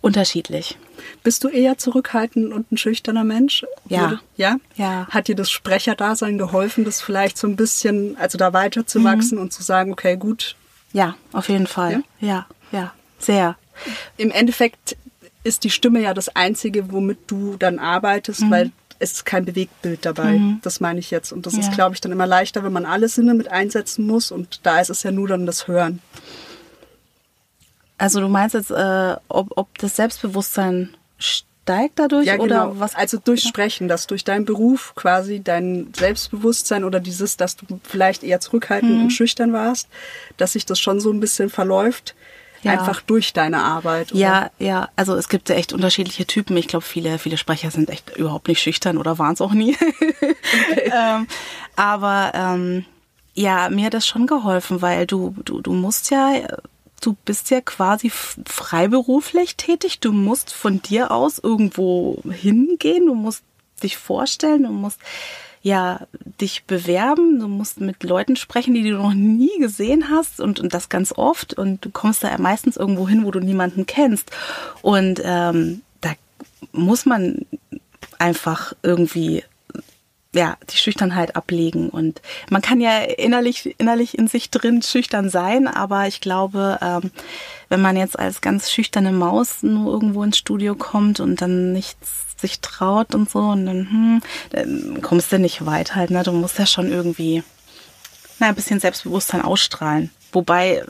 unterschiedlich. 0.00 0.78
Bist 1.24 1.42
du 1.42 1.48
eher 1.48 1.78
zurückhaltend 1.78 2.52
und 2.52 2.70
ein 2.70 2.76
schüchterner 2.76 3.24
Mensch? 3.24 3.66
Ja. 3.88 4.20
Ja? 4.36 4.58
Ja. 4.76 5.08
Hat 5.10 5.26
dir 5.26 5.34
das 5.34 5.50
Sprecherdasein 5.50 6.38
geholfen, 6.38 6.84
das 6.84 7.00
vielleicht 7.00 7.36
so 7.38 7.48
ein 7.48 7.56
bisschen, 7.56 8.16
also 8.16 8.38
da 8.38 8.52
weiterzuwachsen 8.52 9.38
mhm. 9.38 9.44
und 9.44 9.52
zu 9.52 9.64
sagen, 9.64 9.92
okay, 9.92 10.16
gut? 10.16 10.54
Ja, 10.92 11.16
auf 11.32 11.48
jeden 11.48 11.66
Fall. 11.66 12.04
Ja, 12.20 12.28
ja, 12.28 12.46
ja 12.78 12.92
sehr. 13.18 13.56
Im 14.16 14.30
Endeffekt 14.30 14.96
ist 15.44 15.64
die 15.64 15.70
Stimme 15.70 16.00
ja 16.00 16.14
das 16.14 16.34
Einzige, 16.34 16.92
womit 16.92 17.18
du 17.26 17.56
dann 17.56 17.78
arbeitest, 17.78 18.42
mhm. 18.42 18.50
weil 18.50 18.72
es 18.98 19.12
ist 19.12 19.24
kein 19.24 19.44
Bewegtbild 19.44 20.04
dabei. 20.04 20.38
Mhm. 20.38 20.60
Das 20.62 20.80
meine 20.80 20.98
ich 20.98 21.10
jetzt. 21.10 21.32
Und 21.32 21.46
das 21.46 21.54
ja. 21.54 21.60
ist, 21.60 21.72
glaube 21.72 21.94
ich, 21.94 22.00
dann 22.00 22.12
immer 22.12 22.26
leichter, 22.26 22.64
wenn 22.64 22.72
man 22.72 22.84
alle 22.84 23.08
Sinne 23.08 23.34
mit 23.34 23.48
einsetzen 23.48 24.06
muss. 24.06 24.30
Und 24.30 24.60
da 24.64 24.80
ist 24.80 24.90
es 24.90 25.02
ja 25.02 25.12
nur 25.12 25.28
dann 25.28 25.46
das 25.46 25.68
Hören. 25.68 26.00
Also 27.96 28.20
du 28.20 28.28
meinst 28.28 28.54
jetzt, 28.54 28.70
äh, 28.70 29.16
ob, 29.28 29.56
ob 29.56 29.78
das 29.78 29.96
Selbstbewusstsein 29.96 30.96
steigt 31.18 31.98
dadurch 31.98 32.26
ja, 32.26 32.36
genau. 32.36 32.44
oder 32.44 32.80
was? 32.80 32.94
Also 32.94 33.18
durch 33.22 33.42
Sprechen, 33.42 33.88
dass 33.88 34.06
durch 34.06 34.24
deinen 34.24 34.44
Beruf 34.44 34.94
quasi 34.94 35.42
dein 35.42 35.92
Selbstbewusstsein 35.96 36.84
oder 36.84 37.00
dieses, 37.00 37.36
dass 37.36 37.56
du 37.56 37.66
vielleicht 37.82 38.22
eher 38.22 38.40
zurückhaltend 38.40 38.94
mhm. 38.94 39.02
und 39.04 39.10
schüchtern 39.10 39.52
warst, 39.52 39.88
dass 40.36 40.52
sich 40.52 40.64
das 40.64 40.80
schon 40.80 41.00
so 41.00 41.12
ein 41.12 41.20
bisschen 41.20 41.50
verläuft 41.50 42.14
ja. 42.62 42.72
Einfach 42.72 43.00
durch 43.02 43.32
deine 43.32 43.62
Arbeit. 43.62 44.12
Oder? 44.12 44.20
Ja, 44.20 44.50
ja. 44.58 44.88
Also 44.96 45.14
es 45.14 45.28
gibt 45.28 45.48
ja 45.48 45.54
echt 45.54 45.72
unterschiedliche 45.72 46.26
Typen. 46.26 46.56
Ich 46.56 46.68
glaube, 46.68 46.84
viele, 46.84 47.18
viele 47.18 47.36
Sprecher 47.36 47.70
sind 47.70 47.90
echt 47.90 48.16
überhaupt 48.16 48.48
nicht 48.48 48.60
schüchtern 48.60 48.98
oder 48.98 49.18
waren 49.18 49.34
es 49.34 49.40
auch 49.40 49.52
nie. 49.52 49.76
Okay. 50.70 50.92
ähm, 50.92 51.26
aber 51.76 52.32
ähm, 52.34 52.84
ja, 53.34 53.70
mir 53.70 53.86
hat 53.86 53.94
das 53.94 54.06
schon 54.06 54.26
geholfen, 54.26 54.82
weil 54.82 55.06
du, 55.06 55.34
du, 55.44 55.60
du 55.60 55.72
musst 55.72 56.10
ja, 56.10 56.32
du 57.00 57.16
bist 57.24 57.50
ja 57.50 57.60
quasi 57.60 58.10
freiberuflich 58.10 59.56
tätig. 59.56 60.00
Du 60.00 60.12
musst 60.12 60.52
von 60.52 60.82
dir 60.82 61.12
aus 61.12 61.38
irgendwo 61.38 62.20
hingehen. 62.28 63.06
Du 63.06 63.14
musst 63.14 63.44
dich 63.82 63.96
vorstellen. 63.96 64.64
Du 64.64 64.70
musst 64.70 64.98
ja, 65.68 66.06
dich 66.40 66.64
bewerben. 66.64 67.38
Du 67.38 67.46
musst 67.46 67.80
mit 67.80 68.02
Leuten 68.02 68.36
sprechen, 68.36 68.74
die 68.74 68.88
du 68.88 68.96
noch 68.96 69.14
nie 69.14 69.58
gesehen 69.58 70.08
hast 70.10 70.40
und, 70.40 70.60
und 70.60 70.72
das 70.72 70.88
ganz 70.88 71.12
oft. 71.12 71.54
Und 71.54 71.84
du 71.84 71.90
kommst 71.90 72.24
da 72.24 72.36
meistens 72.38 72.76
irgendwo 72.76 73.06
hin, 73.06 73.24
wo 73.24 73.30
du 73.30 73.40
niemanden 73.40 73.86
kennst. 73.86 74.30
Und 74.82 75.20
ähm, 75.22 75.82
da 76.00 76.12
muss 76.72 77.04
man 77.06 77.44
einfach 78.18 78.72
irgendwie 78.82 79.44
ja, 80.34 80.56
die 80.70 80.76
Schüchternheit 80.76 81.36
ablegen. 81.36 81.90
Und 81.90 82.22
man 82.50 82.62
kann 82.62 82.80
ja 82.80 83.00
innerlich, 83.00 83.74
innerlich 83.78 84.16
in 84.16 84.28
sich 84.28 84.50
drin 84.50 84.82
schüchtern 84.82 85.30
sein, 85.30 85.66
aber 85.66 86.06
ich 86.06 86.20
glaube, 86.20 86.78
ähm, 86.82 87.10
wenn 87.68 87.80
man 87.80 87.96
jetzt 87.96 88.18
als 88.18 88.40
ganz 88.40 88.70
schüchterne 88.70 89.12
Maus 89.12 89.62
nur 89.62 89.92
irgendwo 89.92 90.22
ins 90.22 90.38
Studio 90.38 90.74
kommt 90.74 91.20
und 91.20 91.40
dann 91.40 91.72
nichts 91.72 92.27
sich 92.40 92.60
traut 92.60 93.14
und 93.14 93.30
so, 93.30 93.40
und 93.40 93.66
dann, 93.66 93.90
hm, 93.90 94.22
dann 94.50 95.02
kommst 95.02 95.32
du 95.32 95.38
nicht 95.38 95.66
weit 95.66 95.94
halt, 95.94 96.10
ne? 96.10 96.22
Du 96.22 96.32
musst 96.32 96.58
ja 96.58 96.66
schon 96.66 96.90
irgendwie 96.90 97.42
na, 98.38 98.48
ein 98.48 98.54
bisschen 98.54 98.80
Selbstbewusstsein 98.80 99.42
ausstrahlen. 99.42 100.10
Wobei 100.32 100.84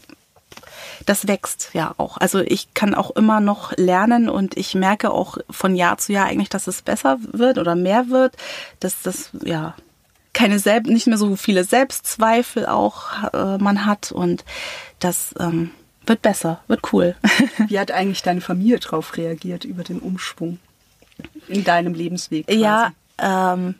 das 1.06 1.26
wächst 1.26 1.70
ja 1.72 1.94
auch. 1.96 2.18
Also 2.18 2.40
ich 2.40 2.74
kann 2.74 2.94
auch 2.94 3.10
immer 3.12 3.40
noch 3.40 3.72
lernen 3.76 4.28
und 4.28 4.56
ich 4.56 4.74
merke 4.74 5.10
auch 5.10 5.38
von 5.48 5.74
Jahr 5.74 5.98
zu 5.98 6.12
Jahr 6.12 6.26
eigentlich, 6.26 6.48
dass 6.48 6.66
es 6.66 6.82
besser 6.82 7.18
wird 7.20 7.58
oder 7.58 7.74
mehr 7.74 8.08
wird, 8.10 8.36
dass 8.80 9.02
das 9.02 9.30
ja 9.44 9.74
keine 10.32 10.58
selbst 10.58 10.90
nicht 10.90 11.06
mehr 11.06 11.18
so 11.18 11.34
viele 11.36 11.64
Selbstzweifel 11.64 12.66
auch 12.66 13.32
äh, 13.32 13.58
man 13.58 13.86
hat 13.86 14.12
und 14.12 14.44
das 14.98 15.34
ähm, 15.40 15.70
wird 16.06 16.22
besser, 16.22 16.60
wird 16.68 16.92
cool. 16.92 17.16
Wie 17.68 17.78
hat 17.78 17.90
eigentlich 17.90 18.22
deine 18.22 18.40
Familie 18.40 18.78
darauf 18.78 19.16
reagiert 19.16 19.64
über 19.64 19.84
den 19.84 20.00
Umschwung 20.00 20.58
in 21.48 21.64
deinem 21.64 21.94
Lebensweg? 21.94 22.46
Quasi? 22.46 22.60
Ja, 22.60 22.92
ähm, 23.18 23.74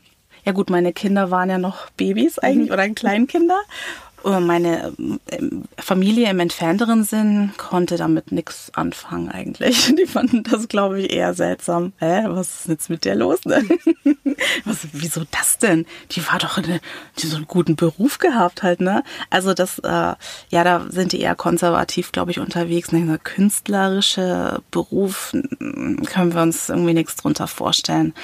ja 0.44 0.52
gut, 0.52 0.70
meine 0.70 0.92
Kinder 0.92 1.30
waren 1.30 1.50
ja 1.50 1.58
noch 1.58 1.90
Babys 1.90 2.38
eigentlich 2.38 2.68
mhm. 2.68 2.74
oder 2.74 2.88
Kleinkinder 2.88 3.60
meine 4.24 4.92
ähm, 5.30 5.64
Familie 5.78 6.30
im 6.30 6.40
entfernteren 6.40 7.04
Sinn 7.04 7.52
konnte 7.56 7.96
damit 7.96 8.32
nichts 8.32 8.70
anfangen 8.74 9.30
eigentlich. 9.30 9.94
Die 9.98 10.06
fanden 10.06 10.42
das, 10.42 10.68
glaube 10.68 11.00
ich, 11.00 11.12
eher 11.12 11.34
seltsam. 11.34 11.92
Hä, 11.98 12.24
was 12.26 12.60
ist 12.60 12.68
jetzt 12.68 12.90
mit 12.90 13.04
der 13.04 13.14
los? 13.14 13.44
Ne? 13.44 13.62
was, 14.64 14.88
wieso 14.92 15.22
das 15.30 15.58
denn? 15.58 15.86
Die 16.12 16.26
war 16.26 16.38
doch 16.38 16.58
eine, 16.58 16.80
die 17.18 17.26
so 17.26 17.36
einen 17.36 17.46
guten 17.46 17.76
Beruf 17.76 18.18
gehabt 18.18 18.62
halt, 18.62 18.80
ne? 18.80 19.02
Also 19.30 19.54
das, 19.54 19.78
äh, 19.80 19.88
ja, 19.88 20.64
da 20.64 20.86
sind 20.88 21.12
die 21.12 21.20
eher 21.20 21.34
konservativ, 21.34 22.12
glaube 22.12 22.30
ich, 22.30 22.40
unterwegs. 22.40 22.92
Ne? 22.92 23.18
Künstlerische 23.22 24.60
Beruf 24.70 25.32
können 25.60 26.34
wir 26.34 26.42
uns 26.42 26.68
irgendwie 26.68 26.94
nichts 26.94 27.16
drunter 27.16 27.46
vorstellen. 27.46 28.14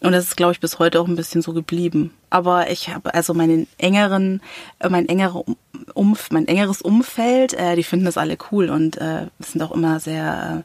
Und 0.00 0.12
das 0.12 0.24
ist, 0.24 0.36
glaube 0.36 0.52
ich, 0.52 0.60
bis 0.60 0.78
heute 0.78 1.00
auch 1.00 1.08
ein 1.08 1.16
bisschen 1.16 1.42
so 1.42 1.52
geblieben. 1.52 2.12
Aber 2.30 2.70
ich 2.70 2.88
habe 2.88 3.14
also 3.14 3.34
meinen 3.34 3.66
engeren, 3.78 4.40
äh, 4.78 4.88
mein 4.88 5.08
engerer 5.08 5.44
Umf, 5.94 6.30
mein 6.30 6.46
engeres 6.46 6.82
Umfeld, 6.82 7.54
äh, 7.54 7.74
die 7.74 7.82
finden 7.82 8.04
das 8.04 8.18
alle 8.18 8.38
cool 8.50 8.70
und 8.70 8.96
äh, 8.98 9.26
sind 9.40 9.62
auch 9.62 9.72
immer 9.72 9.98
sehr 9.98 10.64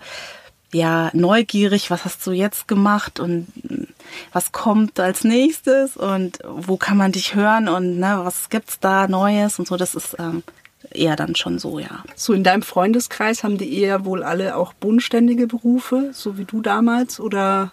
äh, 0.74 0.78
ja 0.78 1.10
neugierig. 1.14 1.90
Was 1.90 2.06
hast 2.06 2.26
du 2.28 2.32
jetzt 2.32 2.68
gemacht 2.68 3.20
und 3.20 3.48
äh, 3.70 3.88
was 4.32 4.52
kommt 4.52 5.00
als 5.00 5.24
nächstes 5.24 5.98
und 5.98 6.40
wo 6.48 6.78
kann 6.78 6.98
man 6.98 7.12
dich 7.12 7.34
hören 7.34 7.68
und 7.68 8.00
ne, 8.00 8.22
was 8.24 8.50
gibt's 8.50 8.80
da 8.80 9.08
Neues 9.08 9.58
und 9.58 9.68
so. 9.68 9.78
Das 9.78 9.96
ist 9.96 10.16
ähm, 10.20 10.44
eher 10.92 11.16
dann 11.16 11.36
schon 11.36 11.60
so, 11.60 11.80
ja. 11.80 12.04
So 12.16 12.34
in 12.34 12.44
deinem 12.44 12.62
Freundeskreis 12.62 13.44
haben 13.44 13.58
die 13.58 13.80
eher 13.80 14.06
wohl 14.06 14.24
alle 14.24 14.56
auch 14.58 14.74
bodenständige 14.74 15.48
Berufe, 15.48 16.12
so 16.14 16.38
wie 16.38 16.46
du 16.46 16.62
damals, 16.62 17.20
oder 17.20 17.72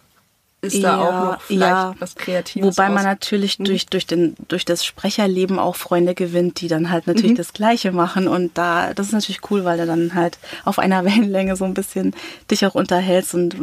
ist 0.62 0.74
ja, 0.74 0.96
da 0.96 0.98
auch 0.98 1.32
noch 1.32 1.40
vielleicht 1.40 1.70
ja. 1.70 1.94
was 1.98 2.14
Kreatives. 2.14 2.76
Wobei 2.76 2.90
man 2.90 3.04
natürlich 3.04 3.58
mhm. 3.58 3.64
durch, 3.64 3.86
durch, 3.86 4.06
den, 4.06 4.34
durch 4.48 4.64
das 4.64 4.84
Sprecherleben 4.84 5.58
auch 5.58 5.76
Freunde 5.76 6.14
gewinnt, 6.14 6.60
die 6.60 6.68
dann 6.68 6.90
halt 6.90 7.06
natürlich 7.06 7.32
mhm. 7.32 7.36
das 7.36 7.52
Gleiche 7.52 7.92
machen. 7.92 8.28
Und 8.28 8.58
da, 8.58 8.92
das 8.92 9.06
ist 9.06 9.12
natürlich 9.12 9.50
cool, 9.50 9.64
weil 9.64 9.78
du 9.78 9.86
dann 9.86 10.14
halt 10.14 10.38
auf 10.64 10.78
einer 10.78 11.04
Wellenlänge 11.06 11.56
so 11.56 11.64
ein 11.64 11.74
bisschen 11.74 12.14
dich 12.50 12.66
auch 12.66 12.74
unterhältst 12.74 13.34
und 13.34 13.56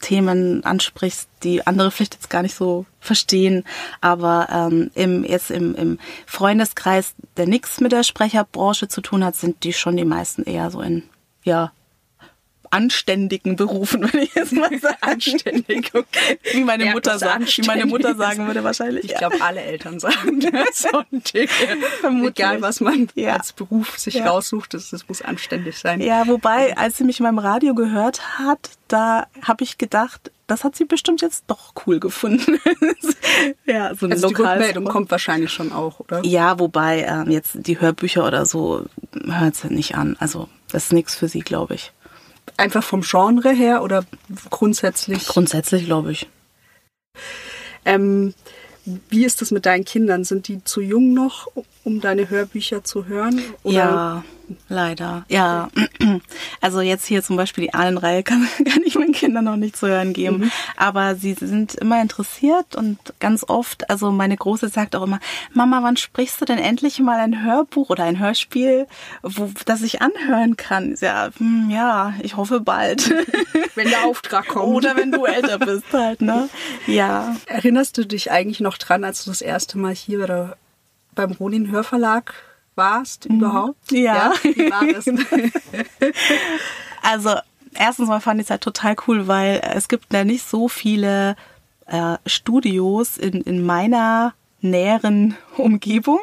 Themen 0.00 0.62
ansprichst, 0.64 1.28
die 1.42 1.66
andere 1.66 1.90
vielleicht 1.90 2.14
jetzt 2.14 2.30
gar 2.30 2.42
nicht 2.42 2.54
so 2.54 2.84
verstehen. 3.00 3.64
Aber 4.00 4.48
ähm, 4.50 4.90
im, 4.94 5.24
jetzt 5.24 5.50
im, 5.50 5.74
im 5.74 5.98
Freundeskreis, 6.26 7.14
der 7.36 7.46
nichts 7.46 7.80
mit 7.80 7.92
der 7.92 8.02
Sprecherbranche 8.02 8.88
zu 8.88 9.00
tun 9.00 9.24
hat, 9.24 9.36
sind 9.36 9.64
die 9.64 9.72
schon 9.72 9.96
die 9.96 10.04
meisten 10.04 10.42
eher 10.42 10.70
so 10.70 10.82
in, 10.82 11.04
ja, 11.44 11.72
anständigen 12.72 13.56
Berufen, 13.56 14.02
würde 14.12 14.20
ich 14.20 14.34
jetzt 14.34 14.52
mal 14.52 14.70
sagen. 14.78 14.96
Anständig, 15.00 15.90
okay. 15.94 16.38
Wie 16.52 16.64
meine 16.64 16.86
ja, 16.86 16.92
Mutter 16.92 17.18
sagt, 17.18 17.58
wie 17.58 17.66
meine 17.66 17.86
Mutter 17.86 18.14
sagen 18.14 18.46
würde 18.46 18.64
wahrscheinlich. 18.64 19.04
Ich 19.04 19.14
glaube, 19.14 19.40
alle 19.40 19.60
Eltern 19.60 20.00
sagen 20.00 20.40
das. 20.52 20.86
Und, 21.10 21.34
egal, 21.34 22.62
was 22.62 22.80
man 22.80 23.08
ja. 23.14 23.36
als 23.36 23.52
Beruf 23.52 23.98
sich 23.98 24.14
ja. 24.14 24.28
raussucht, 24.28 24.74
das, 24.74 24.90
das 24.90 25.08
muss 25.08 25.22
anständig 25.22 25.78
sein. 25.78 26.00
Ja, 26.00 26.26
wobei, 26.26 26.76
als 26.76 26.96
sie 26.96 27.04
mich 27.04 27.20
in 27.20 27.24
meinem 27.24 27.38
Radio 27.38 27.74
gehört 27.74 28.38
hat, 28.38 28.70
da 28.88 29.26
habe 29.42 29.64
ich 29.64 29.78
gedacht, 29.78 30.30
das 30.46 30.64
hat 30.64 30.76
sie 30.76 30.84
bestimmt 30.84 31.22
jetzt 31.22 31.44
doch 31.46 31.72
cool 31.86 32.00
gefunden. 32.00 32.58
ja, 33.66 33.94
so 33.94 34.06
eine 34.06 34.14
also 34.14 34.28
die 34.28 34.34
Rückmeldung 34.34 34.84
kommt 34.84 35.10
wahrscheinlich 35.10 35.50
schon 35.50 35.72
auch, 35.72 36.00
oder? 36.00 36.24
Ja, 36.24 36.58
wobei 36.58 37.02
ähm, 37.02 37.30
jetzt 37.30 37.52
die 37.54 37.80
Hörbücher 37.80 38.26
oder 38.26 38.44
so 38.44 38.84
hört 39.24 39.56
sie 39.56 39.68
nicht 39.68 39.94
an. 39.94 40.16
Also 40.18 40.48
das 40.70 40.84
ist 40.84 40.92
nichts 40.92 41.14
für 41.14 41.28
sie, 41.28 41.40
glaube 41.40 41.74
ich. 41.74 41.92
Einfach 42.56 42.84
vom 42.84 43.02
Genre 43.02 43.50
her 43.50 43.82
oder 43.82 44.04
grundsätzlich? 44.50 45.26
Grundsätzlich, 45.26 45.86
glaube 45.86 46.12
ich. 46.12 46.28
Ähm, 47.84 48.34
wie 48.84 49.24
ist 49.24 49.40
das 49.40 49.50
mit 49.50 49.66
deinen 49.66 49.84
Kindern? 49.84 50.24
Sind 50.24 50.48
die 50.48 50.62
zu 50.64 50.80
jung 50.80 51.14
noch, 51.14 51.48
um 51.84 52.00
deine 52.00 52.30
Hörbücher 52.30 52.84
zu 52.84 53.06
hören? 53.06 53.40
Oder? 53.62 53.74
Ja, 53.74 54.24
leider. 54.68 55.24
Ja, 55.28 55.68
also 56.60 56.80
jetzt 56.80 57.06
hier 57.06 57.22
zum 57.22 57.36
Beispiel 57.36 57.64
die 57.64 57.74
Ahnenreihe 57.74 58.22
kann, 58.22 58.46
kann 58.64 58.82
ich 58.84 58.94
meinen 58.94 59.12
Kindern 59.12 59.44
noch 59.44 59.56
nicht 59.56 59.76
zu 59.76 59.88
hören 59.88 60.12
geben. 60.12 60.38
Mhm. 60.38 60.50
Aber 60.76 61.16
sie 61.16 61.34
sind 61.34 61.74
immer 61.74 62.00
interessiert 62.00 62.76
und 62.76 62.98
ganz 63.18 63.44
oft, 63.48 63.90
also 63.90 64.10
meine 64.12 64.36
Große 64.36 64.68
sagt 64.68 64.94
auch 64.94 65.02
immer, 65.02 65.20
Mama, 65.52 65.80
wann 65.82 65.96
sprichst 65.96 66.40
du 66.40 66.44
denn 66.44 66.58
endlich 66.58 67.00
mal 67.00 67.18
ein 67.18 67.44
Hörbuch 67.44 67.90
oder 67.90 68.04
ein 68.04 68.18
Hörspiel, 68.18 68.86
wo, 69.22 69.50
das 69.64 69.82
ich 69.82 70.02
anhören 70.02 70.56
kann? 70.56 70.94
Ja, 71.00 71.30
hm, 71.38 71.70
ja, 71.70 72.14
ich 72.22 72.36
hoffe 72.36 72.60
bald. 72.60 73.10
Wenn 73.74 73.88
der 73.88 74.04
Auftrag 74.04 74.48
kommt. 74.48 74.66
Oder 74.66 74.96
wenn 74.96 75.10
du 75.10 75.24
älter 75.24 75.58
bist 75.58 75.92
halt, 75.92 76.20
ne? 76.20 76.48
Ja. 76.86 77.36
Erinnerst 77.46 77.96
du 77.96 78.06
dich 78.06 78.30
eigentlich 78.30 78.60
noch 78.60 78.76
dran, 78.76 79.02
als 79.02 79.24
du 79.24 79.30
das 79.30 79.40
erste 79.40 79.78
Mal 79.78 79.94
hier 79.94 80.22
oder 80.22 80.56
beim 81.14 81.32
Ronin 81.32 81.70
Hörverlag 81.70 82.34
warst 82.74 83.28
mhm. 83.28 83.36
überhaupt? 83.36 83.92
Ja. 83.92 84.00
ja. 84.00 84.32
Wie 84.42 84.70
war 84.70 84.86
das? 84.86 85.06
also 87.02 87.34
erstens 87.74 88.08
mal 88.08 88.20
fand 88.20 88.40
ich 88.40 88.46
es 88.46 88.50
halt 88.50 88.62
total 88.62 88.96
cool, 89.06 89.28
weil 89.28 89.60
es 89.74 89.88
gibt 89.88 90.12
ja 90.12 90.24
nicht 90.24 90.48
so 90.48 90.68
viele 90.68 91.36
äh, 91.86 92.16
Studios 92.26 93.18
in, 93.18 93.42
in 93.42 93.64
meiner 93.64 94.34
näheren 94.60 95.36
Umgebung. 95.56 96.20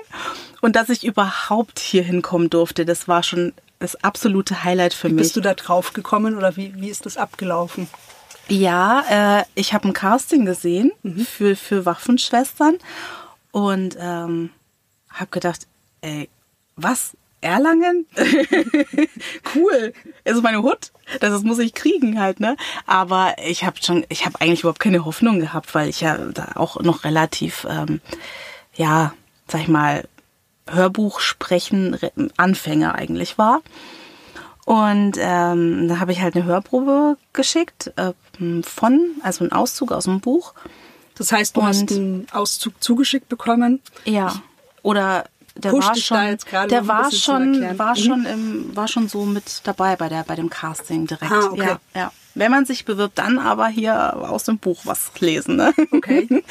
Und 0.62 0.76
dass 0.76 0.90
ich 0.90 1.06
überhaupt 1.06 1.80
hier 1.80 2.04
hinkommen 2.04 2.50
durfte, 2.50 2.86
das 2.86 3.08
war 3.08 3.24
schon 3.24 3.54
das 3.80 3.96
absolute 4.04 4.64
Highlight 4.64 4.94
für 4.94 5.10
wie 5.10 5.14
mich. 5.14 5.24
Bist 5.24 5.38
du 5.38 5.42
da 5.42 5.54
drauf 5.54 5.94
gekommen 5.94 6.36
oder 6.36 6.58
wie, 6.58 6.74
wie 6.76 6.90
ist 6.90 7.06
das 7.06 7.16
abgelaufen? 7.16 7.88
Ja, 8.50 9.40
äh, 9.40 9.44
ich 9.56 9.74
habe 9.74 9.88
ein 9.88 9.94
Casting 9.94 10.46
gesehen 10.46 10.92
mhm. 11.04 11.26
für, 11.26 11.56
für 11.56 11.86
Waffenschwestern 11.86 12.78
und 13.52 13.96
ähm, 14.00 14.50
habe 15.20 15.32
gedacht, 15.32 15.68
ey, 16.02 16.30
was? 16.76 17.16
Erlangen? 17.42 18.06
cool. 19.56 19.94
Also 20.26 20.42
meine 20.42 20.62
Hut, 20.62 20.92
das, 21.22 21.32
das 21.32 21.44
muss 21.44 21.60
ich 21.60 21.74
kriegen 21.74 22.20
halt, 22.20 22.42
ne? 22.42 22.58
Aber 22.86 23.36
ich 23.46 23.64
habe 23.64 23.78
schon, 23.82 24.06
ich 24.10 24.26
habe 24.26 24.42
eigentlich 24.42 24.62
überhaupt 24.62 24.82
keine 24.82 25.06
Hoffnung 25.06 25.40
gehabt, 25.40 25.74
weil 25.74 25.88
ich 25.88 26.02
ja 26.02 26.18
da 26.18 26.50
auch 26.56 26.82
noch 26.82 27.06
relativ, 27.06 27.66
ähm, 27.70 28.02
ja, 28.76 29.14
sag 29.48 29.62
ich 29.62 29.68
mal, 29.70 30.04
Hörbuch 30.68 31.22
sprechen 31.22 31.98
Anfänger 32.36 32.96
eigentlich 32.96 33.38
war. 33.38 33.62
Und 34.66 35.14
ähm, 35.18 35.88
da 35.88 36.00
habe 36.00 36.12
ich 36.12 36.22
halt 36.22 36.36
eine 36.36 36.46
Hörprobe 36.46 37.18
geschickt 37.34 37.92
äh, 37.96 38.14
von, 38.62 39.16
also 39.24 39.44
einen 39.44 39.52
Auszug 39.52 39.92
aus 39.92 40.04
dem 40.04 40.20
Buch. 40.20 40.54
Das 41.16 41.32
heißt, 41.32 41.58
du 41.58 41.62
Und, 41.62 41.68
hast 41.68 41.92
einen 41.92 42.28
Auszug 42.32 42.74
zugeschickt 42.84 43.30
bekommen? 43.30 43.82
Ja. 44.06 44.42
Oder 44.82 45.26
der 45.56 45.74
war 45.74 45.96
schon, 45.96 46.38
der 46.70 46.88
war 46.88 47.12
schon, 47.12 47.78
war 47.78 47.92
mhm. 47.92 48.02
schon 48.02 48.26
im, 48.26 48.76
war 48.76 48.88
schon 48.88 49.10
so 49.10 49.26
mit 49.26 49.62
dabei 49.66 49.96
bei 49.96 50.10
der, 50.10 50.24
bei 50.24 50.36
dem 50.36 50.50
Casting 50.50 51.08
direkt. 51.08 51.32
Ah, 51.32 51.50
okay. 51.52 51.68
Ja, 51.68 51.80
ja. 51.96 52.12
Wenn 52.36 52.52
man 52.52 52.66
sich 52.66 52.86
bewirbt, 52.86 53.18
dann 53.18 53.40
aber 53.40 53.68
hier 53.68 54.16
aus 54.16 54.46
dem 54.46 54.60
Buch 54.60 54.82
was 54.86 55.12
lesen. 55.20 55.58
Ne? 55.58 55.74
Okay. 55.92 56.28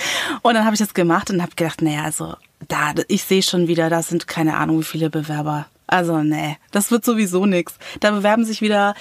Und 0.42 0.54
dann 0.54 0.64
habe 0.64 0.74
ich 0.74 0.80
das 0.80 0.92
gemacht 0.92 1.30
und 1.30 1.40
habe 1.40 1.54
gedacht, 1.54 1.80
naja, 1.80 2.02
also 2.02 2.36
da, 2.66 2.92
ich 3.06 3.24
sehe 3.24 3.42
schon 3.42 3.68
wieder, 3.68 3.88
da 3.88 4.02
sind 4.02 4.26
keine 4.26 4.56
Ahnung, 4.56 4.80
wie 4.80 4.84
viele 4.84 5.08
Bewerber. 5.08 5.66
Also 5.86 6.18
nee, 6.22 6.58
das 6.70 6.90
wird 6.90 7.04
sowieso 7.04 7.46
nichts. 7.46 7.78
Da 8.00 8.10
bewerben 8.10 8.44
sich 8.44 8.60
wieder 8.60 8.94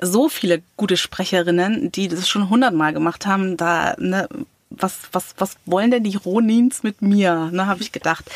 so 0.00 0.28
viele 0.28 0.62
gute 0.76 0.96
Sprecherinnen, 0.96 1.92
die 1.92 2.08
das 2.08 2.28
schon 2.28 2.50
hundertmal 2.50 2.92
gemacht 2.92 3.26
haben. 3.26 3.56
Da, 3.56 3.94
ne, 3.98 4.28
was, 4.70 4.98
was, 5.12 5.34
was 5.38 5.56
wollen 5.66 5.90
denn 5.90 6.04
die 6.04 6.16
Ronins 6.16 6.82
mit 6.82 7.02
mir? 7.02 7.50
Ne, 7.52 7.66
habe 7.66 7.82
ich 7.82 7.92
gedacht. 7.92 8.30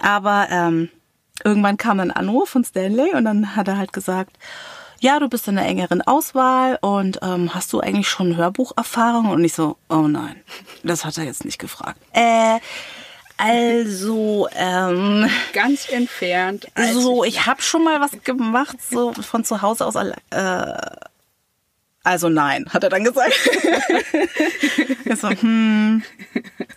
Aber 0.00 0.46
ähm, 0.50 0.88
irgendwann 1.44 1.76
kam 1.76 2.00
ein 2.00 2.10
Anruf 2.10 2.48
von 2.50 2.64
Stanley 2.64 3.14
und 3.14 3.24
dann 3.24 3.56
hat 3.56 3.68
er 3.68 3.76
halt 3.76 3.92
gesagt, 3.92 4.36
ja, 5.00 5.18
du 5.18 5.28
bist 5.28 5.48
in 5.48 5.58
einer 5.58 5.66
engeren 5.66 6.00
Auswahl 6.02 6.78
und 6.80 7.18
ähm, 7.22 7.54
hast 7.54 7.72
du 7.72 7.80
eigentlich 7.80 8.08
schon 8.08 8.36
Hörbucherfahrung? 8.36 9.30
Und 9.30 9.44
ich 9.44 9.52
so, 9.52 9.76
oh 9.90 10.08
nein, 10.08 10.36
das 10.82 11.04
hat 11.04 11.18
er 11.18 11.24
jetzt 11.24 11.44
nicht 11.44 11.58
gefragt. 11.58 11.98
Äh, 12.12 12.58
Also, 13.36 14.48
ähm, 14.54 15.28
Ganz 15.52 15.88
entfernt. 15.88 16.68
so, 16.92 17.24
ich 17.24 17.46
habe 17.46 17.60
schon 17.62 17.82
mal 17.84 18.00
was 18.00 18.12
gemacht, 18.22 18.76
so 18.88 19.12
von 19.12 19.44
zu 19.44 19.60
Hause 19.60 19.86
aus. 19.86 19.96
Äh, 19.96 20.72
also 22.04 22.28
nein, 22.28 22.66
hat 22.70 22.84
er 22.84 22.90
dann 22.90 23.02
gesagt. 23.02 23.32
so, 25.20 25.30
hm, 25.30 26.02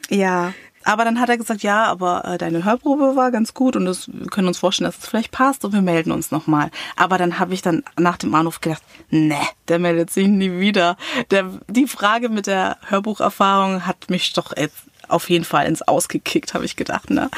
ja. 0.10 0.54
Aber 0.86 1.04
dann 1.04 1.20
hat 1.20 1.28
er 1.28 1.38
gesagt, 1.38 1.63
ja, 1.63 1.84
aber 1.84 2.24
äh, 2.24 2.38
deine 2.38 2.63
Hörprobe 2.63 3.18
war 3.18 3.30
ganz 3.30 3.54
gut 3.54 3.76
und 3.76 3.84
das, 3.84 4.08
wir 4.08 4.28
können 4.28 4.48
uns 4.48 4.58
vorstellen, 4.58 4.90
dass 4.90 5.00
es 5.00 5.10
vielleicht 5.10 5.32
passt 5.32 5.66
und 5.66 5.74
wir 5.74 5.82
melden 5.82 6.13
uns 6.13 6.32
nochmal. 6.32 6.72
Aber 6.96 7.18
dann 7.18 7.40
habe 7.40 7.54
ich 7.54 7.62
dann 7.62 7.84
nach 8.00 8.16
dem 8.16 8.34
Anruf 8.34 8.62
gedacht, 8.62 8.82
ne, 9.10 9.38
der 9.68 9.80
meldet 9.80 10.12
sich 10.12 10.28
nie 10.28 10.62
wieder. 10.62 10.96
Der, 11.30 11.52
die 11.68 11.88
Frage 11.88 12.30
mit 12.30 12.48
der 12.48 12.78
Hörbucherfahrung 12.88 13.86
hat 13.86 14.10
mich 14.10 14.32
doch 14.32 14.56
jetzt 14.56 14.78
auf 15.10 15.30
jeden 15.30 15.44
Fall 15.44 15.66
ins 15.68 15.82
Ausgekickt, 15.82 16.54
habe 16.54 16.63
ich 16.63 16.78
gedacht. 16.78 17.10
Ne? 17.10 17.30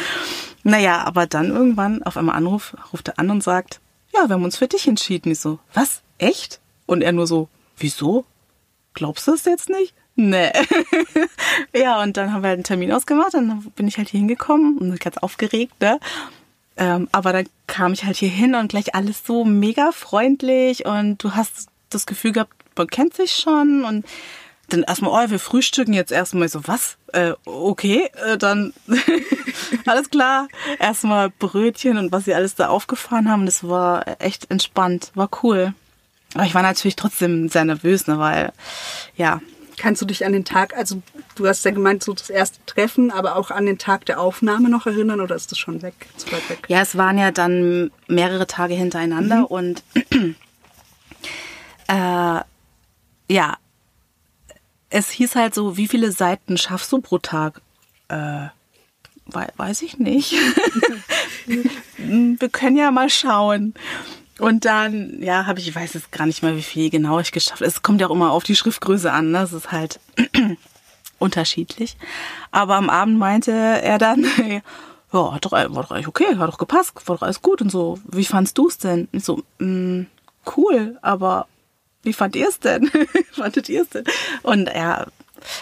Naja, 0.64 1.04
aber 1.06 1.26
dann 1.26 1.50
irgendwann 1.50 2.04
auf 2.04 2.18
einmal 2.18 2.36
Anruf, 2.36 2.76
ruft 2.94 3.08
er 3.08 3.18
an 3.18 3.32
und 3.32 3.42
sagt, 3.42 3.80
ja, 4.14 4.28
wir 4.28 4.36
haben 4.36 4.44
uns 4.44 4.58
für 4.58 4.68
dich 4.68 4.88
entschieden. 4.88 5.32
Ich 5.32 5.40
so, 5.40 5.58
was? 5.74 6.02
Echt? 6.20 6.60
Und 6.86 7.02
er 7.02 7.14
nur 7.14 7.26
so, 7.26 7.50
wieso? 7.80 8.26
Glaubst 8.94 9.28
du 9.28 9.34
es 9.34 9.46
jetzt 9.46 9.70
nicht? 9.70 9.94
Nee. 10.16 10.52
ja, 11.74 12.02
und 12.02 12.18
dann 12.18 12.34
haben 12.34 12.42
wir 12.44 12.50
halt 12.50 12.58
einen 12.58 12.64
Termin 12.66 12.92
ausgemacht, 12.92 13.34
dann 13.34 13.64
bin 13.76 13.88
ich 13.88 13.98
halt 13.98 14.10
hier 14.10 14.20
hingekommen 14.20 14.78
und 14.78 15.00
ganz 15.00 15.18
aufgeregt, 15.18 15.80
ne? 15.80 16.00
Ähm, 16.76 17.08
aber 17.12 17.34
dann 17.34 17.48
kam 17.68 17.94
ich 17.94 18.06
halt 18.06 18.18
hier 18.18 18.30
hin 18.30 18.56
und 18.56 18.70
gleich 18.70 18.96
alles 18.96 19.26
so 19.26 19.46
mega 19.46 19.92
freundlich 19.92 20.86
und 20.86 21.24
du 21.24 21.36
hast 21.36 21.68
das 21.90 22.06
Gefühl 22.06 22.32
gehabt, 22.32 22.54
man 22.76 22.88
kennt 22.88 23.14
sich 23.14 23.34
schon 23.34 23.84
und 23.84 24.06
dann 24.70 24.84
erstmal, 24.84 25.26
oh, 25.26 25.32
wir 25.32 25.40
frühstücken 25.40 25.94
jetzt 25.94 26.12
erstmal 26.12 26.48
so, 26.48 26.68
was? 26.68 26.98
Äh, 27.14 27.34
okay, 27.46 28.10
äh, 28.26 28.38
dann 28.38 28.74
alles 29.86 30.10
klar. 30.10 30.48
Erstmal 30.80 31.30
Brötchen 31.30 31.98
und 31.98 32.12
was 32.12 32.26
sie 32.26 32.34
alles 32.34 32.56
da 32.56 32.68
aufgefahren 32.68 33.30
haben, 33.30 33.46
das 33.46 33.68
war 33.68 34.22
echt 34.22 34.50
entspannt, 34.52 35.12
war 35.16 35.30
cool. 35.44 35.74
Aber 36.36 36.46
ich 36.46 36.54
war 36.54 36.62
natürlich 36.62 36.96
trotzdem 36.96 37.50
sehr 37.50 37.66
nervös, 37.66 38.08
ne, 38.08 38.20
weil, 38.20 38.52
ja, 39.16 39.42
Kannst 39.80 40.02
du 40.02 40.06
dich 40.06 40.26
an 40.26 40.34
den 40.34 40.44
Tag, 40.44 40.76
also 40.76 41.02
du 41.36 41.48
hast 41.48 41.64
ja 41.64 41.72
gemeint, 41.72 42.04
so 42.04 42.14
das 42.14 42.30
erste 42.30 42.60
Treffen, 42.66 43.12
aber 43.12 43.38
auch 43.38 43.50
an 43.50 43.66
den 43.66 43.78
Tag 43.78 44.06
der 44.06 44.20
Aufnahme 44.20 44.70
noch 44.70 44.86
erinnern 44.86 45.22
oder 45.22 45.36
ist 45.36 45.54
das 45.54 45.58
schon 45.58 45.82
weg? 45.82 45.94
Zu 46.18 46.30
weit 46.34 46.50
weg? 46.50 46.66
Ja, 46.68 46.82
es 46.82 46.98
waren 46.98 47.18
ja 47.18 47.32
dann 47.32 47.90
mehrere 48.08 48.46
Tage 48.46 48.74
hintereinander 48.74 49.50
und 49.50 49.82
äh, 51.88 52.42
ja, 53.30 53.58
es 54.90 55.10
hieß 55.12 55.36
halt 55.36 55.56
so, 55.56 55.78
wie 55.78 55.88
viele 55.88 56.12
Seiten 56.12 56.58
schaffst 56.58 56.92
du 56.92 57.00
pro 57.00 57.18
Tag? 57.18 57.62
Äh, 58.10 58.48
wei 59.28 59.48
weiß 59.56 59.82
ich 59.84 59.98
nicht. 59.98 60.34
Wir 61.98 62.50
können 62.50 62.76
ja 62.76 62.92
mal 62.92 63.10
schauen. 63.10 63.76
Und 64.40 64.66
dann, 64.66 65.22
ja, 65.22 65.46
habe 65.46 65.60
ich, 65.60 65.68
ich 65.68 65.76
weiß 65.76 65.94
jetzt 65.94 66.12
gar 66.12 66.26
nicht 66.26 66.42
mehr, 66.42 66.56
wie 66.56 66.62
viel 66.62 66.90
genau 66.90 67.20
ich 67.20 67.32
geschafft 67.32 67.62
habe. 67.62 67.66
Es 67.66 67.82
kommt 67.82 68.02
ja 68.02 68.08
auch 68.08 68.12
immer 68.12 68.32
auf 68.32 68.44
die 68.44 68.56
Schriftgröße 68.56 69.12
an, 69.12 69.32
ne? 69.32 69.40
Das 69.40 69.54
ist 69.54 69.72
halt 69.72 70.00
unterschiedlich. 71.20 71.98
Aber 72.52 72.76
am 72.76 72.90
Abend 72.90 73.18
meinte 73.18 73.52
er 73.52 73.98
dann, 73.98 74.26
ja, 75.14 75.34
hat 75.34 75.46
doch, 75.46 75.52
war 75.52 75.68
doch 75.68 75.92
eigentlich 75.92 76.08
okay, 76.08 76.38
hat 76.38 76.50
doch 76.50 76.58
gepasst, 76.58 76.94
war 77.06 77.18
doch 77.18 77.24
alles 77.24 77.42
gut 77.42 77.62
und 77.62 77.70
so. 77.70 78.00
Wie 78.06 78.26
fandst 78.26 78.58
du 78.58 78.68
es 78.68 78.78
denn? 78.78 79.10
Ich 79.12 79.26
so, 79.26 79.44
mm, 79.60 80.04
cool, 80.56 80.98
aber 81.02 81.48
wie 82.04 82.14
fand 82.14 82.36
ihr 82.36 82.48
es 82.48 82.60
denn? 82.60 82.90
Fandet 83.32 83.68
ihr 83.68 83.82
es 83.82 83.90
denn? 83.90 84.06
Und 84.42 84.70
ja, 84.74 85.08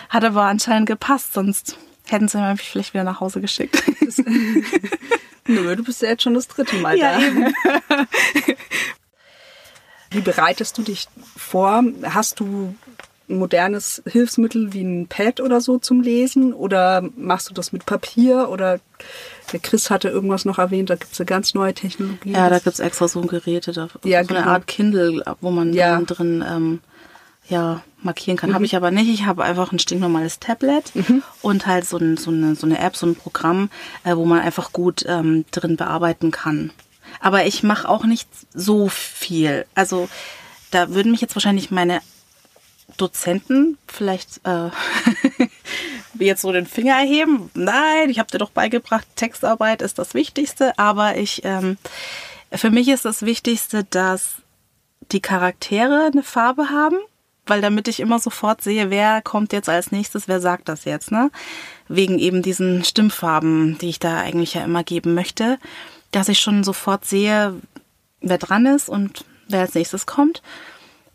hat 0.09 0.23
aber 0.23 0.43
anscheinend 0.43 0.87
gepasst, 0.87 1.33
sonst 1.33 1.77
hätten 2.05 2.27
sie 2.27 2.37
mich 2.37 2.61
vielleicht 2.61 2.93
wieder 2.93 3.03
nach 3.03 3.19
Hause 3.19 3.41
geschickt. 3.41 3.83
Nö, 5.47 5.75
du 5.75 5.83
bist 5.83 6.01
ja 6.01 6.09
jetzt 6.09 6.23
schon 6.23 6.33
das 6.33 6.47
dritte 6.47 6.75
Mal 6.77 6.97
Ja, 6.97 7.13
da. 7.19 7.25
eben. 7.25 7.53
Wie 10.11 10.21
bereitest 10.21 10.77
du 10.77 10.83
dich 10.83 11.07
vor? 11.35 11.83
Hast 12.03 12.39
du 12.39 12.73
ein 13.29 13.37
modernes 13.39 14.01
Hilfsmittel 14.07 14.71
wie 14.71 14.81
ein 14.83 15.07
Pad 15.07 15.41
oder 15.41 15.59
so 15.59 15.79
zum 15.79 16.01
Lesen? 16.01 16.53
Oder 16.53 17.03
machst 17.17 17.49
du 17.49 17.53
das 17.53 17.73
mit 17.73 17.85
Papier? 17.85 18.47
Oder 18.49 18.79
der 19.51 19.59
Chris 19.59 19.89
hatte 19.89 20.07
irgendwas 20.07 20.45
noch 20.45 20.59
erwähnt, 20.59 20.89
da 20.89 20.95
gibt 20.95 21.11
es 21.11 21.19
eine 21.19 21.25
ganz 21.25 21.53
neue 21.53 21.73
Technologie. 21.73 22.31
Ja, 22.31 22.49
da 22.49 22.59
gibt's 22.59 22.79
extra 22.79 23.07
so 23.09 23.21
Geräte, 23.21 23.73
da, 23.73 23.89
Ja, 24.05 24.23
so 24.23 24.29
eine 24.33 24.39
genau. 24.39 24.51
Art 24.53 24.67
Kindle, 24.67 25.23
wo 25.41 25.51
man 25.51 25.73
Ja. 25.73 25.99
drin 26.01 26.43
ähm, 26.47 26.79
ja, 27.49 27.81
markieren 28.01 28.37
kann. 28.37 28.51
Mhm. 28.51 28.55
Habe 28.55 28.65
ich 28.65 28.75
aber 28.75 28.91
nicht. 28.91 29.09
Ich 29.09 29.25
habe 29.25 29.43
einfach 29.43 29.71
ein 29.71 29.79
stinknormales 29.79 30.39
Tablet 30.39 30.91
und 31.41 31.67
halt 31.67 31.85
so, 31.85 31.97
ein, 31.97 32.17
so, 32.17 32.31
eine, 32.31 32.55
so 32.55 32.65
eine 32.65 32.79
App, 32.79 32.95
so 32.95 33.05
ein 33.05 33.15
Programm, 33.15 33.69
äh, 34.03 34.15
wo 34.15 34.25
man 34.25 34.39
einfach 34.39 34.73
gut 34.73 35.05
ähm, 35.07 35.45
drin 35.51 35.77
bearbeiten 35.77 36.31
kann. 36.31 36.71
Aber 37.19 37.45
ich 37.45 37.63
mache 37.63 37.87
auch 37.87 38.05
nicht 38.05 38.29
so 38.53 38.89
viel. 38.89 39.65
Also 39.75 40.09
da 40.71 40.89
würden 40.93 41.11
mich 41.11 41.21
jetzt 41.21 41.35
wahrscheinlich 41.35 41.71
meine 41.71 42.01
Dozenten 42.97 43.77
vielleicht 43.87 44.41
äh, 44.45 44.69
jetzt 46.19 46.41
so 46.41 46.51
den 46.51 46.65
Finger 46.65 46.95
erheben. 46.95 47.49
Nein, 47.53 48.09
ich 48.09 48.19
habe 48.19 48.31
dir 48.31 48.37
doch 48.37 48.51
beigebracht, 48.51 49.07
Textarbeit 49.15 49.81
ist 49.81 49.99
das 49.99 50.13
Wichtigste, 50.13 50.77
aber 50.77 51.17
ich 51.17 51.41
ähm, 51.43 51.77
für 52.51 52.69
mich 52.69 52.87
ist 52.87 53.05
das 53.05 53.23
Wichtigste, 53.23 53.83
dass 53.83 54.35
die 55.11 55.19
Charaktere 55.19 56.09
eine 56.11 56.23
Farbe 56.23 56.69
haben, 56.69 56.97
weil 57.49 57.61
damit 57.61 57.87
ich 57.87 57.99
immer 57.99 58.19
sofort 58.19 58.61
sehe, 58.61 58.89
wer 58.89 59.21
kommt 59.21 59.53
jetzt 59.53 59.69
als 59.69 59.91
nächstes, 59.91 60.27
wer 60.27 60.39
sagt 60.39 60.69
das 60.69 60.85
jetzt, 60.85 61.11
ne? 61.11 61.31
Wegen 61.87 62.19
eben 62.19 62.41
diesen 62.41 62.83
Stimmfarben, 62.83 63.77
die 63.79 63.89
ich 63.89 63.99
da 63.99 64.17
eigentlich 64.17 64.53
ja 64.53 64.63
immer 64.63 64.83
geben 64.83 65.13
möchte, 65.13 65.57
dass 66.11 66.29
ich 66.29 66.39
schon 66.39 66.63
sofort 66.63 67.05
sehe, 67.05 67.53
wer 68.21 68.37
dran 68.37 68.65
ist 68.65 68.89
und 68.89 69.25
wer 69.47 69.61
als 69.61 69.73
nächstes 69.73 70.05
kommt. 70.05 70.41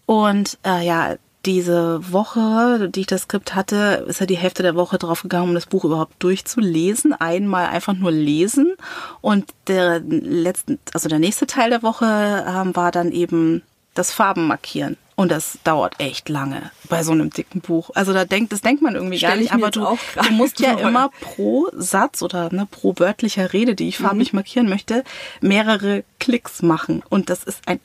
Und 0.06 0.58
äh, 0.64 0.84
ja, 0.84 1.16
diese 1.44 2.12
Woche, 2.12 2.88
die 2.88 3.00
ich 3.00 3.06
das 3.06 3.22
Skript 3.22 3.54
hatte, 3.54 4.04
ist 4.06 4.20
ja 4.20 4.26
die 4.26 4.36
Hälfte 4.36 4.62
der 4.62 4.76
Woche 4.76 4.98
drauf 4.98 5.22
gegangen, 5.22 5.48
um 5.48 5.54
das 5.54 5.66
Buch 5.66 5.84
überhaupt 5.84 6.22
durchzulesen. 6.22 7.12
Einmal 7.14 7.66
einfach 7.66 7.94
nur 7.94 8.12
lesen. 8.12 8.74
Und 9.20 9.46
der 9.66 10.00
letzten, 10.00 10.78
also 10.94 11.08
der 11.08 11.18
nächste 11.18 11.46
Teil 11.46 11.70
der 11.70 11.82
Woche 11.82 12.44
ähm, 12.46 12.76
war 12.76 12.92
dann 12.92 13.10
eben 13.10 13.62
das 13.94 14.12
Farben 14.12 14.46
markieren. 14.46 14.96
Und 15.14 15.30
das 15.30 15.58
dauert 15.62 16.00
echt 16.00 16.28
lange 16.30 16.70
bei 16.88 17.02
so 17.02 17.12
einem 17.12 17.28
dicken 17.30 17.60
Buch. 17.60 17.90
Also 17.94 18.12
da 18.14 18.24
denkt, 18.24 18.50
das 18.52 18.62
denkt 18.62 18.82
man 18.82 18.94
irgendwie 18.94 19.18
gar 19.20 19.32
Stell 19.32 19.42
ich 19.44 19.52
nicht, 19.52 19.62
aber 19.62 19.70
du, 19.70 19.80
du 20.26 20.32
musst 20.32 20.58
ja 20.58 20.72
vor. 20.78 20.88
immer 20.88 21.10
pro 21.20 21.68
Satz 21.76 22.22
oder 22.22 22.52
ne, 22.52 22.66
pro 22.70 22.94
wörtlicher 22.96 23.52
Rede, 23.52 23.74
die 23.74 23.88
ich 23.88 24.00
Mhm. 24.00 24.04
farblich 24.04 24.32
markieren 24.32 24.68
möchte, 24.70 25.04
mehrere 25.42 26.02
Klicks 26.18 26.62
machen. 26.62 27.02
Und 27.10 27.28
das 27.28 27.44
ist 27.44 27.60
ein, 27.66 27.78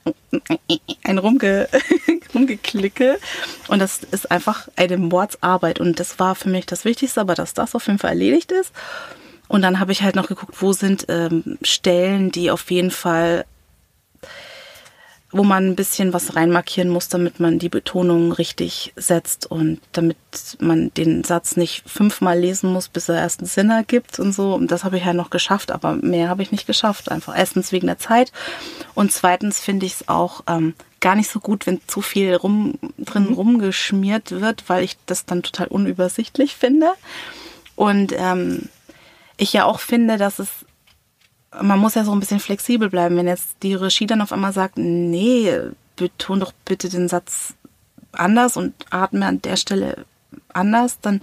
ein 1.03 1.17
Rumge, 1.17 1.67
Rumgeklicke. 2.33 3.19
Und 3.67 3.79
das 3.79 3.99
ist 4.03 4.31
einfach 4.31 4.67
eine 4.75 4.97
Mordsarbeit. 4.97 5.79
Und 5.79 5.99
das 5.99 6.19
war 6.19 6.33
für 6.35 6.49
mich 6.49 6.65
das 6.65 6.85
Wichtigste, 6.85 7.19
aber 7.21 7.35
dass 7.35 7.53
das 7.53 7.75
auf 7.75 7.87
jeden 7.87 7.99
Fall 7.99 8.11
erledigt 8.11 8.51
ist. 8.51 8.71
Und 9.49 9.61
dann 9.61 9.79
habe 9.79 9.91
ich 9.91 10.01
halt 10.01 10.15
noch 10.15 10.27
geguckt, 10.27 10.55
wo 10.61 10.73
sind 10.73 11.05
ähm, 11.09 11.57
Stellen, 11.61 12.31
die 12.31 12.51
auf 12.51 12.69
jeden 12.71 12.91
Fall 12.91 13.45
wo 15.31 15.43
man 15.43 15.67
ein 15.67 15.75
bisschen 15.75 16.13
was 16.13 16.35
reinmarkieren 16.35 16.89
muss, 16.89 17.09
damit 17.09 17.39
man 17.39 17.59
die 17.59 17.67
Betonung 17.67 18.31
richtig 18.31 18.93
setzt 18.95 19.45
und 19.45 19.81
damit 19.91 20.17
man 20.59 20.93
den 20.93 21.25
Satz 21.25 21.57
nicht 21.57 21.83
fünfmal 21.85 22.39
lesen 22.39 22.71
muss, 22.71 22.87
bis 22.87 23.09
er 23.09 23.15
erst 23.15 23.41
einen 23.41 23.47
Sinn 23.47 23.69
ergibt 23.69 24.19
und 24.19 24.31
so. 24.31 24.53
Und 24.53 24.71
das 24.71 24.85
habe 24.85 24.97
ich 24.97 25.05
ja 25.05 25.13
noch 25.13 25.29
geschafft, 25.29 25.71
aber 25.71 25.95
mehr 25.95 26.29
habe 26.29 26.43
ich 26.43 26.51
nicht 26.51 26.65
geschafft. 26.65 27.11
Einfach 27.11 27.37
erstens 27.37 27.73
wegen 27.73 27.87
der 27.87 27.99
Zeit 27.99 28.31
und 28.95 29.11
zweitens 29.11 29.59
finde 29.59 29.85
ich 29.85 29.93
es 29.93 30.07
auch 30.07 30.43
ähm, 30.47 30.75
gar 31.01 31.15
nicht 31.15 31.29
so 31.29 31.39
gut, 31.39 31.67
wenn 31.67 31.81
zu 31.87 32.01
viel 32.01 32.33
rum, 32.35 32.75
drin 32.97 33.27
rumgeschmiert 33.27 34.39
wird, 34.39 34.63
weil 34.67 34.83
ich 34.83 34.97
das 35.07 35.25
dann 35.25 35.43
total 35.43 35.67
unübersichtlich 35.67 36.55
finde. 36.55 36.91
Und 37.75 38.13
ähm, 38.17 38.69
ich 39.35 39.53
ja 39.53 39.65
auch 39.65 39.79
finde, 39.79 40.17
dass 40.17 40.39
es 40.39 40.49
man 41.61 41.79
muss 41.79 41.95
ja 41.95 42.03
so 42.03 42.11
ein 42.11 42.19
bisschen 42.19 42.39
flexibel 42.39 42.89
bleiben. 42.89 43.17
Wenn 43.17 43.27
jetzt 43.27 43.57
die 43.63 43.73
Regie 43.73 44.07
dann 44.07 44.21
auf 44.21 44.31
einmal 44.31 44.53
sagt, 44.53 44.77
nee, 44.77 45.51
beton 45.95 46.39
doch 46.39 46.53
bitte 46.65 46.89
den 46.89 47.07
Satz 47.07 47.55
anders 48.11 48.57
und 48.57 48.73
atme 48.89 49.25
an 49.25 49.41
der 49.41 49.57
Stelle 49.57 50.05
anders, 50.53 50.99
dann, 51.01 51.21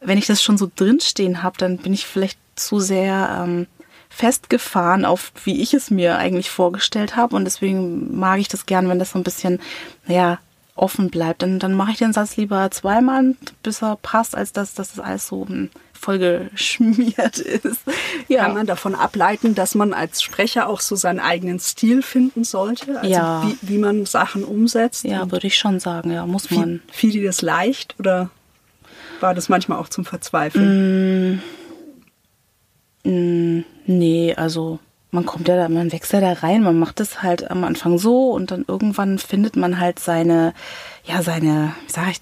wenn 0.00 0.18
ich 0.18 0.26
das 0.26 0.42
schon 0.42 0.58
so 0.58 0.70
drinstehen 0.74 1.42
habe, 1.42 1.58
dann 1.58 1.78
bin 1.78 1.92
ich 1.92 2.06
vielleicht 2.06 2.38
zu 2.56 2.80
sehr 2.80 3.42
ähm, 3.42 3.66
festgefahren 4.08 5.04
auf, 5.04 5.32
wie 5.44 5.60
ich 5.60 5.74
es 5.74 5.90
mir 5.90 6.18
eigentlich 6.18 6.50
vorgestellt 6.50 7.16
habe. 7.16 7.34
Und 7.34 7.44
deswegen 7.44 8.16
mag 8.16 8.38
ich 8.38 8.48
das 8.48 8.66
gern, 8.66 8.88
wenn 8.88 8.98
das 8.98 9.10
so 9.10 9.18
ein 9.18 9.24
bisschen, 9.24 9.60
naja, 10.06 10.38
offen 10.76 11.10
bleibt. 11.10 11.42
Dann, 11.42 11.58
dann 11.58 11.74
mache 11.74 11.92
ich 11.92 11.98
den 11.98 12.12
Satz 12.12 12.36
lieber 12.36 12.70
zweimal, 12.70 13.34
bis 13.62 13.82
er 13.82 13.96
passt, 13.96 14.36
als 14.36 14.52
dass, 14.52 14.74
das 14.74 14.98
alles 14.98 15.28
so 15.28 15.46
hm, 15.46 15.70
vollgeschmiert 16.04 17.38
ist. 17.38 17.80
Ja. 18.28 18.44
Kann 18.44 18.54
man 18.54 18.66
davon 18.66 18.94
ableiten, 18.94 19.54
dass 19.54 19.74
man 19.74 19.92
als 19.92 20.22
Sprecher 20.22 20.68
auch 20.68 20.80
so 20.80 20.96
seinen 20.96 21.20
eigenen 21.20 21.58
Stil 21.58 22.02
finden 22.02 22.44
sollte? 22.44 22.98
Also 23.00 23.10
Ja. 23.10 23.42
wie, 23.46 23.56
wie 23.68 23.78
man 23.78 24.06
Sachen 24.06 24.44
umsetzt? 24.44 25.04
Ja, 25.04 25.30
würde 25.30 25.46
ich 25.46 25.56
schon 25.56 25.80
sagen, 25.80 26.10
ja, 26.12 26.26
muss 26.26 26.50
man. 26.50 26.80
fiel, 26.90 27.10
dir 27.12 27.24
das 27.24 27.42
leicht 27.42 27.94
oder 27.98 28.30
war 29.20 29.34
das 29.34 29.48
manchmal 29.48 29.78
auch 29.78 29.88
zum 29.88 30.04
Verzweifeln? 30.04 31.40
Mm, 33.04 33.60
nee, 33.86 34.34
also 34.34 34.78
man 35.10 35.26
kommt 35.26 35.46
ja 35.48 35.56
da, 35.56 35.68
man 35.68 35.92
wächst 35.92 36.12
ja 36.12 36.20
da 36.20 36.32
rein, 36.32 36.62
man 36.62 36.78
macht 36.78 36.98
es 37.00 37.22
halt 37.22 37.50
am 37.50 37.62
Anfang 37.64 37.98
so 37.98 38.30
und 38.32 38.50
dann 38.50 38.64
irgendwann 38.66 39.18
findet 39.18 39.56
man 39.56 39.78
halt 39.78 39.98
seine, 39.98 40.54
ja, 41.04 41.22
seine, 41.22 41.74
wie 41.86 41.92
sag 41.92 42.10
ich, 42.10 42.20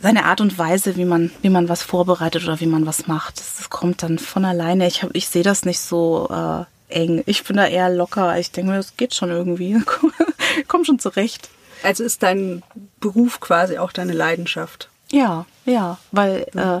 seine 0.00 0.24
Art 0.24 0.40
und 0.40 0.58
Weise, 0.58 0.96
wie 0.96 1.04
man, 1.04 1.30
wie 1.42 1.50
man 1.50 1.68
was 1.68 1.82
vorbereitet 1.82 2.44
oder 2.44 2.60
wie 2.60 2.66
man 2.66 2.86
was 2.86 3.06
macht. 3.06 3.40
Das, 3.40 3.56
das 3.56 3.70
kommt 3.70 4.02
dann 4.02 4.18
von 4.18 4.44
alleine. 4.44 4.86
Ich, 4.86 5.02
hab, 5.02 5.14
ich 5.14 5.28
sehe 5.28 5.42
das 5.42 5.64
nicht 5.64 5.80
so 5.80 6.28
äh, 6.30 6.64
eng. 6.94 7.22
Ich 7.26 7.44
bin 7.44 7.56
da 7.56 7.66
eher 7.66 7.90
locker. 7.90 8.38
Ich 8.38 8.52
denke 8.52 8.70
mir, 8.70 8.76
das 8.76 8.96
geht 8.96 9.14
schon 9.14 9.30
irgendwie. 9.30 9.80
Komm 10.68 10.84
schon 10.84 10.98
zurecht. 10.98 11.50
Also 11.82 12.04
ist 12.04 12.22
dein 12.22 12.62
Beruf 13.00 13.40
quasi 13.40 13.78
auch 13.78 13.92
deine 13.92 14.12
Leidenschaft? 14.12 14.88
Ja, 15.10 15.46
ja, 15.64 15.98
weil, 16.12 16.46
äh, 16.54 16.80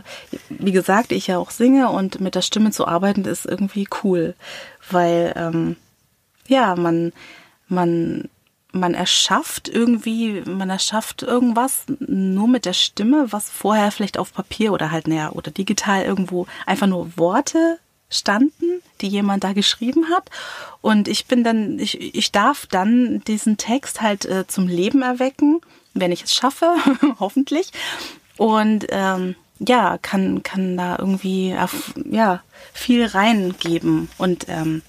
wie 0.50 0.72
gesagt, 0.72 1.12
ich 1.12 1.28
ja 1.28 1.38
auch 1.38 1.50
singe 1.50 1.88
und 1.88 2.20
mit 2.20 2.34
der 2.34 2.42
Stimme 2.42 2.72
zu 2.72 2.86
arbeiten 2.86 3.24
ist 3.24 3.46
irgendwie 3.46 3.88
cool, 4.02 4.34
weil, 4.90 5.32
ähm, 5.36 5.76
ja, 6.46 6.76
man, 6.76 7.12
man, 7.68 8.28
man 8.72 8.94
erschafft 8.94 9.68
irgendwie, 9.68 10.42
man 10.46 10.70
erschafft 10.70 11.22
irgendwas 11.22 11.84
nur 12.00 12.48
mit 12.48 12.64
der 12.64 12.74
Stimme, 12.74 13.26
was 13.30 13.50
vorher 13.50 13.90
vielleicht 13.90 14.18
auf 14.18 14.32
Papier 14.32 14.72
oder 14.72 14.90
halt, 14.90 15.08
naja, 15.08 15.30
oder 15.30 15.50
digital 15.50 16.04
irgendwo 16.04 16.46
einfach 16.66 16.86
nur 16.86 17.16
Worte 17.16 17.78
standen, 18.10 18.82
die 19.00 19.08
jemand 19.08 19.44
da 19.44 19.52
geschrieben 19.52 20.10
hat. 20.10 20.30
Und 20.80 21.08
ich 21.08 21.26
bin 21.26 21.44
dann, 21.44 21.78
ich, 21.78 22.14
ich 22.14 22.32
darf 22.32 22.66
dann 22.66 23.22
diesen 23.26 23.56
Text 23.56 24.00
halt 24.00 24.24
äh, 24.24 24.46
zum 24.46 24.68
Leben 24.68 25.02
erwecken, 25.02 25.60
wenn 25.94 26.12
ich 26.12 26.24
es 26.24 26.34
schaffe, 26.34 26.74
hoffentlich. 27.20 27.70
Und 28.36 28.86
ähm, 28.90 29.34
ja, 29.58 29.98
kann, 29.98 30.42
kann 30.42 30.76
da 30.76 30.96
irgendwie 30.98 31.54
ja, 32.10 32.42
viel 32.72 33.06
reingeben. 33.06 34.08
Und 34.16 34.46
ähm, 34.48 34.82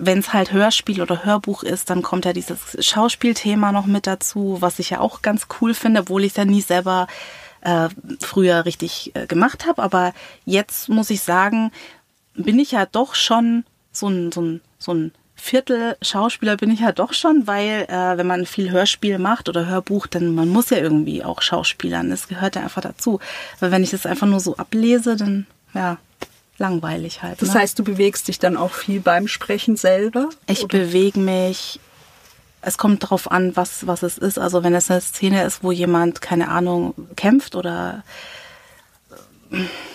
wenn 0.00 0.18
es 0.18 0.32
halt 0.32 0.52
Hörspiel 0.52 1.02
oder 1.02 1.24
Hörbuch 1.24 1.62
ist, 1.62 1.90
dann 1.90 2.02
kommt 2.02 2.24
ja 2.24 2.32
dieses 2.32 2.76
Schauspielthema 2.80 3.70
noch 3.70 3.86
mit 3.86 4.06
dazu, 4.06 4.56
was 4.60 4.78
ich 4.78 4.90
ja 4.90 5.00
auch 5.00 5.22
ganz 5.22 5.46
cool 5.60 5.74
finde, 5.74 6.00
obwohl 6.00 6.24
ich 6.24 6.32
es 6.32 6.36
ja 6.36 6.44
nie 6.44 6.62
selber 6.62 7.06
äh, 7.60 7.88
früher 8.20 8.64
richtig 8.64 9.12
äh, 9.14 9.26
gemacht 9.26 9.66
habe. 9.66 9.82
Aber 9.82 10.14
jetzt 10.46 10.88
muss 10.88 11.10
ich 11.10 11.20
sagen, 11.20 11.70
bin 12.34 12.58
ich 12.58 12.72
ja 12.72 12.86
doch 12.86 13.14
schon 13.14 13.64
so 13.92 14.08
ein, 14.08 14.32
so 14.32 14.40
ein, 14.40 14.60
so 14.78 14.94
ein 14.94 15.12
Viertel 15.34 15.96
Schauspieler 16.02 16.58
bin 16.58 16.70
ich 16.70 16.80
ja 16.80 16.92
doch 16.92 17.14
schon, 17.14 17.46
weil 17.46 17.86
äh, 17.88 18.18
wenn 18.18 18.26
man 18.26 18.44
viel 18.44 18.70
Hörspiel 18.70 19.18
macht 19.18 19.48
oder 19.48 19.66
Hörbuch, 19.66 20.06
dann 20.06 20.34
man 20.34 20.50
muss 20.50 20.68
ja 20.68 20.76
irgendwie 20.76 21.24
auch 21.24 21.40
Schauspielern. 21.40 22.10
Das 22.10 22.28
gehört 22.28 22.56
ja 22.56 22.62
einfach 22.62 22.82
dazu. 22.82 23.20
Weil 23.58 23.70
wenn 23.70 23.82
ich 23.82 23.90
das 23.90 24.04
einfach 24.04 24.26
nur 24.26 24.40
so 24.40 24.56
ablese, 24.56 25.16
dann 25.16 25.46
ja 25.72 25.96
langweilig 26.60 27.22
halt. 27.22 27.42
Das 27.42 27.54
ne? 27.54 27.60
heißt, 27.60 27.78
du 27.78 27.82
bewegst 27.82 28.28
dich 28.28 28.38
dann 28.38 28.56
auch 28.56 28.72
viel 28.72 29.00
beim 29.00 29.26
Sprechen 29.26 29.76
selber? 29.76 30.28
Ich 30.46 30.68
bewege 30.68 31.18
mich 31.18 31.80
es 32.62 32.78
kommt 32.78 33.02
darauf 33.02 33.30
an, 33.30 33.56
was, 33.56 33.86
was 33.86 34.02
es 34.02 34.18
ist. 34.18 34.38
Also 34.38 34.62
wenn 34.62 34.74
es 34.74 34.90
eine 34.90 35.00
Szene 35.00 35.44
ist, 35.44 35.62
wo 35.62 35.72
jemand, 35.72 36.20
keine 36.20 36.48
Ahnung, 36.48 36.94
kämpft 37.16 37.56
oder 37.56 38.04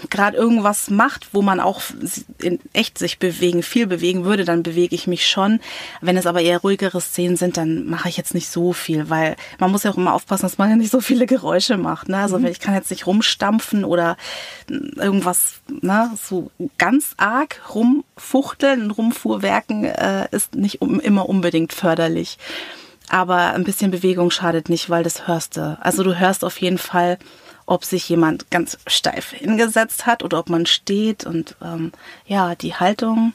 gerade 0.10 0.38
irgendwas 0.38 0.90
macht, 0.90 1.34
wo 1.34 1.42
man 1.42 1.60
auch 1.60 1.82
in 2.42 2.60
echt 2.74 2.98
sich 2.98 3.20
bewegen, 3.20 3.64
viel 3.64 3.88
bewegen 3.88 4.26
würde, 4.26 4.44
dann 4.44 4.64
bewege 4.64 4.96
ich 4.96 5.08
mich 5.08 5.28
schon. 5.28 5.60
Wenn 6.02 6.18
es 6.18 6.26
aber 6.26 6.42
eher 6.42 6.60
ruhigere 6.60 7.00
Szenen 7.00 7.38
sind, 7.38 7.58
dann 7.58 7.86
mache 7.86 8.10
ich 8.10 8.18
jetzt 8.18 8.34
nicht 8.34 8.50
so 8.50 8.74
viel, 8.74 9.10
weil 9.10 9.36
man 9.60 9.72
muss 9.72 9.84
ja 9.84 9.92
auch 9.92 9.98
immer 9.98 10.14
aufpassen, 10.14 10.44
dass 10.44 10.58
man 10.58 10.70
ja 10.70 10.76
nicht 10.76 10.92
so 10.92 11.00
viele 11.00 11.26
Geräusche 11.26 11.78
macht. 11.78 12.10
Ne? 12.10 12.18
Also 12.18 12.38
mhm. 12.38 12.48
ich 12.48 12.60
kann 12.60 12.74
jetzt 12.74 12.92
nicht 12.92 13.08
rumstampfen 13.08 13.86
oder 13.86 14.18
irgendwas 14.70 15.56
ne, 15.70 16.12
so 16.22 16.52
ganz 16.78 17.14
arg 17.18 17.62
rumfuchteln 17.74 18.92
rumfuhrwerken 18.92 19.86
äh, 19.86 20.28
ist 20.32 20.56
nicht 20.56 20.82
um, 20.82 21.00
immer 21.00 21.30
unbedingt 21.30 21.74
förderlich. 21.74 22.38
Aber 23.10 23.54
ein 23.54 23.64
bisschen 23.64 23.92
Bewegung 23.92 24.32
schadet 24.32 24.70
nicht, 24.70 24.90
weil 24.90 25.04
das 25.04 25.28
hörst 25.28 25.58
du. 25.58 25.78
Also 25.80 26.04
du 26.04 26.18
hörst 26.18 26.44
auf 26.44 26.60
jeden 26.60 26.80
Fall, 26.80 27.20
ob 27.66 27.84
sich 27.84 28.08
jemand 28.10 28.52
ganz 28.52 28.78
steif 28.88 29.32
hingesetzt 29.32 30.06
hat 30.06 30.24
oder 30.24 30.40
ob 30.40 30.50
man 30.50 30.66
steht 30.66 31.26
und 31.26 31.56
ähm, 31.64 31.92
ja, 32.26 32.56
die 32.56 32.76
Haltung, 32.76 33.34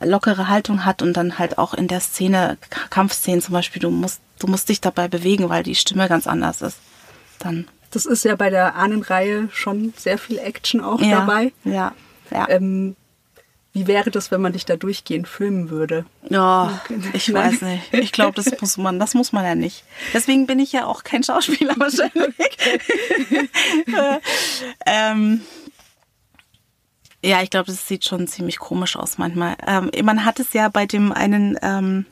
lockere 0.00 0.48
Haltung 0.48 0.84
hat 0.84 1.02
und 1.02 1.14
dann 1.16 1.38
halt 1.38 1.58
auch 1.58 1.74
in 1.74 1.88
der 1.88 2.00
Szene, 2.00 2.58
Kampfszenen 2.90 3.40
zum 3.40 3.52
Beispiel, 3.52 3.80
du 3.82 3.90
musst, 3.90 4.20
du 4.38 4.46
musst 4.46 4.68
dich 4.68 4.80
dabei 4.80 5.08
bewegen, 5.08 5.48
weil 5.48 5.62
die 5.62 5.74
Stimme 5.74 6.08
ganz 6.08 6.26
anders 6.26 6.62
ist. 6.62 6.78
Dann. 7.38 7.68
Das 7.90 8.06
ist 8.06 8.24
ja 8.24 8.34
bei 8.34 8.50
der 8.50 8.74
Ahnenreihe 8.74 9.48
schon 9.52 9.92
sehr 9.96 10.18
viel 10.18 10.38
Action 10.38 10.80
auch 10.80 11.00
ja, 11.00 11.20
dabei. 11.20 11.52
Ja, 11.64 11.92
ja. 12.30 12.48
Ähm, 12.48 12.96
wie 13.74 13.88
wäre 13.88 14.12
das, 14.12 14.30
wenn 14.30 14.40
man 14.40 14.52
dich 14.52 14.64
da 14.64 14.76
durchgehend 14.76 15.26
filmen 15.26 15.68
würde? 15.68 16.06
Ja, 16.30 16.80
oh, 16.88 16.94
ich 17.12 17.32
weiß 17.32 17.62
nicht. 17.62 17.92
Ich 17.92 18.12
glaube, 18.12 18.36
das 18.36 18.60
muss 18.60 18.76
man, 18.76 19.00
das 19.00 19.14
muss 19.14 19.32
man 19.32 19.44
ja 19.44 19.56
nicht. 19.56 19.82
Deswegen 20.14 20.46
bin 20.46 20.60
ich 20.60 20.70
ja 20.70 20.86
auch 20.86 21.02
kein 21.02 21.24
Schauspieler 21.24 21.74
wahrscheinlich. 21.78 22.56
ähm, 24.86 25.40
ja, 27.24 27.42
ich 27.42 27.50
glaube, 27.50 27.66
das 27.66 27.88
sieht 27.88 28.04
schon 28.04 28.28
ziemlich 28.28 28.60
komisch 28.60 28.94
aus 28.94 29.18
manchmal. 29.18 29.56
Ähm, 29.66 29.90
man 30.04 30.24
hat 30.24 30.38
es 30.38 30.52
ja 30.52 30.68
bei 30.68 30.86
dem 30.86 31.10
einen 31.10 31.58
ähm, 31.60 32.06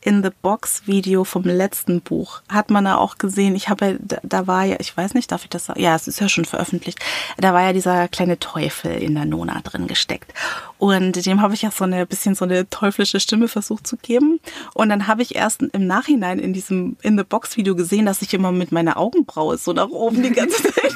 in 0.00 0.22
the 0.22 0.30
Box 0.42 0.86
Video 0.86 1.24
vom 1.24 1.42
letzten 1.42 2.00
Buch 2.00 2.42
hat 2.48 2.70
man 2.70 2.84
da 2.84 2.96
auch 2.96 3.18
gesehen. 3.18 3.56
Ich 3.56 3.68
habe 3.68 3.98
da, 4.00 4.18
da, 4.22 4.46
war 4.46 4.64
ja, 4.64 4.76
ich 4.78 4.96
weiß 4.96 5.14
nicht, 5.14 5.32
darf 5.32 5.42
ich 5.42 5.50
das 5.50 5.66
sagen? 5.66 5.80
Ja, 5.80 5.96
es 5.96 6.06
ist 6.06 6.20
ja 6.20 6.28
schon 6.28 6.44
veröffentlicht. 6.44 6.98
Da 7.38 7.52
war 7.52 7.62
ja 7.62 7.72
dieser 7.72 8.06
kleine 8.08 8.38
Teufel 8.38 8.92
in 8.92 9.14
der 9.14 9.24
Nona 9.24 9.60
drin 9.62 9.88
gesteckt. 9.88 10.32
Und 10.78 11.26
dem 11.26 11.40
habe 11.40 11.54
ich 11.54 11.62
ja 11.62 11.70
so 11.70 11.84
eine 11.84 12.06
bisschen 12.06 12.34
so 12.34 12.44
eine 12.44 12.68
teuflische 12.70 13.18
Stimme 13.18 13.48
versucht 13.48 13.86
zu 13.86 13.96
geben. 13.96 14.40
Und 14.74 14.90
dann 14.90 15.06
habe 15.06 15.22
ich 15.22 15.34
erst 15.34 15.62
im 15.62 15.86
Nachhinein 15.86 16.38
in 16.38 16.52
diesem 16.52 16.96
in 17.02 17.18
the 17.18 17.24
Box 17.24 17.56
Video 17.56 17.74
gesehen, 17.74 18.06
dass 18.06 18.22
ich 18.22 18.32
immer 18.34 18.52
mit 18.52 18.72
meiner 18.72 18.98
Augenbraue 18.98 19.56
so 19.56 19.72
nach 19.72 19.88
oben 19.88 20.22
die 20.22 20.30
ganze 20.30 20.62
Zeit 20.62 20.94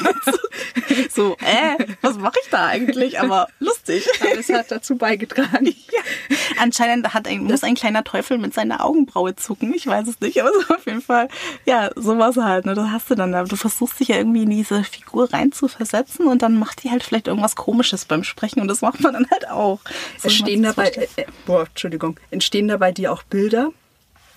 so, 1.11 1.37
äh, 1.41 1.85
was 2.01 2.19
mache 2.19 2.39
ich 2.43 2.51
da 2.51 2.67
eigentlich? 2.67 3.21
Aber 3.21 3.49
lustig. 3.59 4.07
Das 4.37 4.49
hat 4.49 4.71
dazu 4.71 4.97
beigetragen. 4.97 5.75
Ja. 5.91 6.37
Anscheinend 6.61 7.15
hat 7.15 7.27
ein, 7.27 7.45
muss 7.45 7.65
ein 7.65 7.75
kleiner 7.75 8.05
Teufel 8.05 8.39
mit 8.39 8.55
seiner 8.55 8.85
Augen 8.85 9.00
Augenbraue 9.01 9.37
zucken. 9.37 9.73
Ich 9.75 9.87
weiß 9.87 10.09
es 10.09 10.21
nicht, 10.21 10.41
aber 10.41 10.51
so 10.69 10.75
auf 10.75 10.87
jeden 10.87 11.03
Fall, 11.03 11.29
ja, 11.65 11.91
sowas 11.97 12.37
halt. 12.37 12.67
Ne? 12.67 12.75
Das 12.75 12.89
hast 12.91 13.11
du 13.11 13.15
dann 13.15 13.33
da. 13.33 13.45
Du 13.45 13.57
versuchst 13.57 14.01
dich 14.01 14.09
ja 14.09 14.17
irgendwie 14.17 14.43
in 14.45 14.51
diese 14.51 14.85
Figur 14.85 15.33
rein 15.33 15.53
zu 15.53 15.69
versetzen 15.69 16.27
und 16.27 16.43
dann 16.43 16.59
macht 16.59 16.83
die 16.83 16.91
halt 16.91 17.03
vielleicht 17.03 17.29
irgendwas 17.29 17.57
Komisches 17.57 18.05
beim 18.05 18.25
Sprechen 18.25 18.61
und 18.61 18.69
das 18.69 18.83
macht 18.83 19.01
man 19.01 19.15
dann 19.15 19.27
halt 19.31 19.49
auch. 19.49 19.81
So 20.19 20.29
Entstehen 20.29 20.63
dabei, 20.63 20.89
äh, 20.89 21.09
äh, 21.17 21.27
boah, 21.47 21.67
Entschuldigung, 21.67 22.19
entstehen 22.31 22.69
dabei 22.69 22.93
dir 22.93 23.13
auch 23.13 23.23
Bilder, 23.23 23.71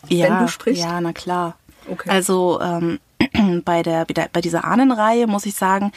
ja, 0.09 0.29
wenn 0.29 0.45
du 0.45 0.47
sprichst? 0.47 0.83
Ja, 0.83 0.99
na 1.01 1.13
klar. 1.13 1.57
Okay. 1.89 2.09
Also 2.09 2.59
ähm, 2.61 2.99
bei, 3.65 3.83
der, 3.83 4.05
bei 4.05 4.41
dieser 4.41 4.65
Ahnenreihe 4.65 5.27
muss 5.27 5.45
ich 5.45 5.55
sagen, 5.55 5.91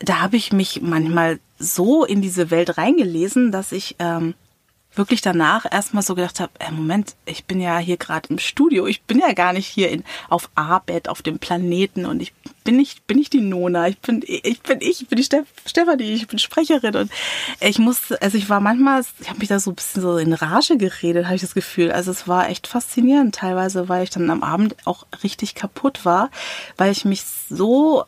da 0.00 0.20
habe 0.20 0.36
ich 0.36 0.52
mich 0.52 0.82
manchmal 0.82 1.38
so 1.58 2.04
in 2.04 2.22
diese 2.22 2.50
Welt 2.50 2.76
reingelesen, 2.76 3.52
dass 3.52 3.70
ich 3.70 3.94
ähm, 4.00 4.34
wirklich 4.94 5.20
danach 5.22 5.64
erstmal 5.70 6.02
so 6.02 6.14
gedacht 6.14 6.40
habe, 6.40 6.52
äh, 6.58 6.70
Moment, 6.70 7.14
ich 7.24 7.44
bin 7.44 7.60
ja 7.60 7.78
hier 7.78 7.96
gerade 7.96 8.28
im 8.28 8.38
Studio, 8.38 8.86
ich 8.86 9.02
bin 9.02 9.18
ja 9.18 9.32
gar 9.32 9.52
nicht 9.52 9.66
hier 9.66 9.90
in, 9.90 10.04
auf 10.28 10.50
Arbeit, 10.54 11.08
auf 11.08 11.22
dem 11.22 11.38
Planeten 11.38 12.04
und 12.04 12.20
ich 12.20 12.32
bin 12.64 12.76
nicht, 12.76 13.06
bin 13.06 13.16
nicht 13.16 13.32
die 13.32 13.40
Nona, 13.40 13.88
ich 13.88 13.98
bin, 13.98 14.22
ich 14.26 14.60
bin 14.62 14.80
ich, 14.80 15.02
ich 15.02 15.08
bin 15.08 15.16
die 15.16 15.24
Stefanie, 15.66 16.12
ich 16.12 16.26
bin 16.26 16.38
Sprecherin 16.38 16.94
und 16.96 17.10
ich 17.60 17.78
muss, 17.78 18.12
also 18.12 18.36
ich 18.36 18.48
war 18.50 18.60
manchmal, 18.60 19.02
ich 19.20 19.28
habe 19.28 19.38
mich 19.38 19.48
da 19.48 19.58
so 19.58 19.70
ein 19.70 19.74
bisschen 19.74 20.02
so 20.02 20.18
in 20.18 20.32
Rage 20.32 20.76
geredet, 20.76 21.26
habe 21.26 21.36
ich 21.36 21.42
das 21.42 21.54
Gefühl. 21.54 21.90
Also 21.90 22.10
es 22.10 22.28
war 22.28 22.48
echt 22.48 22.66
faszinierend 22.66 23.34
teilweise, 23.34 23.88
weil 23.88 24.04
ich 24.04 24.10
dann 24.10 24.30
am 24.30 24.42
Abend 24.42 24.76
auch 24.84 25.06
richtig 25.24 25.54
kaputt 25.54 26.04
war, 26.04 26.30
weil 26.76 26.92
ich 26.92 27.04
mich 27.04 27.24
so 27.48 28.04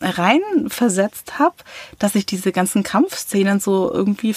reinversetzt 0.00 1.38
habe, 1.38 1.56
dass 1.98 2.14
ich 2.14 2.26
diese 2.26 2.52
ganzen 2.52 2.82
Kampfszenen 2.82 3.60
so 3.60 3.92
irgendwie 3.92 4.34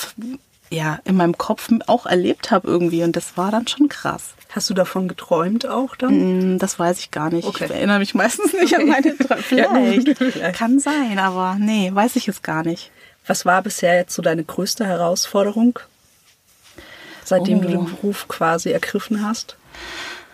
ja 0.74 1.00
in 1.06 1.16
meinem 1.16 1.38
Kopf 1.38 1.70
auch 1.88 2.06
erlebt 2.06 2.52
habe 2.52 2.68
irgendwie 2.68 3.04
und 3.04 3.16
das 3.16 3.38
war 3.38 3.52
dann 3.52 3.68
schon 3.68 3.90
krass. 3.90 4.34
Hast 4.50 4.70
du 4.70 4.74
davon 4.74 5.08
geträumt 5.08 5.68
auch 5.68 5.96
dann? 5.96 6.56
Mm, 6.56 6.60
das 6.60 6.78
weiß 6.78 7.00
ich 7.00 7.12
gar 7.12 7.30
nicht. 7.32 7.48
Okay. 7.48 7.66
Ich 7.66 7.72
erinnere 7.72 8.00
mich 8.00 8.14
meistens 8.14 8.54
nicht 8.54 8.76
an 8.78 8.88
meine 8.88 9.18
Träume. 9.18 9.42
Vielleicht. 9.42 10.18
Vielleicht. 10.18 10.58
Kann 10.58 10.80
sein, 10.80 11.18
aber 11.18 11.58
nee, 11.60 11.90
weiß 11.94 12.16
ich 12.18 12.28
es 12.28 12.42
gar 12.42 12.64
nicht. 12.64 12.92
Was 13.26 13.46
war 13.46 13.62
bisher 13.62 13.95
jetzt 13.95 14.14
so 14.14 14.22
deine 14.22 14.43
größte 14.43 14.86
Herausforderung, 14.86 15.80
seitdem 17.24 17.60
oh. 17.60 17.62
du 17.62 17.68
den 17.70 17.86
Beruf 17.86 18.28
quasi 18.28 18.72
ergriffen 18.72 19.26
hast? 19.26 19.58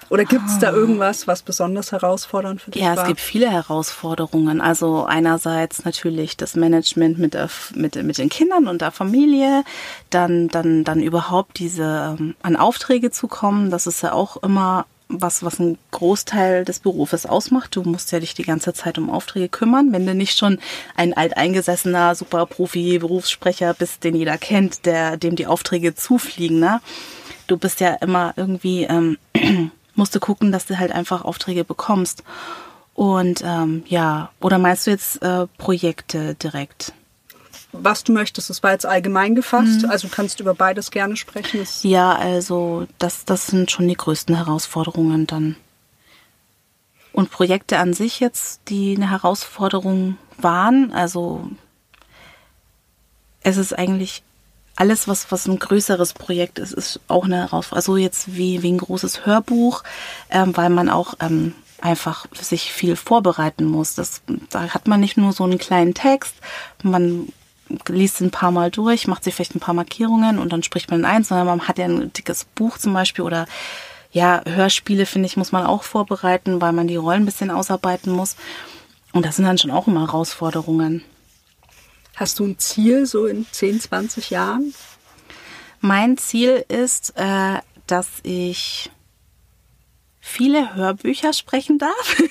Oder 0.10 0.26
gibt 0.26 0.48
es 0.48 0.60
da 0.60 0.70
ah. 0.70 0.74
irgendwas, 0.74 1.28
was 1.28 1.42
besonders 1.44 1.92
herausfordernd 1.92 2.62
für 2.62 2.72
dich 2.72 2.82
ja, 2.82 2.90
war? 2.90 2.96
Ja, 2.96 3.02
es 3.04 3.08
gibt 3.08 3.20
viele 3.20 3.50
Herausforderungen. 3.50 4.62
Also 4.62 5.06
einerseits 5.06 5.86
natürlich 5.86 6.38
das 6.38 6.56
Management 6.56 7.20
mit, 7.20 7.34
der, 7.34 7.50
mit, 7.76 7.96
mit 8.04 8.18
den 8.18 8.30
Kindern 8.30 8.68
und 8.68 8.82
der 8.82 8.92
Familie, 8.92 9.64
dann, 10.10 10.48
dann, 10.48 10.84
dann 10.84 11.02
überhaupt 11.02 11.60
diese 11.60 12.18
ähm, 12.20 12.36
an 12.42 12.56
Aufträge 12.56 13.12
zu 13.12 13.28
kommen. 13.28 13.70
Das 13.70 13.88
ist 13.88 14.02
ja 14.02 14.14
auch 14.14 14.38
immer 14.38 14.86
was, 15.10 15.44
was 15.44 15.60
ein 15.60 15.78
Großteil 15.92 16.66
des 16.66 16.80
Berufes 16.80 17.26
ausmacht. 17.26 17.76
Du 17.76 17.82
musst 17.82 18.12
ja 18.12 18.20
dich 18.20 18.36
die 18.36 18.44
ganze 18.44 18.74
Zeit 18.74 19.00
um 19.00 19.10
Aufträge 19.10 19.50
kümmern. 19.50 19.92
Wenn 19.92 20.06
du 20.06 20.14
nicht 20.14 20.38
schon 20.38 20.60
ein 20.96 21.16
alteingesessener 21.16 22.14
Superprofi, 22.14 23.00
Berufssprecher 23.00 23.74
bist, 23.74 24.04
den 24.04 24.16
jeder 24.16 24.38
kennt, 24.38 24.86
der, 24.86 25.18
dem 25.18 25.36
die 25.36 25.48
Aufträge 25.48 25.96
zufliegen, 25.96 26.60
ne? 26.60 26.80
Du 27.48 27.58
bist 27.58 27.80
ja 27.80 27.96
immer 27.96 28.34
irgendwie, 28.38 28.84
ähm, 28.84 29.18
musst 30.00 30.16
du 30.16 30.20
gucken, 30.20 30.52
dass 30.52 30.66
du 30.66 30.80
halt 30.80 30.92
einfach 30.92 31.24
Aufträge 31.24 31.64
bekommst. 31.64 32.24
Und 32.96 33.44
ähm, 33.46 33.84
ja, 33.88 34.32
oder 34.42 34.58
meinst 34.58 34.88
du 34.88 34.92
jetzt 34.92 35.22
äh, 35.22 35.46
Projekte 35.58 36.34
direkt? 36.36 36.94
was 37.72 38.04
du 38.04 38.12
möchtest. 38.12 38.50
Das 38.50 38.64
war 38.64 38.72
jetzt 38.72 38.86
allgemein 38.86 39.36
gefasst. 39.36 39.84
Mhm. 39.84 39.92
Also 39.92 40.08
du 40.08 40.14
kannst 40.14 40.40
über 40.40 40.56
beides 40.56 40.90
gerne 40.90 41.16
sprechen. 41.16 41.60
Das 41.60 41.84
ja, 41.84 42.16
also 42.16 42.88
das, 42.98 43.26
das 43.26 43.46
sind 43.48 43.70
schon 43.70 43.88
die 43.88 43.96
größten 43.96 44.36
Herausforderungen 44.36 45.28
dann. 45.28 45.56
Und 47.12 47.32
Projekte 47.32 47.80
an 47.80 47.94
sich 47.94 48.20
jetzt, 48.20 48.62
die 48.70 48.96
eine 48.96 49.10
Herausforderung 49.10 50.18
waren, 50.38 50.92
also 50.94 51.50
es 53.42 53.58
ist 53.58 53.78
eigentlich 53.78 54.24
alles, 54.80 55.10
was, 55.10 55.30
was 55.32 55.46
ein 55.46 55.60
größeres 55.60 56.14
Projekt 56.14 56.58
ist, 56.58 56.74
ist 56.74 57.02
auch 57.10 57.26
eine 57.26 57.38
Herausforderung. 57.38 57.76
Also 57.76 57.98
jetzt 57.98 58.36
wie, 58.36 58.64
wie 58.64 58.72
ein 58.72 58.78
großes 58.78 59.26
Hörbuch, 59.26 59.84
ähm, 60.30 60.56
weil 60.56 60.70
man 60.70 60.88
auch 60.88 61.16
ähm, 61.20 61.54
einfach 61.82 62.28
sich 62.34 62.72
viel 62.72 62.96
vorbereiten 62.96 63.66
muss. 63.66 63.96
Das, 63.96 64.22
da 64.50 64.70
hat 64.70 64.88
man 64.88 65.02
nicht 65.02 65.18
nur 65.18 65.34
so 65.34 65.44
einen 65.44 65.58
kleinen 65.58 65.94
Text, 65.94 66.34
man 66.82 67.28
liest 67.88 68.22
ein 68.22 68.32
paar 68.32 68.52
Mal 68.52 68.72
durch, 68.72 69.06
macht 69.06 69.26
sich 69.26 69.36
vielleicht 69.36 69.54
ein 69.54 69.60
paar 69.60 69.74
Markierungen 69.74 70.40
und 70.40 70.54
dann 70.54 70.64
spricht 70.64 70.90
man 70.90 71.04
ein, 71.04 71.26
sondern 71.26 71.46
man 71.46 71.68
hat 71.68 71.78
ja 71.78 71.86
ein 71.86 72.14
dickes 72.14 72.46
Buch 72.46 72.78
zum 72.78 72.94
Beispiel 72.94 73.26
oder 73.26 73.48
ja, 74.12 74.42
Hörspiele, 74.46 75.06
finde 75.06 75.28
ich, 75.28 75.38
muss 75.38 75.52
man 75.52 75.66
auch 75.66 75.84
vorbereiten, 75.84 76.62
weil 76.62 76.72
man 76.72 76.88
die 76.88 76.96
Rollen 76.96 77.24
ein 77.24 77.26
bisschen 77.26 77.52
ausarbeiten 77.52 78.12
muss. 78.12 78.38
Und 79.12 79.26
das 79.26 79.36
sind 79.36 79.46
dann 79.46 79.58
schon 79.58 79.72
auch 79.72 79.88
immer 79.88 80.08
Herausforderungen. 80.08 81.04
Hast 82.20 82.40
du 82.40 82.46
ein 82.46 82.60
Ziel 82.60 83.06
so 83.06 83.28
in 83.28 83.48
10, 83.50 83.80
20 83.80 84.30
Jahren? 84.30 84.74
Mein 85.80 86.18
Ziel 86.18 86.66
ist, 86.68 87.14
äh, 87.16 87.60
dass 87.88 88.08
ich 88.24 88.92
viele 90.20 90.76
Hörbücher 90.76 91.32
sprechen 91.32 91.78
darf. 91.78 92.22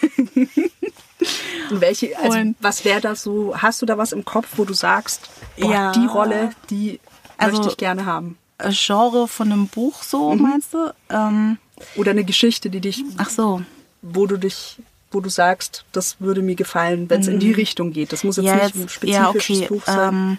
welche, 1.70 2.18
also 2.18 2.38
was 2.60 2.84
wäre 2.84 3.00
da 3.00 3.14
so, 3.14 3.56
hast 3.56 3.80
du 3.80 3.86
da 3.86 3.96
was 3.96 4.12
im 4.12 4.26
Kopf, 4.26 4.48
wo 4.56 4.66
du 4.66 4.74
sagst, 4.74 5.30
boah, 5.56 5.72
ja, 5.72 5.92
die 5.92 6.04
Rolle, 6.04 6.50
die 6.68 7.00
also, 7.38 7.56
möchte 7.56 7.70
ich 7.72 7.78
gerne 7.78 8.04
haben? 8.04 8.36
Genre 8.68 9.26
von 9.26 9.50
einem 9.50 9.68
Buch 9.68 10.02
so, 10.02 10.34
mhm. 10.34 10.42
meinst 10.42 10.74
du? 10.74 10.92
Ähm, 11.08 11.56
Oder 11.96 12.10
eine 12.10 12.24
Geschichte, 12.24 12.68
die 12.68 12.80
dich. 12.80 13.02
Ach 13.16 13.30
so. 13.30 13.62
Wo 14.02 14.26
du 14.26 14.36
dich, 14.36 14.76
wo 15.10 15.20
du 15.20 15.28
sagst, 15.28 15.84
das 15.92 16.20
würde 16.20 16.42
mir 16.42 16.54
gefallen, 16.54 17.08
wenn 17.08 17.20
es 17.20 17.26
mhm. 17.26 17.34
in 17.34 17.40
die 17.40 17.48
mhm. 17.48 17.54
Richtung 17.54 17.92
geht. 17.92 18.12
Das 18.12 18.24
muss 18.24 18.36
jetzt 18.36 18.46
ja, 18.46 18.56
nicht 18.56 18.76
ein 18.76 18.88
spezifisches 18.88 19.60
ja, 19.60 19.64
okay. 19.64 19.66
Buch 19.68 19.84
sein. 19.84 20.08
Ähm, 20.08 20.38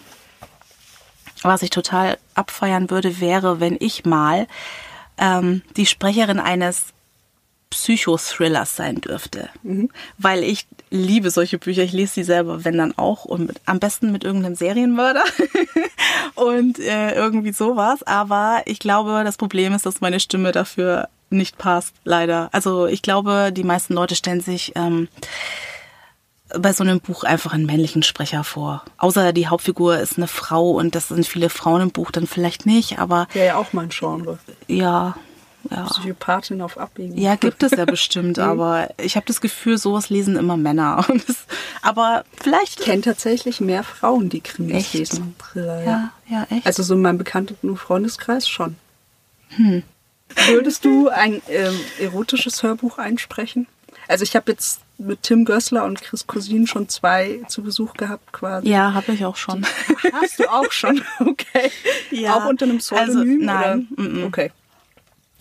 was 1.42 1.62
ich 1.62 1.70
total 1.70 2.18
abfeiern 2.36 2.90
würde, 2.90 3.20
wäre, 3.20 3.60
wenn 3.60 3.78
ich 3.80 4.06
mal 4.06 4.48
ähm, 5.18 5.62
die 5.78 5.86
Sprecherin 5.86 6.40
eines 6.40 6.88
Psychothrillers 7.70 8.76
sein 8.76 9.00
dürfte. 9.02 9.50
Mhm. 9.64 9.90
Weil 10.18 10.44
ich 10.44 10.68
liebe 10.90 11.30
solche 11.30 11.60
Bücher. 11.60 11.84
Ich 11.84 11.94
lese 11.94 12.16
sie 12.16 12.24
selber, 12.24 12.66
wenn 12.66 12.78
dann 12.78 12.98
auch. 12.98 13.26
Und 13.26 13.48
mit, 13.48 13.62
am 13.66 13.80
besten 13.80 14.12
mit 14.12 14.24
irgendeinem 14.24 14.56
Serienmörder. 14.56 15.24
und 16.36 16.80
äh, 16.80 17.14
irgendwie 17.14 17.54
sowas. 17.54 18.04
Aber 18.04 18.64
ich 18.66 18.80
glaube, 18.80 19.22
das 19.24 19.38
Problem 19.38 19.74
ist, 19.74 19.86
dass 19.86 20.02
meine 20.02 20.20
Stimme 20.20 20.52
dafür 20.52 21.10
nicht 21.32 21.58
passt, 21.58 21.94
leider. 22.04 22.50
Also 22.52 22.88
ich 22.88 23.02
glaube, 23.02 23.52
die 23.52 23.64
meisten 23.64 23.94
Leute 23.94 24.16
stellen 24.16 24.42
sich 24.42 24.74
ähm, 24.76 25.08
bei 26.58 26.74
so 26.74 26.84
einem 26.84 27.00
Buch 27.00 27.24
einfach 27.24 27.54
einen 27.54 27.66
männlichen 27.66 28.04
Sprecher 28.04 28.44
vor. 28.44 28.84
Außer 28.98 29.34
die 29.34 29.48
Hauptfigur 29.48 30.00
ist 30.00 30.18
eine 30.18 30.28
Frau 30.28 30.72
und 30.72 30.96
das 30.96 31.10
sind 31.10 31.28
viele 31.28 31.50
Frauen 31.50 31.82
im 31.82 31.92
Buch, 31.92 32.12
dann 32.12 32.28
vielleicht 32.28 32.66
nicht, 32.66 33.00
aber. 33.00 33.28
Ja, 33.34 33.44
ja 33.44 33.56
auch 33.58 33.74
mein 33.74 33.90
Genre. 33.90 34.40
Ja, 34.68 35.16
ja. 35.70 35.84
Psychopathin 35.86 36.62
auf 36.62 36.78
Abwägen. 36.78 37.18
Ja, 37.18 37.36
gibt 37.36 37.62
es 37.64 37.72
ja 37.72 37.86
bestimmt, 37.86 38.40
aber 38.40 38.90
ich 38.98 39.16
habe 39.16 39.26
das 39.26 39.42
Gefühl, 39.42 39.78
sowas 39.78 40.10
lesen 40.10 40.36
immer 40.36 40.58
Männer. 40.58 41.06
Das, 41.28 41.36
aber 41.82 42.24
vielleicht. 42.42 42.80
Ich 42.80 42.86
kenne 42.86 43.02
tatsächlich 43.02 43.60
mehr 43.60 43.84
Frauen, 43.84 44.30
die 44.30 44.42
Krimis 44.42 44.76
echt? 44.76 44.94
lesen. 44.94 45.36
Ja, 45.54 45.82
ja, 45.82 46.12
ja, 46.30 46.48
echt. 46.50 46.66
Also 46.66 46.82
so 46.82 46.94
in 46.94 47.02
meinem 47.02 47.18
bekannten 47.18 47.76
Freundeskreis 47.78 48.48
schon. 48.48 48.78
Hm. 49.50 49.84
Würdest 50.48 50.86
du 50.86 51.10
ein 51.10 51.42
ähm, 51.50 51.80
erotisches 52.00 52.64
Hörbuch 52.64 52.98
einsprechen? 52.98 53.68
Also 54.08 54.24
ich 54.24 54.36
habe 54.36 54.52
jetzt 54.52 54.82
mit 54.98 55.24
Tim 55.24 55.46
Gößler 55.46 55.86
und 55.86 56.02
Chris 56.02 56.28
Cousin 56.28 56.68
schon 56.68 56.90
zwei 56.90 57.42
zu 57.48 57.64
Besuch 57.64 57.94
gehabt 57.94 58.32
quasi. 58.34 58.70
Ja, 58.70 58.94
habe 58.94 59.14
ich 59.14 59.24
auch 59.26 59.36
schon. 59.36 59.66
Hast 60.14 60.40
du 60.40 60.52
auch 60.52 60.72
schon? 60.72 61.02
Okay. 61.20 61.72
Ja. 62.12 62.36
Auch 62.36 62.46
unter 62.46 62.66
einem 62.66 62.80
Pseudonym? 62.80 63.48
Also, 63.48 63.86
nein. 63.86 63.88
Oder? 63.98 64.26
Okay 64.28 64.52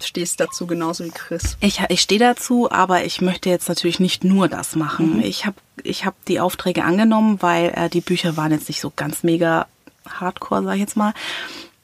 stehst 0.05 0.41
dazu 0.41 0.67
genauso 0.67 1.05
wie 1.05 1.11
Chris. 1.11 1.57
Ich, 1.61 1.81
ich 1.89 2.01
stehe 2.01 2.21
dazu, 2.21 2.71
aber 2.71 3.05
ich 3.05 3.21
möchte 3.21 3.51
jetzt 3.51 3.69
natürlich 3.69 4.01
nicht 4.01 4.25
nur 4.25 4.49
das 4.49 4.77
machen. 4.77 5.17
Mhm. 5.17 5.23
Ich 5.23 5.47
habe 5.47 5.57
ich 5.83 6.05
hab 6.05 6.15
die 6.27 6.41
Aufträge 6.41 6.85
angenommen, 6.85 7.39
weil 7.41 7.73
äh, 7.75 7.89
die 7.89 8.01
Bücher 8.01 8.37
waren 8.37 8.53
jetzt 8.53 8.69
nicht 8.69 8.81
so 8.81 8.93
ganz 8.95 9.23
mega 9.23 9.67
hardcore, 10.09 10.65
sag 10.65 10.75
ich 10.75 10.81
jetzt 10.81 10.97
mal. 10.97 11.15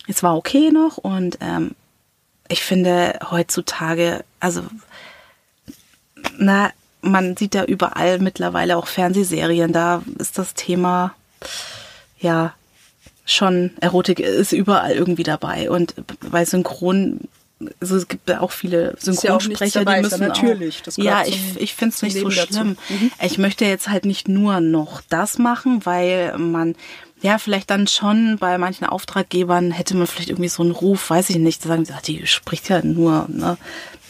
Es 0.06 0.22
war 0.22 0.36
okay 0.36 0.70
noch 0.70 0.98
und 0.98 1.38
ähm, 1.40 1.72
ich 2.48 2.62
finde 2.62 3.18
heutzutage, 3.30 4.24
also 4.40 4.62
na, 6.38 6.70
man 7.00 7.36
sieht 7.36 7.54
ja 7.54 7.64
überall 7.64 8.18
mittlerweile 8.18 8.76
auch 8.76 8.86
Fernsehserien, 8.86 9.72
da 9.72 10.02
ist 10.18 10.38
das 10.38 10.54
Thema 10.54 11.14
ja 12.18 12.54
schon 13.26 13.70
Erotik 13.80 14.20
ist 14.20 14.52
überall 14.52 14.92
irgendwie 14.92 15.22
dabei 15.22 15.70
und 15.70 15.94
bei 16.30 16.44
Synchron 16.44 17.20
also 17.80 17.96
es 17.96 18.08
gibt 18.08 18.28
ja 18.28 18.40
auch 18.40 18.50
viele 18.50 18.94
Synchronsprecher, 18.98 19.82
ja 19.82 19.88
auch 19.88 19.94
die 19.94 20.00
müssen 20.02 20.28
natürlich. 20.28 20.82
Auch, 20.86 20.98
ja, 20.98 21.24
ich, 21.24 21.56
ich 21.56 21.74
finde 21.74 21.94
es 21.94 22.02
nicht 22.02 22.18
so 22.18 22.30
schlimm. 22.30 22.76
Mhm. 22.88 23.12
Ich 23.22 23.38
möchte 23.38 23.64
jetzt 23.64 23.88
halt 23.88 24.04
nicht 24.04 24.28
nur 24.28 24.60
noch 24.60 25.00
das 25.08 25.38
machen, 25.38 25.86
weil 25.86 26.36
man 26.36 26.74
ja, 27.24 27.38
vielleicht 27.38 27.70
dann 27.70 27.86
schon 27.86 28.36
bei 28.38 28.58
manchen 28.58 28.84
Auftraggebern 28.84 29.70
hätte 29.70 29.96
man 29.96 30.06
vielleicht 30.06 30.28
irgendwie 30.28 30.50
so 30.50 30.62
einen 30.62 30.72
Ruf, 30.72 31.08
weiß 31.08 31.30
ich 31.30 31.36
nicht, 31.36 31.62
sagen, 31.62 31.86
ach, 31.90 32.02
die 32.02 32.26
spricht 32.26 32.68
ja 32.68 32.84
nur 32.84 33.24
ne, 33.28 33.56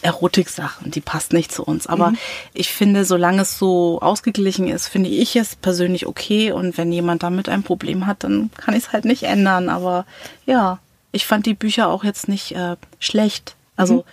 Erotik-Sachen, 0.01 0.91
die 0.91 0.99
passt 0.99 1.31
nicht 1.31 1.49
zu 1.49 1.63
uns. 1.63 1.87
Aber 1.87 2.09
mhm. 2.09 2.17
ich 2.53 2.73
finde, 2.73 3.05
solange 3.05 3.43
es 3.43 3.57
so 3.57 4.01
ausgeglichen 4.01 4.67
ist, 4.67 4.89
finde 4.89 5.09
ich 5.09 5.37
es 5.37 5.55
persönlich 5.55 6.07
okay. 6.07 6.51
Und 6.51 6.77
wenn 6.77 6.91
jemand 6.91 7.23
damit 7.23 7.47
ein 7.47 7.63
Problem 7.63 8.05
hat, 8.05 8.25
dann 8.25 8.49
kann 8.57 8.75
ich 8.75 8.83
es 8.83 8.91
halt 8.91 9.05
nicht 9.05 9.23
ändern. 9.23 9.69
Aber 9.69 10.05
ja, 10.45 10.79
ich 11.13 11.25
fand 11.25 11.45
die 11.45 11.53
Bücher 11.53 11.87
auch 11.87 12.03
jetzt 12.03 12.27
nicht 12.27 12.51
äh, 12.51 12.75
schlecht. 12.99 13.55
Also 13.77 14.03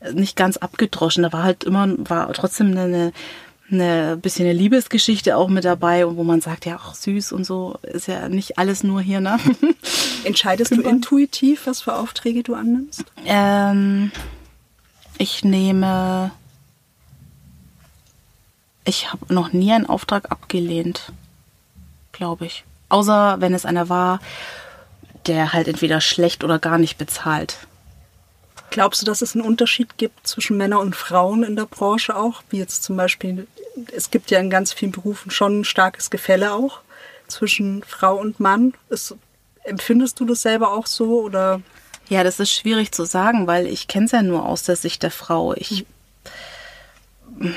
mhm. 0.00 0.14
nicht 0.14 0.34
ganz 0.34 0.56
abgedroschen. 0.56 1.22
Da 1.22 1.32
war 1.32 1.44
halt 1.44 1.62
immer, 1.62 1.86
war 1.98 2.32
trotzdem 2.32 2.72
eine, 2.72 2.82
eine 2.82 3.12
bisschen 3.70 4.46
eine 4.46 4.54
Liebesgeschichte 4.54 5.36
auch 5.36 5.48
mit 5.48 5.64
dabei, 5.64 6.06
wo 6.16 6.24
man 6.24 6.40
sagt, 6.40 6.64
ja, 6.64 6.76
auch 6.76 6.94
süß 6.94 7.32
und 7.32 7.44
so 7.44 7.78
ist 7.82 8.08
ja 8.08 8.28
nicht 8.28 8.58
alles 8.58 8.82
nur 8.82 9.00
hier, 9.00 9.20
ne? 9.20 9.38
Entscheidest 10.24 10.72
du 10.72 10.80
intuitiv, 10.80 11.66
was 11.66 11.82
für 11.82 11.94
Aufträge 11.94 12.42
du 12.42 12.54
annimmst? 12.54 13.04
Ähm, 13.26 14.10
ich 15.18 15.44
nehme. 15.44 16.30
Ich 18.84 19.12
habe 19.12 19.32
noch 19.34 19.52
nie 19.52 19.72
einen 19.72 19.86
Auftrag 19.86 20.30
abgelehnt, 20.30 21.12
glaube 22.12 22.46
ich. 22.46 22.64
Außer 22.88 23.36
wenn 23.40 23.52
es 23.52 23.66
einer 23.66 23.90
war, 23.90 24.20
der 25.26 25.52
halt 25.52 25.68
entweder 25.68 26.00
schlecht 26.00 26.42
oder 26.42 26.58
gar 26.58 26.78
nicht 26.78 26.96
bezahlt. 26.96 27.58
Glaubst 28.70 29.02
du, 29.02 29.06
dass 29.06 29.22
es 29.22 29.34
einen 29.34 29.44
Unterschied 29.44 29.96
gibt 29.96 30.26
zwischen 30.26 30.56
Männern 30.56 30.80
und 30.80 30.96
Frauen 30.96 31.42
in 31.42 31.56
der 31.56 31.66
Branche 31.66 32.16
auch? 32.16 32.42
Wie 32.50 32.58
jetzt 32.58 32.82
zum 32.82 32.96
Beispiel, 32.96 33.46
es 33.92 34.10
gibt 34.10 34.30
ja 34.30 34.38
in 34.38 34.50
ganz 34.50 34.72
vielen 34.72 34.92
Berufen 34.92 35.30
schon 35.30 35.60
ein 35.60 35.64
starkes 35.64 36.10
Gefälle 36.10 36.52
auch 36.52 36.80
zwischen 37.28 37.82
Frau 37.82 38.16
und 38.16 38.40
Mann. 38.40 38.74
Ist, 38.88 39.14
empfindest 39.64 40.20
du 40.20 40.24
das 40.24 40.42
selber 40.42 40.72
auch 40.72 40.86
so 40.86 41.22
oder? 41.22 41.60
Ja, 42.08 42.24
das 42.24 42.40
ist 42.40 42.52
schwierig 42.52 42.92
zu 42.92 43.04
sagen, 43.04 43.46
weil 43.46 43.66
ich 43.66 43.86
kenne 43.86 44.06
es 44.06 44.12
ja 44.12 44.22
nur 44.22 44.46
aus 44.46 44.62
der 44.62 44.76
Sicht 44.76 45.02
der 45.02 45.10
Frau. 45.10 45.54
Ich 45.54 45.84
hm. 47.38 47.54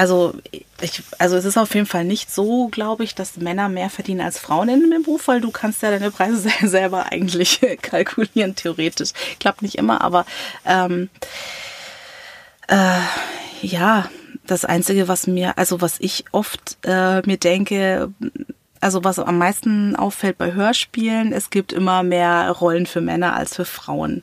Also, 0.00 0.32
ich, 0.80 1.02
also 1.18 1.36
es 1.36 1.44
ist 1.44 1.58
auf 1.58 1.74
jeden 1.74 1.84
Fall 1.84 2.06
nicht 2.06 2.30
so, 2.30 2.68
glaube 2.68 3.04
ich, 3.04 3.14
dass 3.14 3.36
Männer 3.36 3.68
mehr 3.68 3.90
verdienen 3.90 4.22
als 4.22 4.38
Frauen 4.38 4.70
in 4.70 4.80
dem 4.80 5.02
Beruf, 5.02 5.28
weil 5.28 5.42
du 5.42 5.50
kannst 5.50 5.82
ja 5.82 5.90
deine 5.90 6.10
Preise 6.10 6.48
selber 6.66 7.12
eigentlich 7.12 7.60
kalkulieren, 7.82 8.54
theoretisch. 8.54 9.10
Klappt 9.40 9.60
nicht 9.60 9.74
immer, 9.74 10.00
aber 10.00 10.24
ähm, 10.64 11.10
äh, 12.68 12.98
ja, 13.60 14.08
das 14.46 14.64
Einzige, 14.64 15.06
was 15.06 15.26
mir, 15.26 15.58
also 15.58 15.82
was 15.82 16.00
ich 16.00 16.24
oft 16.32 16.78
äh, 16.86 17.20
mir 17.26 17.36
denke, 17.36 18.10
also 18.80 19.04
was 19.04 19.18
am 19.18 19.36
meisten 19.36 19.96
auffällt 19.96 20.38
bei 20.38 20.54
Hörspielen, 20.54 21.34
es 21.34 21.50
gibt 21.50 21.74
immer 21.74 22.02
mehr 22.02 22.50
Rollen 22.52 22.86
für 22.86 23.02
Männer 23.02 23.34
als 23.36 23.54
für 23.54 23.66
Frauen. 23.66 24.22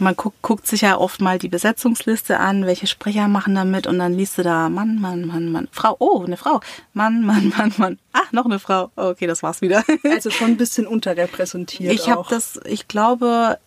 Man 0.00 0.16
guckt, 0.16 0.40
guckt 0.42 0.66
sich 0.66 0.82
ja 0.82 0.96
oft 0.96 1.20
mal 1.20 1.38
die 1.38 1.48
Besetzungsliste 1.48 2.38
an, 2.38 2.66
welche 2.66 2.86
Sprecher 2.86 3.28
machen 3.28 3.54
da 3.54 3.64
mit 3.64 3.86
und 3.86 3.98
dann 3.98 4.14
liest 4.14 4.38
du 4.38 4.42
da 4.42 4.68
Mann, 4.68 5.00
Mann, 5.00 5.26
Mann, 5.26 5.50
Mann, 5.50 5.68
Frau, 5.72 5.96
oh, 5.98 6.24
eine 6.24 6.36
Frau, 6.36 6.60
Mann, 6.92 7.24
Mann, 7.24 7.52
Mann, 7.56 7.72
Mann, 7.76 7.98
ah, 8.12 8.22
noch 8.32 8.46
eine 8.46 8.58
Frau, 8.58 8.90
okay, 8.96 9.26
das 9.26 9.42
war's 9.42 9.60
wieder. 9.60 9.84
Also 10.10 10.30
schon 10.30 10.48
ein 10.48 10.56
bisschen 10.56 10.86
unterrepräsentiert. 10.86 11.92
Ich 11.92 12.08
habe 12.08 12.24
das, 12.28 12.58
ich 12.64 12.88
glaube, 12.88 13.58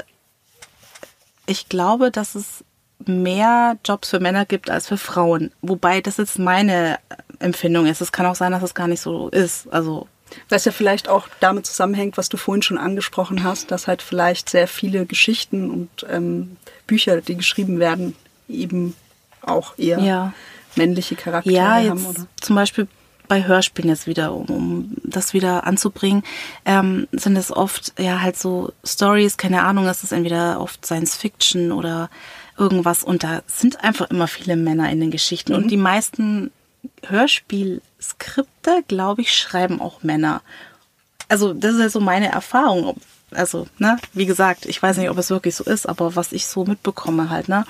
ich 1.45 1.69
glaube, 1.69 2.11
dass 2.11 2.35
es 2.35 2.63
mehr 3.05 3.77
Jobs 3.85 4.09
für 4.09 4.19
Männer 4.19 4.45
gibt 4.45 4.69
als 4.69 4.87
für 4.87 4.97
Frauen. 4.97 5.51
Wobei 5.61 6.01
das 6.01 6.17
jetzt 6.17 6.39
meine 6.39 6.99
Empfindung 7.39 7.85
ist. 7.85 8.01
Es 8.01 8.11
kann 8.11 8.25
auch 8.25 8.35
sein, 8.35 8.51
dass 8.51 8.63
es 8.63 8.73
gar 8.73 8.87
nicht 8.87 9.01
so 9.01 9.29
ist. 9.29 9.71
Also 9.71 10.07
was 10.49 10.65
ja 10.65 10.71
vielleicht 10.71 11.09
auch 11.09 11.27
damit 11.39 11.65
zusammenhängt, 11.65 12.17
was 12.17 12.29
du 12.29 12.37
vorhin 12.37 12.61
schon 12.61 12.77
angesprochen 12.77 13.43
hast, 13.43 13.71
dass 13.71 13.87
halt 13.87 14.01
vielleicht 14.01 14.49
sehr 14.49 14.67
viele 14.67 15.05
Geschichten 15.05 15.69
und 15.69 15.89
ähm, 16.09 16.57
Bücher, 16.87 17.21
die 17.21 17.35
geschrieben 17.35 17.79
werden, 17.79 18.15
eben 18.47 18.95
auch 19.41 19.77
eher 19.77 19.99
ja. 19.99 20.33
männliche 20.75 21.15
Charaktere 21.15 21.55
ja, 21.55 21.79
jetzt 21.79 21.89
haben. 21.89 22.05
Oder? 22.05 22.27
Zum 22.39 22.55
Beispiel 22.55 22.87
bei 23.27 23.45
Hörspielen 23.45 23.89
jetzt 23.89 24.07
wieder, 24.07 24.33
um, 24.33 24.45
um 24.45 24.95
das 25.03 25.33
wieder 25.33 25.65
anzubringen, 25.65 26.23
ähm, 26.65 27.07
sind 27.11 27.35
es 27.37 27.51
oft 27.51 27.93
ja 27.99 28.21
halt 28.21 28.37
so 28.37 28.73
Stories, 28.83 29.37
keine 29.37 29.63
Ahnung, 29.63 29.87
es 29.87 30.03
ist 30.03 30.11
entweder 30.11 30.59
oft 30.59 30.85
Science 30.85 31.15
Fiction 31.15 31.71
oder 31.71 32.09
irgendwas 32.57 33.03
und 33.03 33.23
da 33.23 33.41
sind 33.47 33.83
einfach 33.83 34.09
immer 34.09 34.27
viele 34.27 34.55
Männer 34.55 34.91
in 34.91 34.99
den 34.99 35.11
Geschichten 35.11 35.53
mhm. 35.53 35.57
und 35.63 35.71
die 35.71 35.77
meisten 35.77 36.51
Hörspielskripte, 37.05 38.83
glaube 38.87 39.21
ich, 39.21 39.33
schreiben 39.35 39.81
auch 39.81 40.03
Männer. 40.03 40.41
Also 41.29 41.53
das 41.53 41.75
ist 41.75 41.81
ja 41.81 41.89
so 41.89 41.99
meine 41.99 42.31
Erfahrung. 42.31 42.97
Also, 43.31 43.67
ne, 43.79 43.97
wie 44.13 44.25
gesagt, 44.25 44.65
ich 44.65 44.81
weiß 44.81 44.97
nicht, 44.97 45.09
ob 45.09 45.17
es 45.17 45.29
wirklich 45.29 45.55
so 45.55 45.63
ist, 45.63 45.87
aber 45.87 46.15
was 46.15 46.31
ich 46.31 46.45
so 46.45 46.65
mitbekomme 46.65 47.29
halt, 47.29 47.49
ne. 47.49 47.65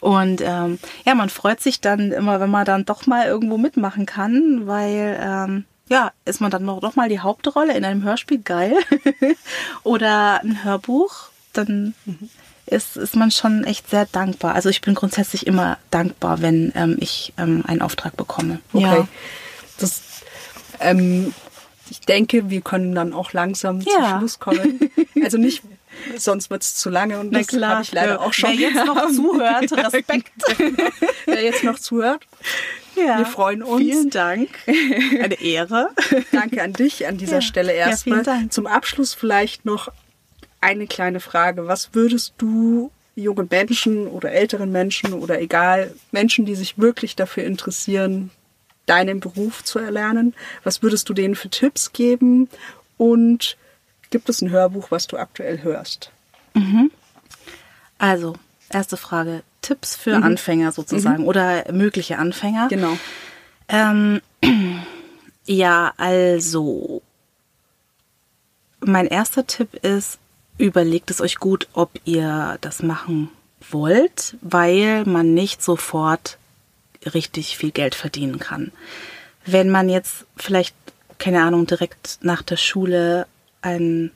Und 0.00 0.40
ähm, 0.40 0.78
ja, 1.04 1.14
man 1.14 1.28
freut 1.28 1.60
sich 1.60 1.80
dann 1.80 2.10
immer, 2.10 2.40
wenn 2.40 2.50
man 2.50 2.64
dann 2.64 2.86
doch 2.86 3.06
mal 3.06 3.26
irgendwo 3.26 3.58
mitmachen 3.58 4.06
kann, 4.06 4.66
weil 4.66 5.20
ähm, 5.22 5.64
ja, 5.90 6.12
ist 6.24 6.40
man 6.40 6.50
dann 6.50 6.64
noch, 6.64 6.80
doch 6.80 6.96
mal 6.96 7.08
die 7.08 7.20
Hauptrolle 7.20 7.76
in 7.76 7.84
einem 7.84 8.02
Hörspiel 8.02 8.38
geil 8.38 8.74
oder 9.82 10.40
ein 10.40 10.64
Hörbuch, 10.64 11.28
dann 11.52 11.94
ist, 12.70 12.96
ist 12.96 13.16
man 13.16 13.30
schon 13.30 13.64
echt 13.64 13.90
sehr 13.90 14.06
dankbar. 14.06 14.54
Also 14.54 14.68
ich 14.68 14.80
bin 14.80 14.94
grundsätzlich 14.94 15.46
immer 15.46 15.78
dankbar, 15.90 16.40
wenn 16.40 16.72
ähm, 16.74 16.96
ich 17.00 17.32
ähm, 17.38 17.64
einen 17.66 17.82
Auftrag 17.82 18.16
bekomme. 18.16 18.60
Okay. 18.72 18.84
Ja. 18.84 19.08
Das, 19.78 20.02
ähm, 20.78 21.34
ich 21.90 22.00
denke, 22.00 22.50
wir 22.50 22.60
können 22.60 22.94
dann 22.94 23.12
auch 23.12 23.32
langsam 23.32 23.80
ja. 23.80 23.92
zum 23.92 24.18
Schluss 24.18 24.38
kommen. 24.38 24.90
Also 25.22 25.36
nicht, 25.36 25.62
sonst 26.16 26.48
wird 26.48 26.62
es 26.62 26.74
zu 26.76 26.88
lange 26.88 27.20
und 27.20 27.32
das 27.32 27.48
habe 27.52 27.82
ich 27.82 27.92
leider 27.92 28.22
auch 28.22 28.32
schon. 28.32 28.50
Wer 28.50 28.70
jetzt 28.70 28.86
noch 28.86 29.10
zuhört, 29.10 29.72
Respekt. 29.76 30.30
Wer 31.26 31.42
jetzt 31.42 31.62
noch 31.62 31.78
zuhört, 31.78 32.26
ja. 32.96 33.18
wir 33.18 33.26
freuen 33.26 33.62
uns. 33.62 33.82
Vielen 33.82 34.08
Dank. 34.08 34.48
Eine 34.66 35.34
Ehre. 35.42 35.90
Danke 36.32 36.62
an 36.62 36.72
dich 36.72 37.06
an 37.06 37.18
dieser. 37.18 37.42
Stelle 37.42 37.72
erstmal. 37.72 38.24
Zum 38.48 38.66
Abschluss 38.66 39.12
vielleicht 39.12 39.66
noch 39.66 39.90
eine 40.60 40.86
kleine 40.86 41.20
Frage. 41.20 41.66
Was 41.66 41.94
würdest 41.94 42.34
du 42.38 42.90
jungen 43.14 43.48
Menschen 43.50 44.06
oder 44.06 44.32
älteren 44.32 44.72
Menschen 44.72 45.12
oder 45.12 45.40
egal, 45.40 45.94
Menschen, 46.10 46.46
die 46.46 46.54
sich 46.54 46.78
wirklich 46.78 47.16
dafür 47.16 47.44
interessieren, 47.44 48.30
deinen 48.86 49.20
Beruf 49.20 49.62
zu 49.62 49.78
erlernen, 49.78 50.34
was 50.64 50.82
würdest 50.82 51.08
du 51.08 51.14
denen 51.14 51.34
für 51.34 51.48
Tipps 51.48 51.92
geben? 51.92 52.48
Und 52.96 53.56
gibt 54.10 54.28
es 54.28 54.42
ein 54.42 54.50
Hörbuch, 54.50 54.90
was 54.90 55.06
du 55.06 55.16
aktuell 55.16 55.62
hörst? 55.62 56.10
Mhm. 56.54 56.90
Also, 57.98 58.34
erste 58.70 58.96
Frage. 58.96 59.42
Tipps 59.62 59.94
für 59.94 60.16
mhm. 60.16 60.24
Anfänger 60.24 60.72
sozusagen 60.72 61.22
mhm. 61.22 61.28
oder 61.28 61.70
mögliche 61.72 62.18
Anfänger. 62.18 62.68
Genau. 62.68 62.96
Ähm, 63.68 64.20
ja, 65.44 65.92
also 65.96 67.02
mein 68.80 69.06
erster 69.06 69.46
Tipp 69.46 69.74
ist, 69.84 70.18
überlegt 70.60 71.10
es 71.10 71.20
euch 71.20 71.36
gut, 71.36 71.68
ob 71.72 71.90
ihr 72.04 72.58
das 72.60 72.82
machen 72.82 73.30
wollt, 73.70 74.36
weil 74.40 75.04
man 75.04 75.34
nicht 75.34 75.62
sofort 75.62 76.38
richtig 77.14 77.56
viel 77.56 77.70
Geld 77.70 77.94
verdienen 77.94 78.38
kann. 78.38 78.72
Wenn 79.46 79.70
man 79.70 79.88
jetzt 79.88 80.26
vielleicht, 80.36 80.74
keine 81.18 81.42
Ahnung, 81.42 81.66
direkt 81.66 82.18
nach 82.22 82.42
der 82.42 82.56
Schule 82.56 83.26
einen 83.62 84.10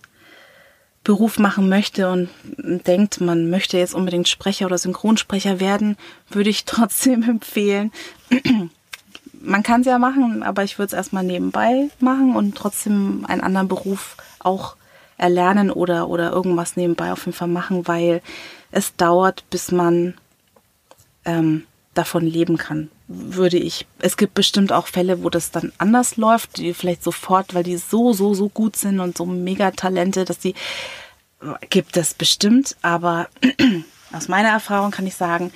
Beruf 1.02 1.38
machen 1.38 1.68
möchte 1.68 2.10
und 2.10 2.30
denkt, 2.58 3.20
man 3.20 3.50
möchte 3.50 3.78
jetzt 3.78 3.94
unbedingt 3.94 4.28
Sprecher 4.28 4.66
oder 4.66 4.78
Synchronsprecher 4.78 5.60
werden, 5.60 5.96
würde 6.28 6.50
ich 6.50 6.64
trotzdem 6.66 7.22
empfehlen. 7.22 7.92
man 9.40 9.62
kann 9.62 9.82
es 9.82 9.86
ja 9.86 9.98
machen, 9.98 10.42
aber 10.42 10.64
ich 10.64 10.78
würde 10.78 10.88
es 10.88 10.92
erstmal 10.92 11.24
nebenbei 11.24 11.88
machen 12.00 12.36
und 12.36 12.54
trotzdem 12.54 13.24
einen 13.26 13.42
anderen 13.42 13.68
Beruf 13.68 14.16
auch 14.38 14.76
erlernen 15.24 15.70
oder, 15.70 16.08
oder 16.10 16.32
irgendwas 16.32 16.76
nebenbei 16.76 17.10
auf 17.10 17.24
jeden 17.24 17.36
Fall 17.36 17.48
machen, 17.48 17.88
weil 17.88 18.20
es 18.70 18.94
dauert, 18.94 19.48
bis 19.48 19.72
man 19.72 20.12
ähm, 21.24 21.66
davon 21.94 22.26
leben 22.26 22.58
kann, 22.58 22.90
würde 23.08 23.56
ich. 23.56 23.86
Es 24.00 24.18
gibt 24.18 24.34
bestimmt 24.34 24.70
auch 24.70 24.86
Fälle, 24.86 25.22
wo 25.22 25.30
das 25.30 25.50
dann 25.50 25.72
anders 25.78 26.18
läuft, 26.18 26.58
die 26.58 26.74
vielleicht 26.74 27.02
sofort, 27.02 27.54
weil 27.54 27.62
die 27.62 27.78
so, 27.78 28.12
so, 28.12 28.34
so 28.34 28.50
gut 28.50 28.76
sind 28.76 29.00
und 29.00 29.16
so 29.16 29.24
mega 29.24 29.70
Talente, 29.70 30.26
dass 30.26 30.38
die 30.38 30.54
gibt 31.70 31.96
es 31.96 32.12
bestimmt, 32.12 32.76
aber 32.82 33.28
aus 34.12 34.28
meiner 34.28 34.50
Erfahrung 34.50 34.90
kann 34.90 35.06
ich 35.06 35.14
sagen, 35.14 35.52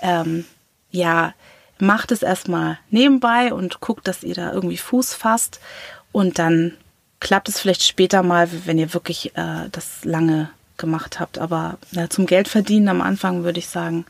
ähm, 0.00 0.46
ja, 0.90 1.34
macht 1.78 2.10
es 2.10 2.22
erstmal 2.22 2.78
nebenbei 2.90 3.52
und 3.52 3.80
guckt, 3.80 4.08
dass 4.08 4.22
ihr 4.22 4.34
da 4.34 4.52
irgendwie 4.52 4.78
Fuß 4.78 5.12
fasst 5.12 5.60
und 6.10 6.38
dann 6.38 6.76
klappt 7.20 7.48
es 7.48 7.60
vielleicht 7.60 7.82
später 7.82 8.22
mal, 8.22 8.48
wenn 8.64 8.78
ihr 8.78 8.92
wirklich 8.94 9.36
äh, 9.36 9.68
das 9.70 10.04
lange 10.04 10.50
gemacht 10.78 11.20
habt. 11.20 11.38
Aber 11.38 11.78
ja, 11.92 12.10
zum 12.10 12.26
Geld 12.26 12.48
verdienen 12.48 12.88
am 12.88 13.02
Anfang 13.02 13.44
würde 13.44 13.58
ich 13.58 13.68
sagen, 13.68 14.06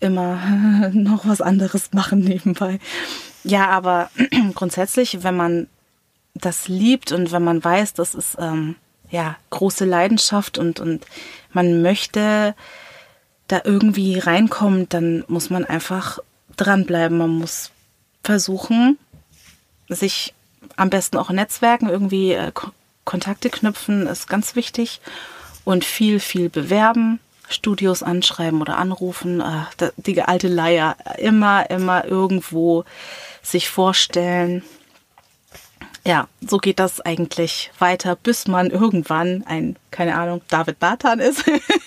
immer 0.00 0.36
noch 0.92 1.26
was 1.26 1.40
anderes 1.40 1.92
machen 1.92 2.20
nebenbei. 2.20 2.78
Ja, 3.44 3.68
aber 3.68 4.10
grundsätzlich, 4.54 5.22
wenn 5.22 5.36
man 5.36 5.66
das 6.34 6.68
liebt 6.68 7.12
und 7.12 7.32
wenn 7.32 7.44
man 7.44 7.62
weiß, 7.62 7.94
das 7.94 8.14
ist 8.14 8.36
ähm, 8.38 8.76
ja 9.10 9.36
große 9.50 9.84
Leidenschaft 9.84 10.58
und, 10.58 10.80
und 10.80 11.04
man 11.52 11.82
möchte 11.82 12.54
da 13.48 13.60
irgendwie 13.64 14.18
reinkommen, 14.18 14.88
dann 14.88 15.24
muss 15.28 15.50
man 15.50 15.64
einfach 15.64 16.18
dranbleiben. 16.56 17.18
Man 17.18 17.30
muss 17.30 17.70
versuchen, 18.22 18.98
sich 19.88 20.34
am 20.76 20.90
besten 20.90 21.16
auch 21.16 21.30
Netzwerken, 21.30 21.88
irgendwie 21.88 22.32
äh, 22.32 22.52
Kontakte 23.04 23.50
knüpfen, 23.50 24.06
ist 24.06 24.28
ganz 24.28 24.56
wichtig. 24.56 25.00
Und 25.64 25.84
viel, 25.84 26.20
viel 26.20 26.48
bewerben, 26.48 27.18
Studios 27.48 28.02
anschreiben 28.02 28.60
oder 28.60 28.78
anrufen. 28.78 29.40
Äh, 29.40 29.90
die 29.96 30.20
alte 30.22 30.48
Leier, 30.48 30.96
immer, 31.18 31.70
immer 31.70 32.04
irgendwo 32.04 32.84
sich 33.42 33.68
vorstellen. 33.68 34.62
Ja, 36.04 36.28
so 36.40 36.58
geht 36.58 36.78
das 36.78 37.00
eigentlich 37.00 37.72
weiter, 37.80 38.14
bis 38.14 38.46
man 38.46 38.70
irgendwann 38.70 39.42
ein, 39.44 39.76
keine 39.90 40.14
Ahnung, 40.14 40.40
David 40.48 40.80
Nathan 40.80 41.18
ist, 41.18 41.44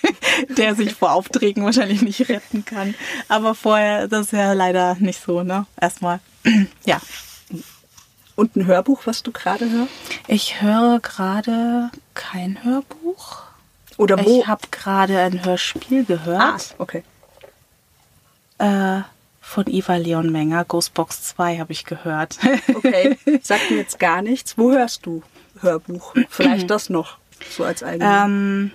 der 0.58 0.76
sich 0.76 0.94
vor 0.94 1.14
Aufträgen 1.14 1.64
wahrscheinlich 1.64 2.02
nicht 2.02 2.28
retten 2.28 2.66
kann. 2.66 2.96
Aber 3.30 3.56
vorher, 3.56 4.10
das 4.10 4.28
ist 4.28 4.34
ja 4.34 4.52
leider 4.52 4.98
nicht 5.00 5.22
so, 5.22 5.44
ne? 5.44 5.68
Erstmal, 5.80 6.20
ja, 6.86 7.00
und 8.40 8.56
ein 8.56 8.66
Hörbuch, 8.66 9.02
was 9.06 9.22
du 9.22 9.32
gerade 9.32 9.70
hörst? 9.70 9.92
Ich 10.28 10.62
höre 10.62 11.00
gerade 11.02 11.92
kein 12.14 12.64
Hörbuch. 12.64 13.44
Oder 13.98 14.24
wo? 14.26 14.40
Ich 14.40 14.48
habe 14.48 14.62
gerade 14.72 15.20
ein 15.20 15.44
Hörspiel 15.46 16.06
gehört. 16.06 16.76
Ah, 16.78 16.82
okay. 16.82 17.04
Äh, 18.58 19.02
von 19.42 19.68
Iva 19.68 19.98
Leon 19.98 20.32
Menger, 20.32 20.64
Ghostbox 20.64 21.24
2 21.24 21.58
habe 21.58 21.74
ich 21.74 21.84
gehört. 21.86 22.40
Okay, 22.76 23.18
sagt 23.42 23.72
mir 23.72 23.78
jetzt 23.78 24.00
gar 24.00 24.22
nichts. 24.22 24.58
Wo 24.58 24.72
hörst 24.72 25.06
du 25.06 25.22
Hörbuch? 25.60 26.14
Vielleicht 26.30 26.70
das 26.70 26.90
noch, 26.90 27.18
so 27.50 27.66
als 27.66 27.84
eigenes. 27.84 28.24
Ähm, 28.26 28.72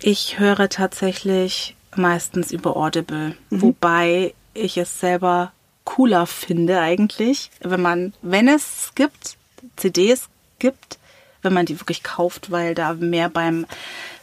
ich 0.00 0.38
höre 0.38 0.70
tatsächlich 0.70 1.76
meistens 1.96 2.50
über 2.50 2.76
Audible, 2.76 3.36
mhm. 3.50 3.62
wobei 3.62 4.32
ich 4.54 4.78
es 4.78 5.00
selber 5.00 5.52
cooler 5.84 6.26
finde 6.26 6.80
eigentlich, 6.80 7.50
wenn 7.60 7.82
man, 7.82 8.12
wenn 8.22 8.48
es 8.48 8.92
gibt, 8.94 9.36
CDs 9.76 10.28
gibt, 10.58 10.98
wenn 11.42 11.52
man 11.52 11.66
die 11.66 11.78
wirklich 11.80 12.02
kauft, 12.02 12.50
weil 12.50 12.74
da 12.74 12.94
mehr 12.94 13.28
beim, 13.28 13.66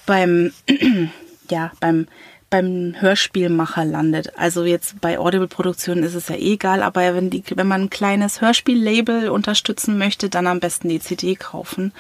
beim, 0.05 0.53
ja, 1.49 1.71
beim, 1.79 2.07
beim 2.49 2.95
Hörspielmacher 2.99 3.85
landet. 3.85 4.37
Also 4.37 4.65
jetzt 4.65 4.99
bei 5.01 5.19
Audible-Produktionen 5.19 6.03
ist 6.03 6.15
es 6.15 6.27
ja 6.27 6.35
eh 6.35 6.53
egal, 6.53 6.83
aber 6.83 7.15
wenn, 7.15 7.29
die, 7.29 7.43
wenn 7.55 7.67
man 7.67 7.83
ein 7.83 7.89
kleines 7.89 8.41
Hörspiellabel 8.41 9.29
unterstützen 9.29 9.97
möchte, 9.97 10.29
dann 10.29 10.47
am 10.47 10.59
besten 10.59 10.89
die 10.89 10.99
CD 10.99 11.35
kaufen, 11.35 11.93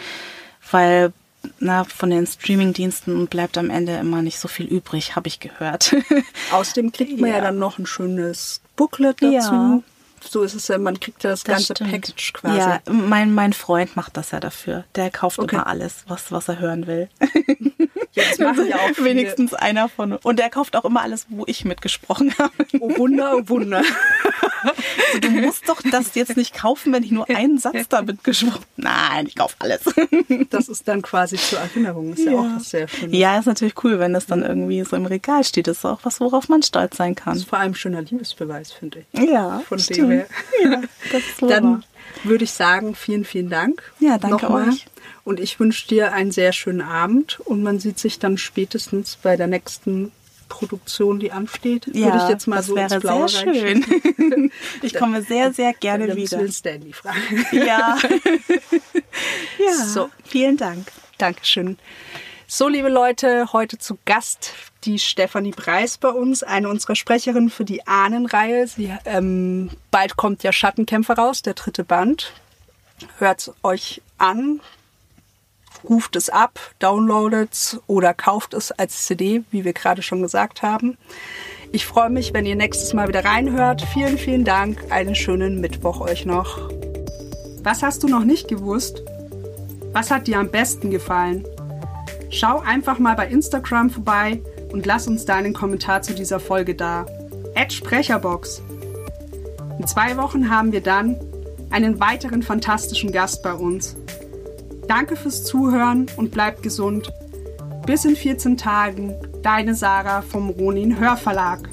weil 0.71 1.13
na, 1.59 1.83
von 1.83 2.09
den 2.09 2.27
Streaming-Diensten 2.27 3.27
bleibt 3.27 3.57
am 3.57 3.69
Ende 3.69 3.97
immer 3.97 4.21
nicht 4.21 4.39
so 4.39 4.47
viel 4.47 4.67
übrig, 4.67 5.15
habe 5.15 5.27
ich 5.27 5.39
gehört. 5.39 5.95
Außerdem 6.51 6.91
kriegt 6.91 7.19
man 7.19 7.29
ja. 7.29 7.37
ja. 7.37 7.41
dann 7.41 7.59
noch 7.59 7.79
ein 7.79 7.85
schönes 7.85 8.61
Booklet 8.75 9.21
dazu. 9.21 9.53
Ja. 9.53 9.79
So 10.23 10.43
ist 10.43 10.53
es 10.53 10.67
ja, 10.67 10.77
man 10.77 10.99
kriegt 10.99 11.23
ja 11.23 11.31
das, 11.31 11.43
das 11.43 11.53
ganze 11.55 11.73
stimmt. 11.73 11.91
Package 11.91 12.33
quasi. 12.33 12.57
Ja, 12.57 12.79
mein, 12.91 13.33
mein 13.33 13.53
Freund 13.53 13.95
macht 13.95 14.17
das 14.17 14.31
ja 14.31 14.39
dafür. 14.39 14.83
Der 14.95 15.09
kauft 15.09 15.39
okay. 15.39 15.55
immer 15.55 15.67
alles, 15.67 16.03
was, 16.07 16.31
was 16.31 16.47
er 16.47 16.59
hören 16.59 16.85
will. 16.85 17.09
Jetzt 18.13 18.39
machen 18.39 18.67
ja 18.67 18.75
auch 18.77 18.89
viele. 18.95 19.09
wenigstens 19.09 19.53
einer 19.53 19.87
von. 19.89 20.13
Und 20.13 20.39
der 20.39 20.49
kauft 20.49 20.75
auch 20.75 20.85
immer 20.85 21.01
alles, 21.01 21.25
wo 21.29 21.43
ich 21.47 21.65
mitgesprochen 21.65 22.33
habe. 22.39 22.51
Oh 22.79 22.97
Wunder, 22.97 23.35
oh 23.37 23.41
Wunder. 23.49 23.83
Also, 24.63 25.19
du 25.21 25.29
musst 25.29 25.67
doch 25.67 25.81
das 25.91 26.13
jetzt 26.15 26.37
nicht 26.37 26.53
kaufen, 26.53 26.93
wenn 26.93 27.03
ich 27.03 27.11
nur 27.11 27.27
einen 27.29 27.57
Satz 27.57 27.87
damit 27.89 28.23
gesprochen 28.23 28.53
habe. 28.53 28.65
Nein, 28.77 29.27
ich 29.27 29.35
kaufe 29.35 29.55
alles. 29.59 29.81
Das 30.49 30.67
ist 30.69 30.87
dann 30.87 31.01
quasi 31.01 31.37
zur 31.37 31.59
Erinnerung. 31.59 32.13
Ist 32.13 32.25
ja, 32.25 32.31
ja 32.33 32.39
auch 32.39 32.55
was 32.57 32.69
sehr 32.69 32.87
schönes. 32.87 33.15
Ja, 33.17 33.37
ist 33.39 33.45
natürlich 33.45 33.73
cool, 33.83 33.99
wenn 33.99 34.13
das 34.13 34.25
dann 34.27 34.43
irgendwie 34.43 34.83
so 34.83 34.95
im 34.95 35.05
Regal 35.05 35.43
steht. 35.43 35.67
Das 35.67 35.77
ist 35.79 35.85
auch 35.85 35.99
was, 36.03 36.19
worauf 36.19 36.49
man 36.49 36.61
stolz 36.63 36.97
sein 36.97 37.15
kann. 37.15 37.33
Das 37.33 37.43
ist 37.43 37.49
vor 37.49 37.59
allem 37.59 37.73
schöner 37.75 38.01
Liebesbeweis, 38.01 38.71
finde 38.71 39.03
ich. 39.13 39.29
Ja, 39.29 39.61
von 39.67 39.79
stimmt. 39.79 39.97
dem 39.99 40.11
her. 40.11 40.27
Ja, 40.63 40.81
das 41.11 41.21
ist 41.23 41.41
Dann 41.41 41.83
würde 42.23 42.43
ich 42.43 42.51
sagen, 42.51 42.95
vielen, 42.95 43.23
vielen 43.25 43.49
Dank. 43.49 43.81
Ja, 43.99 44.17
danke 44.17 44.45
Nochmal. 44.45 44.69
euch. 44.69 44.85
Und 45.23 45.39
ich 45.39 45.59
wünsche 45.59 45.87
dir 45.87 46.13
einen 46.13 46.31
sehr 46.31 46.51
schönen 46.51 46.81
Abend 46.81 47.39
und 47.41 47.61
man 47.63 47.79
sieht 47.79 47.99
sich 47.99 48.19
dann 48.19 48.37
spätestens 48.37 49.17
bei 49.21 49.37
der 49.37 49.47
nächsten 49.47 50.11
Produktion, 50.51 51.19
die 51.19 51.31
ansteht. 51.31 51.87
Ja, 51.93 52.07
Würde 52.07 52.17
ich 52.23 52.29
jetzt 52.29 52.47
mal 52.47 52.57
das 52.57 52.67
so 52.67 52.75
wäre 52.75 52.99
sehr 52.99 53.27
schön. 53.27 54.51
ich 54.81 54.93
komme 54.93 55.21
sehr, 55.21 55.53
sehr 55.53 55.73
gerne 55.73 56.07
dann 56.07 56.17
wieder. 56.17 56.39
Will 56.39 56.51
Stanley 56.51 56.93
fragen. 56.93 57.45
Ja. 57.51 57.97
ja. 59.59 59.73
So, 59.73 60.09
vielen 60.25 60.57
Dank. 60.57 60.91
Dankeschön. 61.17 61.77
So, 62.47 62.67
liebe 62.67 62.89
Leute, 62.89 63.53
heute 63.53 63.77
zu 63.77 63.97
Gast 64.03 64.53
die 64.83 64.99
Stefanie 64.99 65.51
Preis 65.51 65.97
bei 65.97 66.09
uns, 66.09 66.43
eine 66.43 66.67
unserer 66.67 66.95
Sprecherinnen 66.95 67.49
für 67.49 67.63
die 67.63 67.87
Ahnenreihe. 67.87 68.67
Sie, 68.67 68.93
ähm, 69.05 69.69
bald 69.89 70.17
kommt 70.17 70.43
ja 70.43 70.51
Schattenkämpfer 70.51 71.13
raus, 71.13 71.41
der 71.41 71.53
dritte 71.53 71.85
Band. 71.85 72.33
Hört 73.19 73.53
euch 73.63 74.01
an, 74.17 74.59
ruft 75.87 76.15
es 76.15 76.29
ab, 76.29 76.59
downloadet 76.79 77.53
es 77.53 77.79
oder 77.87 78.13
kauft 78.13 78.53
es 78.53 78.71
als 78.71 79.05
CD, 79.05 79.43
wie 79.51 79.65
wir 79.65 79.73
gerade 79.73 80.01
schon 80.01 80.21
gesagt 80.21 80.61
haben. 80.61 80.97
Ich 81.71 81.85
freue 81.85 82.09
mich, 82.09 82.33
wenn 82.33 82.45
ihr 82.45 82.55
nächstes 82.55 82.93
Mal 82.93 83.07
wieder 83.07 83.23
reinhört. 83.23 83.81
Vielen, 83.93 84.17
vielen 84.17 84.43
Dank. 84.43 84.91
Einen 84.91 85.15
schönen 85.15 85.61
Mittwoch 85.61 86.01
euch 86.01 86.25
noch. 86.25 86.69
Was 87.63 87.81
hast 87.81 88.03
du 88.03 88.07
noch 88.07 88.25
nicht 88.25 88.47
gewusst? 88.47 89.03
Was 89.93 90.11
hat 90.11 90.27
dir 90.27 90.39
am 90.39 90.49
besten 90.49 90.89
gefallen? 90.89 91.45
Schau 92.29 92.59
einfach 92.59 92.99
mal 92.99 93.15
bei 93.15 93.27
Instagram 93.27 93.89
vorbei 93.89 94.41
und 94.71 94.85
lass 94.85 95.07
uns 95.07 95.25
deinen 95.25 95.53
Kommentar 95.53 96.01
zu 96.01 96.13
dieser 96.13 96.39
Folge 96.39 96.75
da. 96.75 97.05
Ad 97.55 97.73
Sprecherbox. 97.73 98.61
In 99.79 99.87
zwei 99.87 100.17
Wochen 100.17 100.49
haben 100.49 100.71
wir 100.71 100.81
dann 100.81 101.17
einen 101.69 101.99
weiteren 101.99 102.43
fantastischen 102.43 103.11
Gast 103.11 103.43
bei 103.43 103.53
uns. 103.53 103.95
Danke 104.87 105.15
fürs 105.15 105.43
Zuhören 105.43 106.07
und 106.17 106.31
bleibt 106.31 106.63
gesund. 106.63 107.11
Bis 107.85 108.05
in 108.05 108.15
14 108.15 108.57
Tagen, 108.57 109.15
deine 109.41 109.75
Sarah 109.75 110.21
vom 110.21 110.49
Ronin 110.49 110.99
Hörverlag. 110.99 111.70